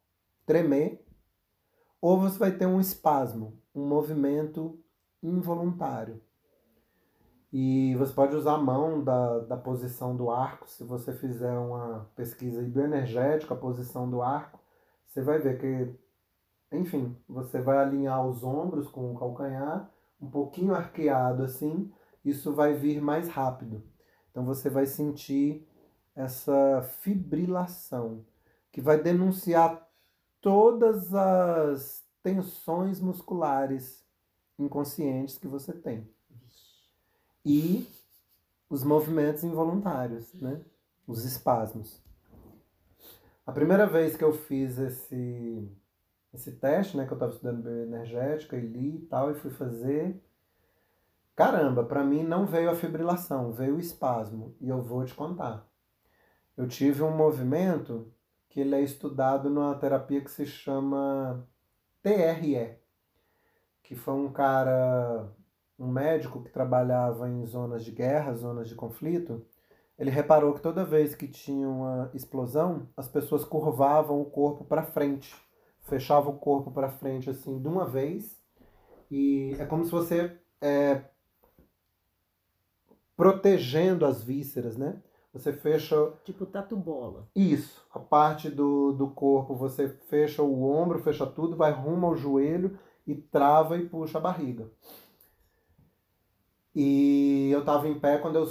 tremer, 0.46 1.04
ou 2.00 2.18
você 2.18 2.38
vai 2.38 2.52
ter 2.52 2.64
um 2.64 2.80
espasmo, 2.80 3.60
um 3.74 3.86
movimento 3.86 4.82
involuntário. 5.22 6.22
E 7.52 7.94
você 7.96 8.12
pode 8.12 8.34
usar 8.34 8.54
a 8.54 8.58
mão 8.58 9.02
da, 9.02 9.40
da 9.40 9.56
posição 9.56 10.16
do 10.16 10.30
arco, 10.30 10.68
se 10.68 10.82
você 10.82 11.12
fizer 11.12 11.52
uma 11.52 12.10
pesquisa 12.16 12.62
bioenergética, 12.62 13.54
a 13.54 13.56
posição 13.56 14.08
do 14.08 14.22
arco, 14.22 14.58
você 15.16 15.22
vai 15.22 15.38
ver 15.38 15.58
que, 15.58 16.76
enfim, 16.76 17.16
você 17.26 17.58
vai 17.58 17.78
alinhar 17.78 18.26
os 18.26 18.44
ombros 18.44 18.86
com 18.86 19.12
o 19.12 19.18
calcanhar, 19.18 19.90
um 20.20 20.28
pouquinho 20.28 20.74
arqueado 20.74 21.42
assim, 21.42 21.90
isso 22.22 22.52
vai 22.52 22.74
vir 22.74 23.00
mais 23.00 23.26
rápido. 23.26 23.82
Então 24.30 24.44
você 24.44 24.68
vai 24.68 24.84
sentir 24.84 25.66
essa 26.14 26.82
fibrilação, 27.00 28.26
que 28.70 28.82
vai 28.82 29.02
denunciar 29.02 29.88
todas 30.38 31.14
as 31.14 32.04
tensões 32.22 33.00
musculares 33.00 34.04
inconscientes 34.58 35.38
que 35.38 35.48
você 35.48 35.72
tem. 35.72 36.06
E 37.42 37.88
os 38.68 38.84
movimentos 38.84 39.44
involuntários, 39.44 40.34
né? 40.34 40.60
Os 41.06 41.24
espasmos. 41.24 42.05
A 43.46 43.52
primeira 43.52 43.86
vez 43.86 44.16
que 44.16 44.24
eu 44.24 44.32
fiz 44.32 44.76
esse, 44.76 45.70
esse 46.34 46.50
teste, 46.56 46.96
né, 46.96 47.06
que 47.06 47.12
eu 47.12 47.16
estava 47.16 47.30
estudando 47.30 47.62
bioenergética 47.62 48.56
e 48.56 48.60
li 48.60 48.96
e 48.96 49.06
tal, 49.06 49.30
e 49.30 49.34
fui 49.34 49.52
fazer. 49.52 50.20
Caramba, 51.36 51.84
para 51.84 52.02
mim 52.02 52.24
não 52.24 52.44
veio 52.44 52.68
a 52.68 52.74
fibrilação, 52.74 53.52
veio 53.52 53.76
o 53.76 53.80
espasmo. 53.80 54.56
E 54.60 54.68
eu 54.68 54.82
vou 54.82 55.04
te 55.04 55.14
contar. 55.14 55.64
Eu 56.56 56.66
tive 56.66 57.04
um 57.04 57.16
movimento 57.16 58.12
que 58.48 58.58
ele 58.60 58.74
é 58.74 58.80
estudado 58.80 59.48
numa 59.48 59.76
terapia 59.76 60.22
que 60.22 60.30
se 60.30 60.44
chama 60.44 61.46
TRE, 62.02 62.78
que 63.82 63.94
foi 63.94 64.14
um 64.14 64.32
cara, 64.32 65.30
um 65.78 65.86
médico 65.86 66.42
que 66.42 66.50
trabalhava 66.50 67.28
em 67.28 67.46
zonas 67.46 67.84
de 67.84 67.92
guerra, 67.92 68.34
zonas 68.34 68.68
de 68.68 68.74
conflito, 68.74 69.46
ele 69.98 70.10
reparou 70.10 70.54
que 70.54 70.60
toda 70.60 70.84
vez 70.84 71.14
que 71.14 71.26
tinha 71.26 71.68
uma 71.68 72.10
explosão, 72.14 72.88
as 72.96 73.08
pessoas 73.08 73.44
curvavam 73.44 74.20
o 74.20 74.26
corpo 74.26 74.64
para 74.64 74.82
frente, 74.82 75.34
fechavam 75.82 76.34
o 76.34 76.38
corpo 76.38 76.70
para 76.70 76.90
frente 76.90 77.30
assim 77.30 77.60
de 77.60 77.68
uma 77.68 77.86
vez, 77.86 78.36
e 79.10 79.56
é 79.58 79.64
como 79.64 79.84
se 79.84 79.90
você 79.90 80.36
é, 80.60 81.02
protegendo 83.16 84.04
as 84.04 84.22
vísceras, 84.22 84.76
né? 84.76 85.00
Você 85.32 85.52
fecha. 85.52 86.12
Tipo 86.24 86.46
tatu 86.46 86.76
bola. 86.76 87.28
Isso. 87.34 87.86
A 87.92 87.98
parte 87.98 88.48
do, 88.48 88.92
do 88.92 89.08
corpo, 89.08 89.54
você 89.54 89.88
fecha 89.88 90.42
o 90.42 90.62
ombro, 90.64 91.02
fecha 91.02 91.26
tudo, 91.26 91.56
vai 91.56 91.72
rumo 91.72 92.06
ao 92.06 92.16
joelho 92.16 92.78
e 93.06 93.14
trava 93.14 93.76
e 93.76 93.88
puxa 93.88 94.18
a 94.18 94.20
barriga. 94.20 94.70
E 96.74 97.50
eu 97.52 97.60
estava 97.60 97.88
em 97.88 97.98
pé 97.98 98.18
quando 98.18 98.36
eu, 98.36 98.50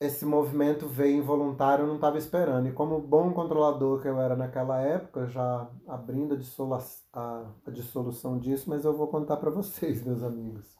esse 0.00 0.24
movimento 0.24 0.86
veio 0.86 1.16
involuntário, 1.16 1.82
eu 1.82 1.88
não 1.88 1.96
estava 1.96 2.18
esperando. 2.18 2.68
E 2.68 2.72
como 2.72 3.00
bom 3.00 3.32
controlador 3.32 4.00
que 4.00 4.06
eu 4.06 4.20
era 4.20 4.36
naquela 4.36 4.80
época, 4.80 5.26
já 5.26 5.68
abrindo 5.86 6.34
a, 6.34 6.36
dissolu 6.36 6.78
a, 7.12 7.46
a 7.66 7.70
dissolução 7.70 8.38
disso, 8.38 8.70
mas 8.70 8.84
eu 8.84 8.96
vou 8.96 9.08
contar 9.08 9.36
para 9.38 9.50
vocês, 9.50 10.02
meus 10.06 10.22
amigos. 10.22 10.76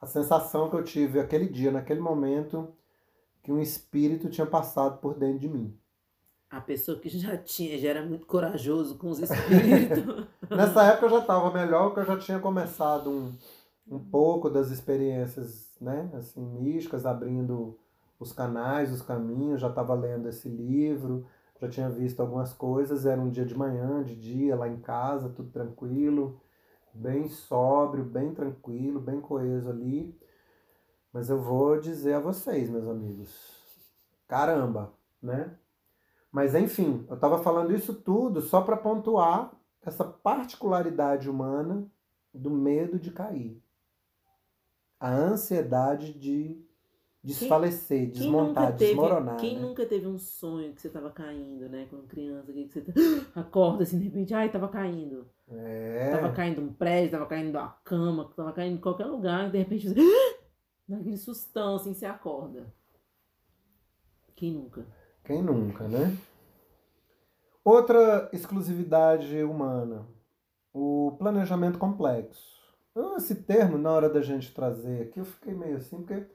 A 0.00 0.06
sensação 0.06 0.70
que 0.70 0.76
eu 0.76 0.82
tive 0.82 1.20
aquele 1.20 1.46
dia, 1.46 1.70
naquele 1.70 2.00
momento, 2.00 2.72
que 3.42 3.52
um 3.52 3.60
espírito 3.60 4.30
tinha 4.30 4.46
passado 4.46 4.98
por 4.98 5.14
dentro 5.14 5.40
de 5.40 5.48
mim. 5.48 5.76
A 6.48 6.60
pessoa 6.60 6.98
que 6.98 7.10
já 7.10 7.36
tinha, 7.36 7.78
já 7.78 7.90
era 7.90 8.04
muito 8.04 8.26
corajoso 8.26 8.96
com 8.96 9.10
os 9.10 9.18
espíritos. 9.20 10.26
Nessa 10.50 10.84
época 10.84 11.06
eu 11.06 11.10
já 11.10 11.18
estava 11.18 11.52
melhor, 11.52 11.88
porque 11.88 12.00
eu 12.00 12.16
já 12.16 12.18
tinha 12.18 12.40
começado 12.40 13.10
um, 13.10 13.32
um 13.86 13.98
pouco 13.98 14.48
das 14.48 14.70
experiências 14.70 15.68
né, 15.78 16.10
assim, 16.14 16.40
místicas, 16.40 17.04
abrindo 17.04 17.78
os 18.20 18.32
canais, 18.32 18.92
os 18.92 19.02
caminhos, 19.02 19.60
já 19.60 19.68
estava 19.68 19.94
lendo 19.94 20.28
esse 20.28 20.48
livro, 20.48 21.26
já 21.58 21.68
tinha 21.68 21.90
visto 21.90 22.20
algumas 22.20 22.52
coisas, 22.52 23.06
era 23.06 23.20
um 23.20 23.30
dia 23.30 23.44
de 23.44 23.56
manhã, 23.56 24.04
de 24.04 24.14
dia, 24.14 24.54
lá 24.54 24.68
em 24.68 24.78
casa, 24.78 25.30
tudo 25.30 25.50
tranquilo, 25.50 26.40
bem 26.94 27.28
sóbrio, 27.28 28.04
bem 28.04 28.32
tranquilo, 28.32 29.00
bem 29.00 29.20
coeso 29.20 29.70
ali. 29.70 30.16
Mas 31.12 31.28
eu 31.28 31.40
vou 31.40 31.80
dizer 31.80 32.14
a 32.14 32.20
vocês, 32.20 32.70
meus 32.70 32.86
amigos, 32.86 33.34
caramba, 34.28 34.92
né? 35.20 35.56
Mas 36.30 36.54
enfim, 36.54 37.04
eu 37.08 37.14
estava 37.16 37.42
falando 37.42 37.74
isso 37.74 37.94
tudo 37.94 38.40
só 38.40 38.60
para 38.60 38.76
pontuar 38.76 39.50
essa 39.82 40.04
particularidade 40.04 41.28
humana 41.28 41.90
do 42.32 42.50
medo 42.50 42.98
de 42.98 43.10
cair 43.10 43.60
a 45.00 45.10
ansiedade 45.10 46.12
de 46.12 46.62
desfalecer, 47.22 48.10
quem, 48.10 48.10
desmontar, 48.10 48.68
quem 48.68 48.76
teve, 48.76 48.90
desmoronar. 48.92 49.36
Quem 49.36 49.56
né? 49.56 49.60
nunca 49.62 49.84
teve 49.84 50.06
um 50.06 50.18
sonho 50.18 50.72
que 50.72 50.80
você 50.80 50.88
estava 50.88 51.10
caindo, 51.10 51.68
né? 51.68 51.86
Quando 51.90 52.06
criança, 52.06 52.52
que 52.52 52.68
você 52.68 52.84
acorda 53.34 53.82
assim, 53.82 53.98
de 53.98 54.04
repente, 54.04 54.32
ai, 54.32 54.50
tava 54.50 54.68
caindo. 54.68 55.26
É. 55.48 56.10
Tava 56.12 56.32
caindo 56.32 56.62
um 56.62 56.72
prédio, 56.72 57.10
tava 57.12 57.26
caindo 57.26 57.56
a 57.56 57.68
cama, 57.84 58.30
tava 58.34 58.52
caindo 58.52 58.76
em 58.76 58.80
qualquer 58.80 59.06
lugar, 59.06 59.48
e 59.48 59.52
de 59.52 59.58
repente, 59.58 59.88
você... 59.88 60.00
naquele 60.88 61.16
sustão, 61.16 61.76
assim, 61.76 61.92
você 61.92 62.06
acorda. 62.06 62.72
Quem 64.34 64.52
nunca? 64.52 64.86
Quem 65.24 65.42
nunca, 65.42 65.86
né? 65.86 66.16
Outra 67.62 68.30
exclusividade 68.32 69.42
humana, 69.42 70.06
o 70.72 71.14
planejamento 71.18 71.78
complexo. 71.78 72.58
Esse 73.16 73.34
termo, 73.34 73.76
na 73.76 73.90
hora 73.90 74.08
da 74.08 74.22
gente 74.22 74.52
trazer 74.52 75.02
aqui, 75.02 75.20
eu 75.20 75.24
fiquei 75.24 75.54
meio 75.54 75.76
assim, 75.76 75.98
porque. 75.98 76.26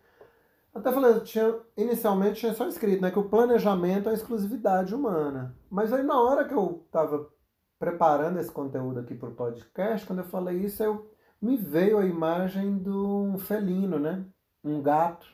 Até 0.76 0.92
falando, 0.92 1.24
tinha, 1.24 1.58
inicialmente 1.78 2.42
tinha 2.42 2.54
só 2.54 2.68
escrito 2.68 3.02
né, 3.02 3.10
que 3.10 3.18
o 3.18 3.30
planejamento 3.30 4.10
é 4.10 4.14
exclusividade 4.14 4.94
humana. 4.94 5.58
Mas 5.70 5.94
aí 5.94 6.04
na 6.04 6.22
hora 6.22 6.46
que 6.46 6.54
eu 6.54 6.84
estava 6.86 7.32
preparando 7.80 8.40
esse 8.40 8.52
conteúdo 8.52 9.00
aqui 9.00 9.16
para 9.16 9.30
o 9.30 9.36
podcast, 9.36 10.06
quando 10.06 10.20
eu 10.20 10.26
falei 10.26 10.58
isso, 10.58 10.84
eu, 10.84 11.10
me 11.42 11.56
veio 11.56 11.98
a 11.98 12.06
imagem 12.06 12.78
de 12.78 12.90
um 12.90 13.38
felino, 13.38 13.98
né? 13.98 14.26
Um 14.62 14.82
gato, 14.82 15.26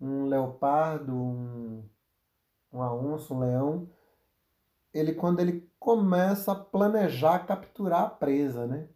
um 0.00 0.26
leopardo, 0.26 1.14
um, 1.14 1.84
uma 2.72 2.92
onça, 2.92 3.32
um 3.32 3.38
leão. 3.38 3.88
Ele, 4.92 5.14
quando 5.14 5.38
ele 5.38 5.70
começa 5.78 6.50
a 6.50 6.56
planejar 6.56 7.46
capturar 7.46 8.02
a 8.02 8.10
presa, 8.10 8.66
né? 8.66 8.88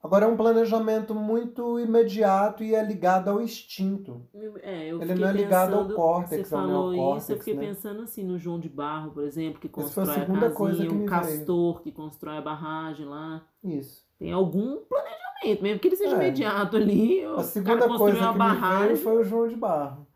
Agora 0.00 0.26
é 0.26 0.28
um 0.28 0.36
planejamento 0.36 1.12
muito 1.14 1.78
imediato 1.80 2.62
e 2.62 2.72
é 2.74 2.82
ligado 2.84 3.28
ao 3.28 3.40
instinto. 3.40 4.22
É, 4.62 4.88
Ele 4.88 5.14
não 5.16 5.28
é 5.28 5.32
ligado 5.32 5.72
pensando, 5.72 5.90
ao 5.90 5.96
córtex, 5.96 6.48
você 6.48 6.54
falou 6.54 6.92
neocórtex, 6.92 7.22
isso, 7.24 7.32
eu 7.32 7.38
fiquei 7.38 7.54
né? 7.54 7.66
pensando 7.66 8.02
assim 8.02 8.22
no 8.24 8.38
João 8.38 8.60
de 8.60 8.68
Barro, 8.68 9.10
por 9.10 9.24
exemplo, 9.24 9.60
que 9.60 9.66
a 9.66 9.70
constrói 9.70 10.08
a, 10.10 10.14
segunda 10.14 10.50
coisa 10.52 10.76
casinha, 10.78 10.92
o 10.94 10.98
veio. 10.98 11.10
castor 11.10 11.82
que 11.82 11.90
constrói 11.90 12.36
a 12.38 12.40
barragem 12.40 13.06
lá. 13.06 13.44
Isso. 13.64 14.06
Tem 14.20 14.30
algum 14.32 14.76
planejamento, 14.88 15.62
mesmo 15.62 15.80
que 15.80 15.88
ele 15.88 15.96
seja 15.96 16.14
É. 16.14 16.16
imediato 16.16 16.76
ali. 16.76 17.24
A 17.24 17.42
segunda 17.42 17.88
coisa 17.88 18.32
que 18.32 18.38
barragem. 18.38 18.80
me 18.82 18.86
veio 18.94 18.96
foi 19.02 19.16
o 19.16 19.24
João 19.24 19.48
de 19.48 19.56
Barro. 19.56 20.06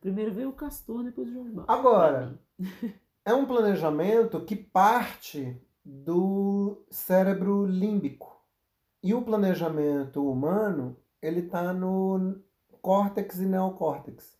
Primeiro 0.00 0.32
veio 0.32 0.50
o 0.50 0.52
castor, 0.52 1.02
depois 1.02 1.28
o 1.28 1.32
João 1.32 1.44
de 1.46 1.50
Barro. 1.50 1.66
Agora, 1.68 2.38
é 3.24 3.34
um 3.34 3.44
planejamento 3.44 4.40
que 4.40 4.54
parte 4.54 5.60
do 5.84 6.84
cérebro 6.90 7.66
límbico. 7.66 8.35
E 9.02 9.14
o 9.14 9.22
planejamento 9.22 10.28
humano, 10.28 10.96
ele 11.22 11.40
está 11.40 11.72
no 11.72 12.40
córtex 12.82 13.38
e 13.38 13.46
neocórtex. 13.46 14.36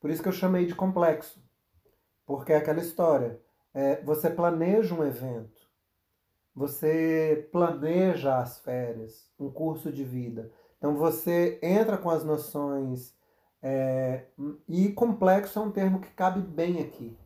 Por 0.00 0.10
isso 0.10 0.22
que 0.22 0.28
eu 0.28 0.32
chamei 0.32 0.66
de 0.66 0.74
complexo. 0.74 1.42
Porque 2.26 2.52
é 2.52 2.56
aquela 2.56 2.80
história. 2.80 3.40
É, 3.72 4.02
você 4.02 4.30
planeja 4.30 4.94
um 4.94 5.04
evento. 5.04 5.62
Você 6.54 7.48
planeja 7.50 8.38
as 8.38 8.58
férias, 8.60 9.28
um 9.38 9.50
curso 9.50 9.90
de 9.90 10.04
vida. 10.04 10.52
Então 10.78 10.94
você 10.96 11.58
entra 11.62 11.98
com 11.98 12.10
as 12.10 12.24
noções. 12.24 13.14
é, 13.62 14.26
e 14.68 14.92
complexo 14.92 15.58
é 15.58 15.62
um 15.62 15.70
termo 15.70 16.00
que 16.00 16.10
cabe 16.10 16.40
bem 16.40 16.80
aqui. 16.80 17.16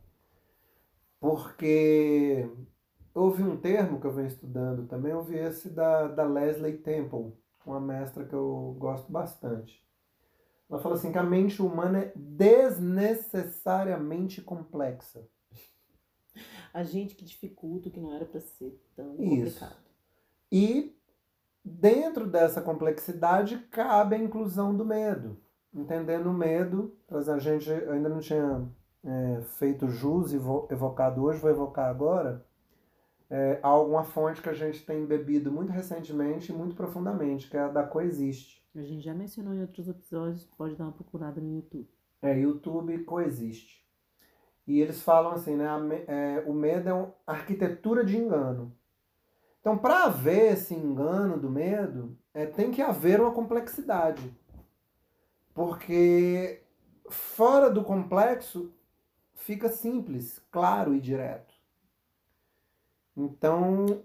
Porque 1.21 2.49
houve 3.19 3.43
um 3.43 3.57
termo 3.57 4.01
que 4.01 4.07
eu 4.07 4.13
venho 4.13 4.29
estudando 4.29 4.87
também, 4.87 5.13
vi 5.25 5.37
esse 5.37 5.69
da, 5.69 6.07
da 6.07 6.23
Leslie 6.25 6.79
Temple, 6.79 7.33
uma 7.67 7.81
mestra 7.81 8.25
que 8.25 8.35
eu 8.35 8.77
gosto 8.79 9.11
bastante. 9.11 9.85
Ela 10.71 10.79
fala 10.81 10.95
assim 10.95 11.11
que 11.11 11.19
a 11.19 11.23
mente 11.23 11.61
humana 11.61 11.99
é 11.99 12.13
desnecessariamente 12.15 14.41
complexa. 14.43 15.27
A 16.73 16.85
gente 16.85 17.17
que 17.17 17.25
dificulta 17.25 17.89
o 17.89 17.93
que 17.93 17.99
não 17.99 18.15
era 18.15 18.25
pra 18.25 18.41
ser 18.41 18.81
tão 18.95 19.17
Isso. 19.19 19.59
complicado. 19.59 19.83
E 20.53 20.97
dentro 21.65 22.25
dessa 22.27 22.63
complexidade 22.63 23.59
cabe 23.71 24.15
a 24.15 24.19
inclusão 24.19 24.77
do 24.77 24.85
medo. 24.85 25.37
Entendendo 25.75 26.31
o 26.31 26.35
medo, 26.35 26.97
a 27.11 27.39
gente 27.39 27.69
ainda 27.73 28.09
não 28.09 28.21
tinha 28.21 28.65
é, 29.05 29.41
feito 29.59 29.89
jus 29.89 30.33
e 30.33 30.37
evo- 30.37 30.69
evocado 30.71 31.25
hoje, 31.25 31.41
vou 31.41 31.51
evocar 31.51 31.89
agora. 31.89 32.47
É, 33.31 33.59
há 33.63 33.69
alguma 33.69 34.05
fonte 34.05 34.41
que 34.41 34.49
a 34.49 34.55
gente 34.55 34.85
tem 34.87 35.05
bebido 35.05 35.53
muito 35.53 35.71
recentemente 35.71 36.51
e 36.51 36.55
muito 36.55 36.75
profundamente, 36.75 37.49
que 37.49 37.57
é 37.57 37.61
a 37.61 37.69
da 37.69 37.83
Coexiste. 37.83 38.67
A 38.75 38.83
gente 38.83 39.03
já 39.03 39.15
mencionou 39.15 39.55
em 39.55 39.61
outros 39.61 39.89
episódios, 39.89 40.45
pode 40.57 40.77
dar 40.77 40.85
uma 40.85 40.93
procurada 40.93 41.41
no 41.41 41.57
YouTube. 41.57 41.89
É, 42.23 42.39
YouTube 42.39 43.05
Coexiste. 43.05 43.87
E 44.67 44.81
eles 44.81 45.03
falam 45.03 45.33
assim, 45.33 45.57
né? 45.57 45.67
a 45.67 45.79
é, 46.13 46.45
o 46.47 46.53
medo 46.53 46.89
é 46.89 46.93
uma 46.93 47.15
arquitetura 47.27 48.05
de 48.05 48.17
engano. 48.17 48.75
Então, 49.61 49.77
para 49.77 50.05
haver 50.05 50.53
esse 50.53 50.75
engano 50.75 51.39
do 51.39 51.51
medo, 51.51 52.17
é, 52.33 52.47
tem 52.47 52.71
que 52.71 52.81
haver 52.81 53.21
uma 53.21 53.33
complexidade. 53.33 54.35
Porque 55.53 56.63
fora 57.11 57.69
do 57.71 57.83
complexo 57.83 58.73
fica 59.35 59.69
simples, 59.69 60.39
claro 60.51 60.95
e 60.95 61.01
direto. 61.01 61.58
Então, 63.21 64.05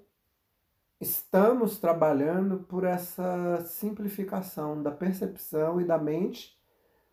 estamos 1.00 1.78
trabalhando 1.78 2.64
por 2.64 2.84
essa 2.84 3.62
simplificação 3.64 4.82
da 4.82 4.90
percepção 4.90 5.80
e 5.80 5.86
da 5.86 6.00
mente 6.00 6.60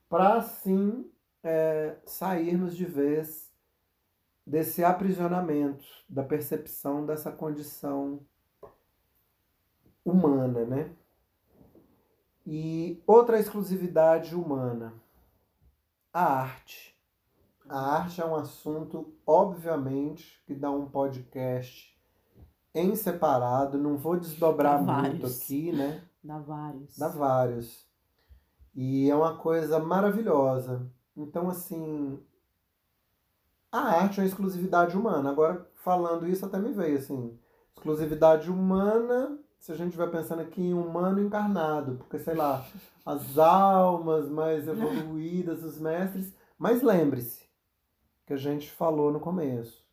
para 0.09 0.37
assim 0.37 1.13
é, 1.43 1.99
sairmos 2.07 2.75
de 2.75 2.87
vez 2.87 3.53
desse 4.47 4.83
aprisionamento, 4.83 5.85
da 6.09 6.25
percepção 6.25 7.05
dessa 7.05 7.31
condição 7.31 8.21
humana, 10.03 10.65
né? 10.65 10.97
E 12.47 13.03
outra 13.07 13.39
exclusividade 13.39 14.35
humana, 14.35 14.95
a 16.11 16.25
arte. 16.25 16.99
A 17.71 17.99
arte 17.99 18.21
é 18.21 18.27
um 18.27 18.35
assunto, 18.35 19.15
obviamente, 19.25 20.43
que 20.45 20.57
dá 20.57 20.73
um 20.73 20.87
podcast 20.87 21.97
em 22.75 22.97
separado. 22.97 23.79
Não 23.79 23.97
vou 23.97 24.19
desdobrar 24.19 24.85
Dá 24.85 25.03
muito 25.03 25.21
vários. 25.21 25.41
aqui, 25.41 25.71
né? 25.71 26.03
Dá 26.21 26.39
vários. 26.41 26.99
Dá 26.99 27.07
vários. 27.07 27.87
E 28.75 29.09
é 29.09 29.15
uma 29.15 29.37
coisa 29.37 29.79
maravilhosa. 29.79 30.91
Então, 31.17 31.49
assim, 31.49 32.19
a 33.71 33.79
arte 34.03 34.19
é 34.19 34.25
uma 34.25 34.29
exclusividade 34.29 34.97
humana. 34.97 35.31
Agora, 35.31 35.65
falando 35.77 36.27
isso, 36.27 36.45
até 36.45 36.59
me 36.59 36.73
veio 36.73 36.99
assim: 36.99 37.39
exclusividade 37.73 38.51
humana, 38.51 39.39
se 39.61 39.71
a 39.71 39.77
gente 39.77 39.91
estiver 39.91 40.11
pensando 40.11 40.43
aqui 40.43 40.61
em 40.61 40.75
humano 40.75 41.21
encarnado, 41.21 41.99
porque 41.99 42.19
sei 42.19 42.35
lá, 42.35 42.67
as 43.07 43.39
almas 43.39 44.29
mais 44.29 44.67
evoluídas, 44.67 45.63
os 45.63 45.79
mestres. 45.79 46.35
Mas 46.59 46.83
lembre-se 46.83 47.49
que 48.31 48.35
a 48.35 48.37
gente 48.37 48.71
falou 48.71 49.13
no 49.13 49.19
começo, 49.19 49.85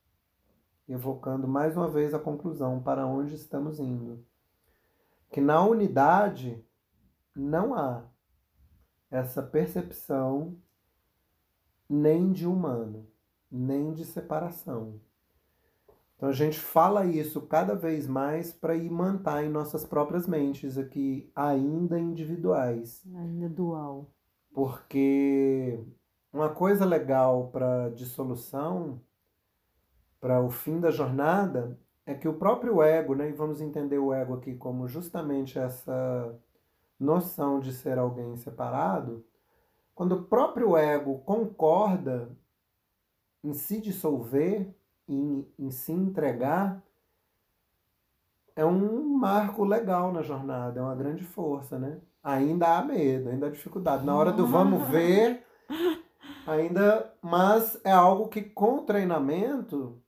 evocando 0.88 1.48
mais 1.48 1.76
uma 1.76 1.88
vez 1.88 2.14
a 2.14 2.20
conclusão 2.20 2.80
para 2.80 3.04
onde 3.04 3.34
estamos 3.34 3.80
indo. 3.80 4.24
Que 5.32 5.42
na 5.42 5.60
unidade 5.66 6.64
não 7.36 7.74
há 7.74 8.04
essa 9.10 9.42
percepção 9.42 10.56
nem 11.90 12.32
de 12.32 12.46
humano, 12.46 13.08
nem 13.50 13.92
de 13.92 14.06
separação. 14.06 15.02
Então 16.16 16.30
a 16.30 16.34
gente 16.34 16.60
fala 16.60 17.08
isso 17.08 17.42
cada 17.42 17.74
vez 17.74 18.06
mais 18.06 18.54
para 18.54 18.76
imantar 18.76 19.44
em 19.44 19.50
nossas 19.50 19.84
próprias 19.84 20.28
mentes 20.28 20.78
aqui, 20.78 21.32
ainda 21.36 22.00
individuais. 22.00 23.04
Ainda 23.16 23.50
dual. 23.50 24.12
Porque 24.54 25.84
uma 26.38 26.50
coisa 26.50 26.86
legal 26.86 27.48
para 27.48 27.90
dissolução, 27.90 29.02
para 30.20 30.40
o 30.42 30.52
fim 30.52 30.80
da 30.80 30.92
jornada, 30.92 31.80
é 32.06 32.14
que 32.14 32.28
o 32.28 32.34
próprio 32.34 32.82
ego, 32.82 33.16
né, 33.16 33.30
e 33.30 33.34
vamos 33.34 33.60
entender 33.60 33.98
o 33.98 34.14
ego 34.14 34.36
aqui 34.36 34.56
como 34.56 34.88
justamente 34.88 35.58
essa 35.58 36.40
noção 37.00 37.60
de 37.60 37.74
ser 37.74 37.98
alguém 37.98 38.36
separado, 38.38 39.26
quando 39.96 40.14
o 40.14 40.24
próprio 40.24 40.78
ego 40.78 41.20
concorda 41.20 42.30
em 43.44 43.54
se 43.54 43.82
dissolver, 43.82 44.74
em, 45.10 45.46
em 45.58 45.72
se 45.72 45.92
entregar, 45.92 46.84
é 48.56 48.64
um 48.64 49.04
marco 49.18 49.64
legal 49.64 50.12
na 50.12 50.22
jornada, 50.22 50.80
é 50.80 50.84
uma 50.84 50.96
grande 50.96 51.24
força, 51.24 51.80
né? 51.80 52.00
Ainda 52.24 52.78
há 52.78 52.84
medo, 52.84 53.30
ainda 53.30 53.48
há 53.48 53.50
dificuldade. 53.50 54.06
Na 54.06 54.16
hora 54.16 54.32
do 54.32 54.46
vamos 54.46 54.88
ver, 54.90 55.44
ainda, 56.45 57.13
mas 57.22 57.80
é 57.84 57.91
algo 57.91 58.28
que 58.28 58.41
com 58.41 58.86
treinamento 58.86 60.01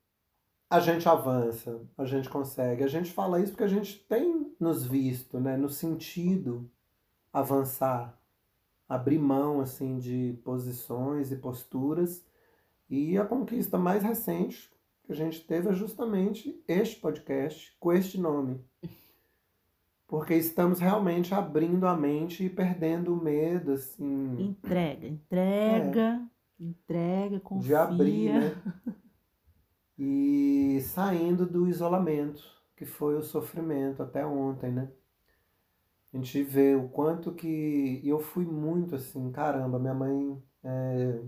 a 0.70 0.80
gente 0.80 1.10
avança, 1.10 1.82
a 1.98 2.06
gente 2.06 2.30
consegue. 2.30 2.84
A 2.84 2.88
gente 2.88 3.12
fala 3.12 3.42
isso 3.42 3.54
porque 3.54 3.64
a 3.64 3.68
gente 3.68 4.00
tem 4.08 4.56
nos 4.60 4.86
visto, 4.86 5.40
né, 5.40 5.58
no 5.58 5.70
sentido 5.70 6.70
avançar, 7.34 8.20
abrir 8.88 9.20
mão 9.20 9.62
assim 9.62 9.98
de 9.98 10.40
posições 10.44 11.32
e 11.32 11.36
posturas. 11.38 12.24
E 12.90 13.18
a 13.18 13.26
conquista 13.26 13.78
mais 13.78 14.04
recente 14.04 14.72
que 15.04 15.12
a 15.12 15.16
gente 15.16 15.42
teve 15.46 15.70
é 15.70 15.74
justamente 15.74 16.64
este 16.68 17.00
podcast 17.00 17.76
com 17.80 17.92
este 17.92 18.20
nome. 18.20 18.64
Porque 20.10 20.34
estamos 20.34 20.80
realmente 20.80 21.36
abrindo 21.36 21.86
a 21.86 21.96
mente 21.96 22.44
e 22.44 22.50
perdendo 22.50 23.14
o 23.14 23.24
medo, 23.24 23.74
assim. 23.74 24.42
Entrega, 24.42 25.08
entrega, 25.08 26.28
é. 26.60 26.64
entrega, 26.64 27.40
confia. 27.40 27.68
De 27.68 27.76
abrir, 27.76 28.34
né? 28.34 28.62
E 30.02 30.80
saindo 30.82 31.46
do 31.46 31.68
isolamento, 31.68 32.42
que 32.78 32.86
foi 32.86 33.18
o 33.18 33.22
sofrimento 33.22 34.02
até 34.02 34.26
ontem, 34.26 34.72
né? 34.72 34.90
A 36.14 36.16
gente 36.16 36.42
vê 36.42 36.74
o 36.74 36.88
quanto 36.88 37.34
que. 37.34 38.00
E 38.02 38.08
eu 38.08 38.18
fui 38.18 38.46
muito 38.46 38.96
assim, 38.96 39.30
caramba, 39.30 39.78
minha 39.78 39.94
mãe. 39.94 40.42
É... 40.64 41.22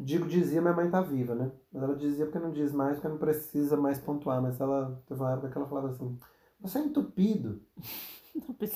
Digo, 0.00 0.26
dizia, 0.26 0.60
minha 0.60 0.74
mãe 0.74 0.90
tá 0.90 1.00
viva, 1.00 1.36
né? 1.36 1.52
Mas 1.72 1.82
ela 1.84 1.94
dizia 1.94 2.26
porque 2.26 2.40
não 2.40 2.52
diz 2.52 2.72
mais, 2.72 2.96
porque 2.96 3.08
não 3.08 3.18
precisa 3.18 3.76
mais 3.76 4.00
pontuar. 4.00 4.42
Mas 4.42 4.60
ela 4.60 5.00
teve 5.06 5.20
uma 5.20 5.32
época 5.32 5.48
que 5.48 5.56
ela 5.56 5.68
falava 5.68 5.90
assim: 5.90 6.18
você 6.62 6.78
é 6.78 6.82
entupido. 6.82 7.60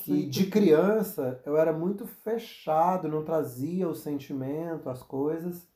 E 0.06 0.26
de 0.26 0.50
criança 0.50 1.40
eu 1.46 1.56
era 1.56 1.72
muito 1.72 2.06
fechado, 2.06 3.08
não 3.08 3.24
trazia 3.24 3.88
o 3.88 3.94
sentimento, 3.94 4.90
as 4.90 5.02
coisas. 5.02 5.66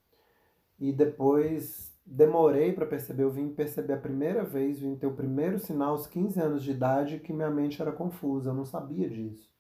E 0.79 0.93
depois 0.93 1.91
demorei 2.05 2.73
para 2.73 2.85
perceber, 2.85 3.23
eu 3.23 3.31
vim 3.31 3.49
perceber 3.49 3.95
a 3.95 4.01
primeira 4.01 4.45
vez, 4.45 4.81
vim 4.81 4.97
ter 4.97 5.07
o 5.07 5.15
primeiro 5.15 5.59
sinal 5.59 5.93
aos 5.93 6.07
15 6.07 6.41
anos 6.41 6.63
de 6.63 6.73
idade 6.73 7.21
que 7.21 7.33
minha 7.33 7.51
mente 7.51 7.81
era 7.81 7.93
confusa, 7.93 8.51
eu 8.51 8.55
não 8.55 8.65
sabia 8.65 9.09
disso. 9.09 9.51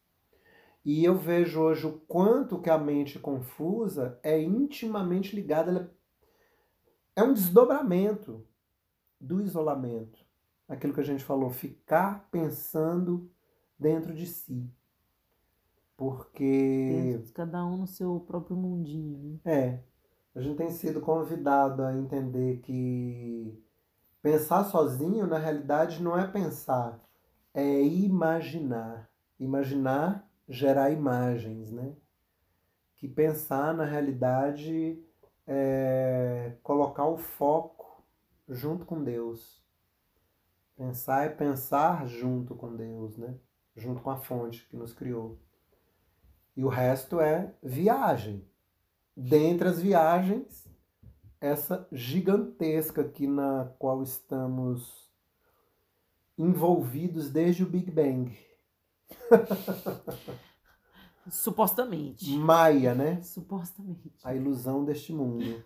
E 0.84 1.05
eu 1.05 1.14
vejo 1.14 1.61
hoje 1.61 1.86
o 1.86 2.01
quanto 2.09 2.61
que 2.61 2.70
a 2.70 2.78
mente 2.78 3.18
confusa 3.18 4.18
é 4.22 4.40
intimamente 4.40 5.36
ligada, 5.36 5.94
é 7.14 7.22
um 7.22 7.34
desdobramento 7.34 8.46
do 9.20 9.40
isolamento. 9.40 10.19
Aquilo 10.70 10.94
que 10.94 11.00
a 11.00 11.04
gente 11.04 11.24
falou, 11.24 11.50
ficar 11.50 12.28
pensando 12.30 13.28
dentro 13.76 14.14
de 14.14 14.24
si. 14.24 14.70
Porque. 15.96 17.20
Cada 17.34 17.66
um 17.66 17.78
no 17.78 17.86
seu 17.88 18.20
próprio 18.20 18.56
mundinho. 18.56 19.40
Né? 19.44 19.52
É. 19.52 19.84
A 20.32 20.40
gente 20.40 20.56
tem 20.56 20.70
sido 20.70 21.00
convidado 21.00 21.82
a 21.82 21.92
entender 21.92 22.58
que 22.58 23.60
pensar 24.22 24.62
sozinho, 24.62 25.26
na 25.26 25.38
realidade, 25.38 26.00
não 26.00 26.16
é 26.16 26.24
pensar, 26.24 27.00
é 27.52 27.82
imaginar. 27.82 29.10
Imaginar, 29.40 30.30
gerar 30.48 30.92
imagens, 30.92 31.72
né? 31.72 31.96
Que 32.96 33.08
pensar, 33.08 33.74
na 33.74 33.84
realidade, 33.84 35.02
é 35.44 36.52
colocar 36.62 37.06
o 37.06 37.16
foco 37.16 38.04
junto 38.48 38.86
com 38.86 39.02
Deus. 39.02 39.60
Pensar 40.81 41.26
é 41.26 41.28
pensar 41.28 42.07
junto 42.07 42.55
com 42.55 42.74
Deus, 42.74 43.14
né? 43.18 43.35
Junto 43.76 44.01
com 44.01 44.09
a 44.09 44.16
fonte 44.16 44.66
que 44.66 44.74
nos 44.74 44.95
criou. 44.95 45.39
E 46.57 46.64
o 46.64 46.68
resto 46.68 47.20
é 47.20 47.55
viagem 47.62 48.49
dentre 49.14 49.68
as 49.68 49.78
viagens, 49.78 50.66
essa 51.39 51.87
gigantesca 51.93 53.03
aqui 53.03 53.26
na 53.26 53.70
qual 53.78 54.03
estamos 54.03 55.12
envolvidos 56.39 57.28
desde 57.28 57.62
o 57.62 57.68
Big 57.68 57.91
Bang. 57.91 58.35
Supostamente. 61.31 62.35
Maia, 62.39 62.95
né? 62.95 63.20
Supostamente. 63.20 64.11
A 64.24 64.35
ilusão 64.35 64.83
deste 64.83 65.12
mundo. 65.12 65.62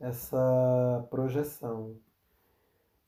Essa 0.00 1.06
projeção. 1.08 2.00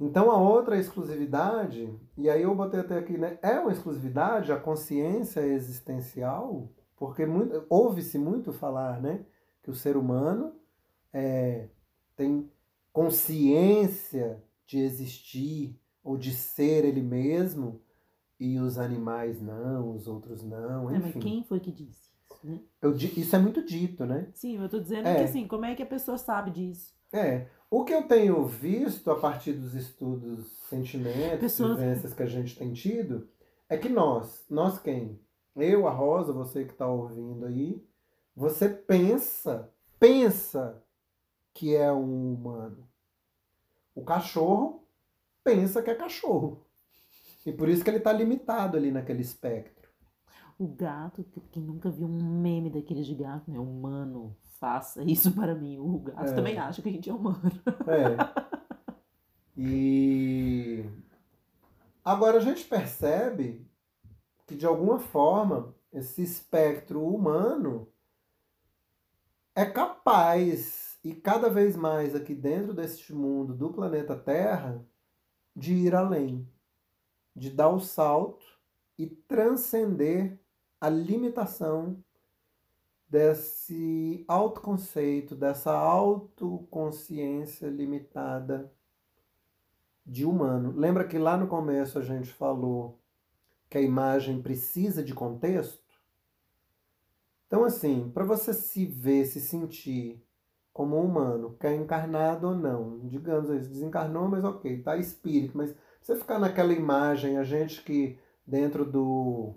Então 0.00 0.30
a 0.30 0.38
outra 0.38 0.78
exclusividade, 0.78 1.94
e 2.16 2.30
aí 2.30 2.42
eu 2.42 2.54
botei 2.54 2.80
até 2.80 2.96
aqui, 2.96 3.18
né? 3.18 3.38
É 3.42 3.60
uma 3.60 3.72
exclusividade, 3.72 4.50
a 4.50 4.58
consciência 4.58 5.40
existencial, 5.40 6.70
porque 6.96 7.22
ouve-se 7.68 8.18
muito 8.18 8.52
falar, 8.52 9.00
né? 9.00 9.24
que 9.62 9.70
o 9.70 9.74
ser 9.74 9.96
humano 9.96 10.52
é, 11.12 11.68
tem 12.16 12.50
consciência 12.92 14.42
de 14.66 14.78
existir 14.78 15.78
ou 16.02 16.16
de 16.16 16.32
ser 16.32 16.84
ele 16.84 17.02
mesmo 17.02 17.80
e 18.38 18.58
os 18.58 18.78
animais 18.78 19.40
não, 19.40 19.94
os 19.94 20.06
outros 20.06 20.42
não, 20.42 20.90
enfim. 20.90 20.96
É, 20.96 21.12
mas 21.14 21.22
quem 21.22 21.44
foi 21.44 21.60
que 21.60 21.70
disse 21.70 22.10
isso, 22.10 22.46
né? 22.46 22.58
Eu, 22.80 22.94
isso 22.94 23.36
é 23.36 23.38
muito 23.38 23.64
dito, 23.64 24.06
né? 24.06 24.28
Sim, 24.32 24.56
eu 24.56 24.64
estou 24.64 24.80
dizendo 24.80 25.06
é. 25.06 25.16
que 25.16 25.22
assim, 25.24 25.46
como 25.46 25.66
é 25.66 25.74
que 25.74 25.82
a 25.82 25.86
pessoa 25.86 26.16
sabe 26.16 26.50
disso? 26.50 26.94
É, 27.12 27.46
o 27.70 27.84
que 27.84 27.94
eu 27.94 28.02
tenho 28.02 28.44
visto 28.44 29.10
a 29.10 29.18
partir 29.18 29.52
dos 29.52 29.74
estudos, 29.74 30.46
sentimentos, 30.68 31.38
Pessoas... 31.38 31.78
vivências 31.78 32.12
que 32.12 32.22
a 32.22 32.26
gente 32.26 32.56
tem 32.56 32.72
tido, 32.72 33.28
é 33.68 33.78
que 33.78 33.88
nós, 33.88 34.44
nós 34.50 34.78
quem? 34.80 35.20
Eu, 35.54 35.86
a 35.86 35.90
Rosa, 35.90 36.32
você 36.32 36.64
que 36.64 36.72
está 36.72 36.88
ouvindo 36.88 37.46
aí, 37.46 37.84
você 38.34 38.68
pensa, 38.68 39.70
pensa 39.98 40.82
que 41.54 41.76
é 41.76 41.92
um 41.92 42.34
humano. 42.34 42.88
O 43.94 44.02
cachorro 44.02 44.84
pensa 45.44 45.82
que 45.82 45.90
é 45.90 45.94
cachorro. 45.94 46.64
E 47.44 47.52
por 47.52 47.68
isso 47.68 47.84
que 47.84 47.90
ele 47.90 47.98
está 47.98 48.12
limitado 48.12 48.76
ali 48.76 48.90
naquele 48.90 49.22
espectro. 49.22 49.88
O 50.58 50.66
gato, 50.66 51.24
quem 51.50 51.62
nunca 51.62 51.90
viu 51.90 52.06
um 52.06 52.40
meme 52.40 52.70
daqueles 52.70 53.06
de 53.06 53.14
gato, 53.14 53.50
né? 53.50 53.58
Humano, 53.58 54.36
faça 54.60 55.02
isso 55.02 55.32
para 55.34 55.54
mim. 55.54 55.78
O 55.78 55.98
gato 55.98 56.30
é. 56.30 56.34
também 56.34 56.58
acha 56.58 56.82
que 56.82 56.88
a 56.88 56.92
gente 56.92 57.10
é 57.10 57.14
humano. 57.14 57.40
É. 57.88 58.60
E 59.56 60.84
agora 62.04 62.38
a 62.38 62.40
gente 62.40 62.64
percebe 62.64 63.66
que 64.46 64.54
de 64.54 64.66
alguma 64.66 64.98
forma 64.98 65.74
esse 65.92 66.22
espectro 66.22 67.04
humano 67.04 67.88
é 69.54 69.66
capaz, 69.66 70.98
e 71.02 71.14
cada 71.14 71.48
vez 71.48 71.76
mais 71.76 72.14
aqui 72.14 72.34
dentro 72.34 72.72
deste 72.72 73.12
mundo 73.12 73.52
do 73.54 73.70
planeta 73.70 74.16
Terra, 74.16 74.84
de 75.54 75.74
ir 75.74 75.94
além, 75.94 76.48
de 77.34 77.50
dar 77.50 77.68
o 77.68 77.80
salto 77.80 78.46
e 78.96 79.06
transcender 79.06 80.40
a 80.80 80.88
limitação 80.88 82.02
desse 83.10 84.24
autoconceito, 84.28 85.34
dessa 85.34 85.72
autoconsciência 85.72 87.66
limitada 87.66 88.72
de 90.06 90.24
humano. 90.24 90.72
Lembra 90.76 91.04
que 91.04 91.18
lá 91.18 91.36
no 91.36 91.48
começo 91.48 91.98
a 91.98 92.02
gente 92.02 92.32
falou 92.32 93.00
que 93.68 93.76
a 93.76 93.82
imagem 93.82 94.40
precisa 94.40 95.02
de 95.02 95.12
contexto? 95.12 95.82
Então, 97.48 97.64
assim, 97.64 98.08
para 98.14 98.24
você 98.24 98.54
se 98.54 98.86
ver, 98.86 99.26
se 99.26 99.40
sentir 99.40 100.24
como 100.72 100.96
humano, 101.02 101.56
quer 101.58 101.74
encarnado 101.74 102.46
ou 102.46 102.54
não, 102.54 103.00
digamos 103.08 103.50
isso, 103.50 103.68
desencarnou, 103.68 104.28
mas 104.28 104.44
ok, 104.44 104.82
tá 104.82 104.96
espírito, 104.96 105.58
mas 105.58 105.74
você 106.00 106.14
ficar 106.16 106.38
naquela 106.38 106.72
imagem, 106.72 107.38
a 107.38 107.42
gente 107.42 107.82
que 107.82 108.16
dentro 108.46 108.84
do 108.84 109.52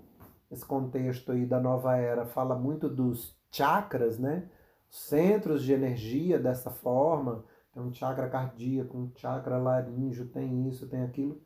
esse 0.50 0.64
contexto 0.64 1.32
aí 1.32 1.46
da 1.46 1.60
nova 1.60 1.96
era 1.96 2.26
fala 2.26 2.56
muito 2.56 2.88
dos 2.88 3.36
chakras, 3.54 4.18
né? 4.18 4.48
Centros 4.90 5.62
de 5.62 5.72
energia 5.72 6.38
dessa 6.38 6.70
forma, 6.70 7.44
tem 7.72 7.82
um 7.82 7.92
chakra 7.92 8.28
cardíaco, 8.28 8.96
um 8.96 9.12
chakra 9.16 9.58
laríngeo, 9.58 10.28
tem 10.28 10.68
isso, 10.68 10.88
tem 10.88 11.02
aquilo. 11.02 11.40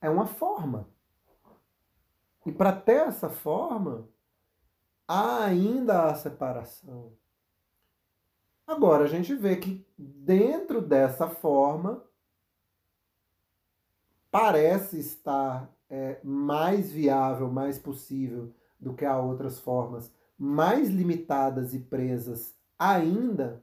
É 0.00 0.08
uma 0.08 0.26
forma. 0.26 0.88
E 2.44 2.52
para 2.52 2.72
ter 2.72 3.08
essa 3.08 3.28
forma, 3.28 4.08
há 5.06 5.44
ainda 5.44 6.10
a 6.10 6.14
separação. 6.14 7.12
Agora, 8.66 9.04
a 9.04 9.08
gente 9.08 9.34
vê 9.34 9.56
que 9.56 9.84
dentro 9.98 10.80
dessa 10.80 11.28
forma, 11.28 12.02
parece 14.30 14.98
estar 14.98 15.70
é, 15.88 16.20
mais 16.22 16.90
viável, 16.90 17.50
mais 17.50 17.78
possível 17.78 18.54
do 18.78 18.94
que 18.94 19.04
há 19.04 19.18
outras 19.18 19.58
formas, 19.58 20.10
mais 20.42 20.88
limitadas 20.88 21.74
e 21.74 21.80
presas 21.80 22.58
ainda, 22.78 23.62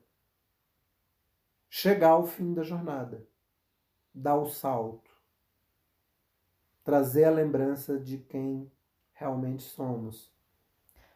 chegar 1.67 2.11
ao 2.11 2.27
fim 2.27 2.53
da 2.53 2.61
jornada, 2.61 3.27
dar 4.13 4.35
o 4.35 4.47
salto, 4.47 5.09
trazer 6.83 7.23
a 7.23 7.31
lembrança 7.31 7.99
de 7.99 8.19
quem 8.19 8.71
realmente 9.11 9.63
somos, 9.63 10.31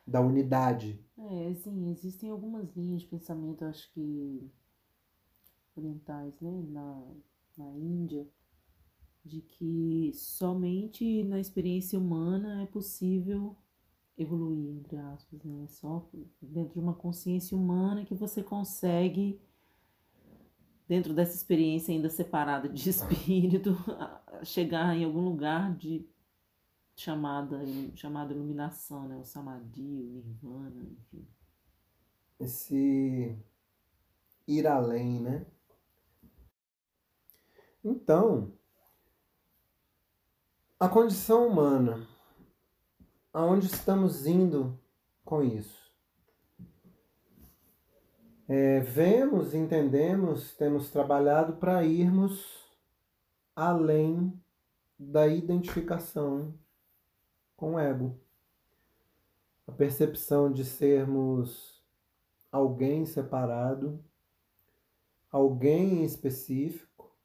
da 0.06 0.20
unidade. 0.20 1.00
É, 1.16 1.52
existem 1.92 2.32
algumas 2.32 2.76
linhas 2.76 3.02
de 3.04 3.08
pensamento, 3.08 3.64
acho 3.64 3.88
que 3.94 4.52
orientais, 5.76 6.42
né, 6.42 6.60
na, 6.70 7.08
na 7.56 7.70
Índia, 7.78 8.28
de 9.24 9.42
que 9.42 10.12
somente 10.16 11.24
na 11.24 11.40
experiência 11.40 12.00
humana 12.00 12.64
é 12.64 12.66
possível 12.66 13.56
evoluir, 14.18 14.78
entre 14.78 14.98
aspas, 14.98 15.44
né? 15.44 15.68
Só 15.68 16.08
dentro 16.42 16.74
de 16.74 16.80
uma 16.80 16.94
consciência 16.94 17.58
humana 17.58 18.06
que 18.06 18.14
você 18.14 18.44
consegue, 18.44 19.42
dentro 20.88 21.14
dessa 21.14 21.36
experiência 21.36 21.94
ainda 21.94 22.10
separada 22.10 22.70
de 22.70 22.90
espírito, 22.90 23.76
chegar 24.44 24.96
em 24.96 25.04
algum 25.04 25.22
lugar 25.22 25.76
de 25.76 26.06
chamada, 26.96 27.60
chamada 27.96 28.34
iluminação, 28.34 29.08
né? 29.08 29.18
O 29.18 29.26
samadhi, 29.26 30.04
o 30.04 30.10
nirvana, 30.10 30.84
enfim. 30.84 31.28
Esse 32.40 33.38
ir 34.48 34.68
além, 34.68 35.22
né? 35.22 35.46
Então, 37.84 38.54
a 40.80 40.88
condição 40.88 41.48
humana, 41.48 42.08
aonde 43.34 43.68
estamos 43.68 44.26
indo 44.26 44.80
com 45.24 45.44
isso? 45.44 45.82
É, 48.48 48.82
vemos, 48.82 49.54
entendemos, 49.54 50.54
temos 50.56 50.92
trabalhado 50.92 51.54
para 51.54 51.84
irmos 51.86 52.62
além 53.56 54.38
da 55.00 55.28
identificação 55.28 56.54
com 57.56 57.76
o 57.76 57.80
ego. 57.80 58.20
A 59.66 59.72
percepção 59.72 60.52
de 60.52 60.66
sermos 60.66 61.82
alguém 62.52 63.06
separado, 63.06 64.04
alguém 65.32 66.04
específico 66.04 67.16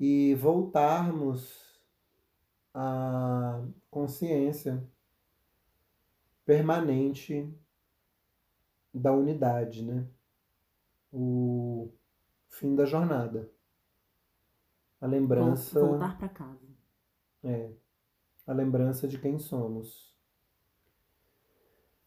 e 0.00 0.34
voltarmos 0.36 1.67
a 2.74 3.62
consciência 3.90 4.82
permanente 6.44 7.52
da 8.92 9.12
unidade, 9.12 9.84
né? 9.84 10.06
O 11.12 11.90
fim 12.48 12.74
da 12.74 12.84
jornada. 12.84 13.50
A 15.00 15.06
lembrança. 15.06 15.78
Voltar 15.78 16.18
para 16.18 16.28
casa. 16.28 16.66
É. 17.44 17.70
A 18.46 18.52
lembrança 18.52 19.06
de 19.06 19.18
quem 19.18 19.38
somos. 19.38 20.16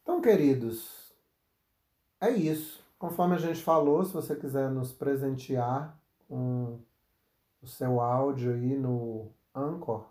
Então, 0.02 0.22
queridos, 0.22 1.16
é 2.20 2.30
isso. 2.32 2.84
Conforme 2.98 3.36
a 3.36 3.40
gente 3.40 3.64
falou, 3.64 4.04
se 4.04 4.14
você 4.14 4.36
quiser 4.36 4.70
nos 4.70 4.92
presentear 4.92 6.00
com 6.28 6.80
o 7.62 7.68
seu 7.68 8.00
áudio 8.00 8.54
aí 8.54 8.76
no 8.76 9.32
Anchor, 9.56 10.11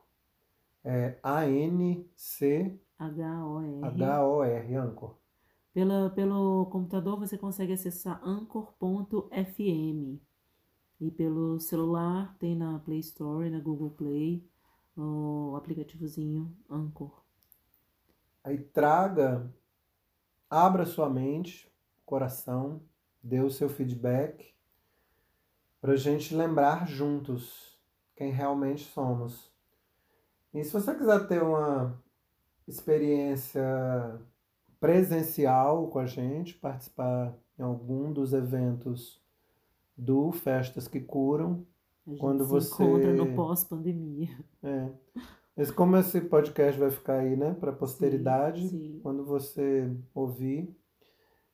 é 0.84 1.18
A-N-C... 1.22 2.78
H-O-R. 2.98 3.84
H-O-R, 3.84 4.74
Anchor. 4.76 5.16
Pela, 5.72 6.10
pelo 6.10 6.66
computador 6.66 7.18
você 7.18 7.38
consegue 7.38 7.72
acessar 7.72 8.20
anchor.fm. 8.22 10.20
E 11.00 11.10
pelo 11.10 11.58
celular 11.58 12.36
tem 12.38 12.54
na 12.54 12.78
Play 12.80 13.00
Store, 13.00 13.48
na 13.48 13.58
Google 13.58 13.90
Play, 13.90 14.46
o 14.96 15.54
aplicativozinho 15.56 16.54
Anchor. 16.68 17.22
Aí 18.44 18.58
traga, 18.58 19.50
abra 20.48 20.84
sua 20.84 21.08
mente, 21.08 21.72
coração, 22.04 22.82
dê 23.22 23.40
o 23.40 23.50
seu 23.50 23.68
feedback, 23.68 24.54
para 25.80 25.92
a 25.92 25.96
gente 25.96 26.34
lembrar 26.34 26.86
juntos 26.86 27.78
quem 28.14 28.30
realmente 28.30 28.84
somos. 28.84 29.49
E 30.54 30.64
se 30.64 30.72
você 30.72 30.94
quiser 30.94 31.26
ter 31.28 31.42
uma 31.42 31.94
experiência 32.66 33.62
presencial 34.80 35.88
com 35.88 35.98
a 35.98 36.06
gente, 36.06 36.54
participar 36.54 37.34
em 37.58 37.62
algum 37.62 38.12
dos 38.12 38.32
eventos 38.32 39.20
do 39.96 40.32
Festas 40.32 40.88
que 40.88 41.00
Curam, 41.00 41.64
A 42.06 42.10
gente 42.10 42.20
Quando 42.20 42.44
se 42.44 42.50
você- 42.50 42.82
encontra 42.82 43.12
no 43.12 43.34
pós-pandemia. 43.34 44.28
é. 44.62 44.88
Mas 45.56 45.70
como 45.70 45.96
esse 45.98 46.20
podcast 46.22 46.80
vai 46.80 46.90
ficar 46.90 47.18
aí, 47.18 47.36
né, 47.36 47.52
para 47.54 47.70
posteridade, 47.72 48.62
Sim, 48.62 48.68
sim. 48.94 49.00
quando 49.02 49.24
você 49.24 49.94
ouvir, 50.14 50.74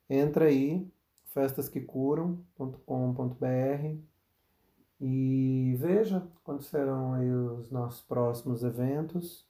entra 0.09 0.45
aí, 0.47 0.89
festasquecuram.com.br 1.35 3.99
e 5.01 5.75
veja 5.79 6.27
quando 6.43 6.63
serão 6.63 7.15
aí 7.15 7.31
os 7.31 7.71
nossos 7.71 8.01
próximos 8.01 8.63
eventos 8.63 9.47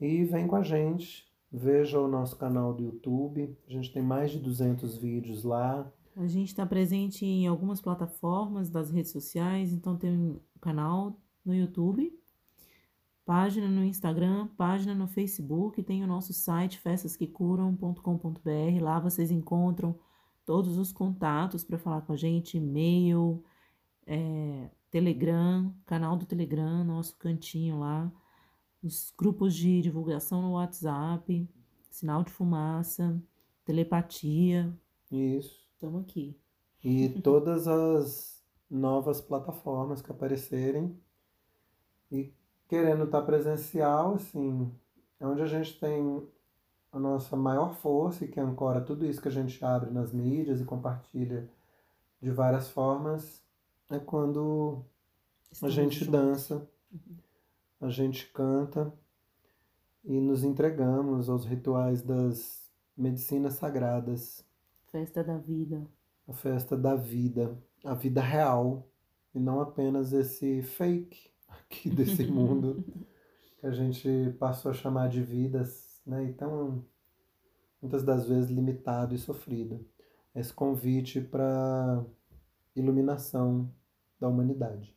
e 0.00 0.24
vem 0.24 0.46
com 0.46 0.56
a 0.56 0.62
gente. 0.62 1.32
Veja 1.52 2.00
o 2.00 2.08
nosso 2.08 2.36
canal 2.36 2.74
do 2.74 2.82
YouTube, 2.82 3.56
a 3.68 3.70
gente 3.70 3.92
tem 3.92 4.02
mais 4.02 4.32
de 4.32 4.40
200 4.40 4.98
vídeos 4.98 5.44
lá. 5.44 5.88
A 6.16 6.26
gente 6.26 6.48
está 6.48 6.66
presente 6.66 7.24
em 7.24 7.46
algumas 7.46 7.80
plataformas 7.80 8.70
das 8.70 8.90
redes 8.90 9.12
sociais, 9.12 9.72
então 9.72 9.96
tem 9.96 10.10
um 10.10 10.40
canal 10.60 11.16
no 11.44 11.54
YouTube, 11.54 12.12
página 13.24 13.68
no 13.68 13.84
Instagram, 13.84 14.48
página 14.56 14.94
no 14.94 15.06
Facebook, 15.06 15.80
tem 15.82 16.02
o 16.02 16.08
nosso 16.08 16.32
site 16.32 16.80
festasquecuram.com.br. 16.80 18.82
Lá 18.82 18.98
vocês 18.98 19.30
encontram 19.30 19.96
todos 20.44 20.76
os 20.76 20.92
contatos 20.92 21.62
para 21.62 21.78
falar 21.78 22.02
com 22.02 22.12
a 22.12 22.16
gente, 22.16 22.56
e-mail, 22.56 23.44
é, 24.06 24.70
Telegram, 24.90 25.74
canal 25.86 26.16
do 26.16 26.26
Telegram, 26.26 26.84
nosso 26.84 27.16
cantinho 27.16 27.78
lá, 27.78 28.12
os 28.82 29.12
grupos 29.16 29.54
de 29.54 29.82
divulgação 29.82 30.42
no 30.42 30.52
WhatsApp, 30.52 31.48
sinal 31.90 32.22
de 32.22 32.30
fumaça, 32.30 33.20
telepatia, 33.64 34.72
Isso. 35.10 35.66
estamos 35.74 36.02
aqui. 36.02 36.36
E 36.82 37.08
todas 37.22 37.66
as 37.66 38.44
novas 38.70 39.20
plataformas 39.20 40.02
que 40.02 40.10
aparecerem. 40.10 40.98
E 42.10 42.32
querendo 42.68 43.04
estar 43.04 43.22
presencial, 43.22 44.14
assim, 44.14 44.70
é 45.18 45.26
onde 45.26 45.42
a 45.42 45.46
gente 45.46 45.78
tem 45.78 46.26
a 46.92 46.98
nossa 46.98 47.36
maior 47.36 47.74
força 47.74 48.24
e 48.24 48.28
que 48.28 48.38
ancora 48.38 48.80
tudo 48.80 49.04
isso 49.04 49.20
que 49.20 49.28
a 49.28 49.30
gente 49.30 49.64
abre 49.64 49.90
nas 49.90 50.12
mídias 50.12 50.60
e 50.60 50.64
compartilha 50.64 51.48
de 52.20 52.30
várias 52.30 52.68
formas, 52.68 53.43
é 53.96 54.00
quando 54.00 54.84
a 55.62 55.70
Estamos 55.70 55.70
gente 55.70 56.04
juntos. 56.04 56.08
dança, 56.10 56.68
a 57.80 57.88
gente 57.90 58.26
canta 58.32 58.92
e 60.04 60.20
nos 60.20 60.44
entregamos 60.44 61.28
aos 61.28 61.44
rituais 61.44 62.02
das 62.02 62.70
medicinas 62.96 63.54
sagradas, 63.54 64.44
Festa 64.90 65.22
da 65.22 65.36
vida. 65.36 65.86
a 66.26 66.32
festa 66.32 66.76
da 66.76 66.94
vida, 66.94 67.58
a 67.84 67.94
vida 67.94 68.20
real, 68.20 68.88
e 69.34 69.38
não 69.40 69.60
apenas 69.60 70.12
esse 70.12 70.62
fake 70.62 71.30
aqui 71.48 71.90
desse 71.90 72.24
mundo 72.26 72.84
que 73.58 73.66
a 73.66 73.72
gente 73.72 74.08
passou 74.38 74.70
a 74.70 74.74
chamar 74.74 75.08
de 75.08 75.22
vidas, 75.22 76.00
né? 76.06 76.24
Então, 76.24 76.84
muitas 77.82 78.02
das 78.04 78.26
vezes 78.26 78.50
limitado 78.50 79.14
e 79.14 79.18
sofrido. 79.18 79.86
Esse 80.34 80.52
convite 80.52 81.20
para 81.20 82.04
iluminação 82.76 83.72
da 84.24 84.28
humanidade. 84.28 84.96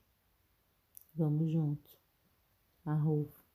Vamos 1.13 1.51
juntos. 1.51 1.99
Arroba. 2.85 3.46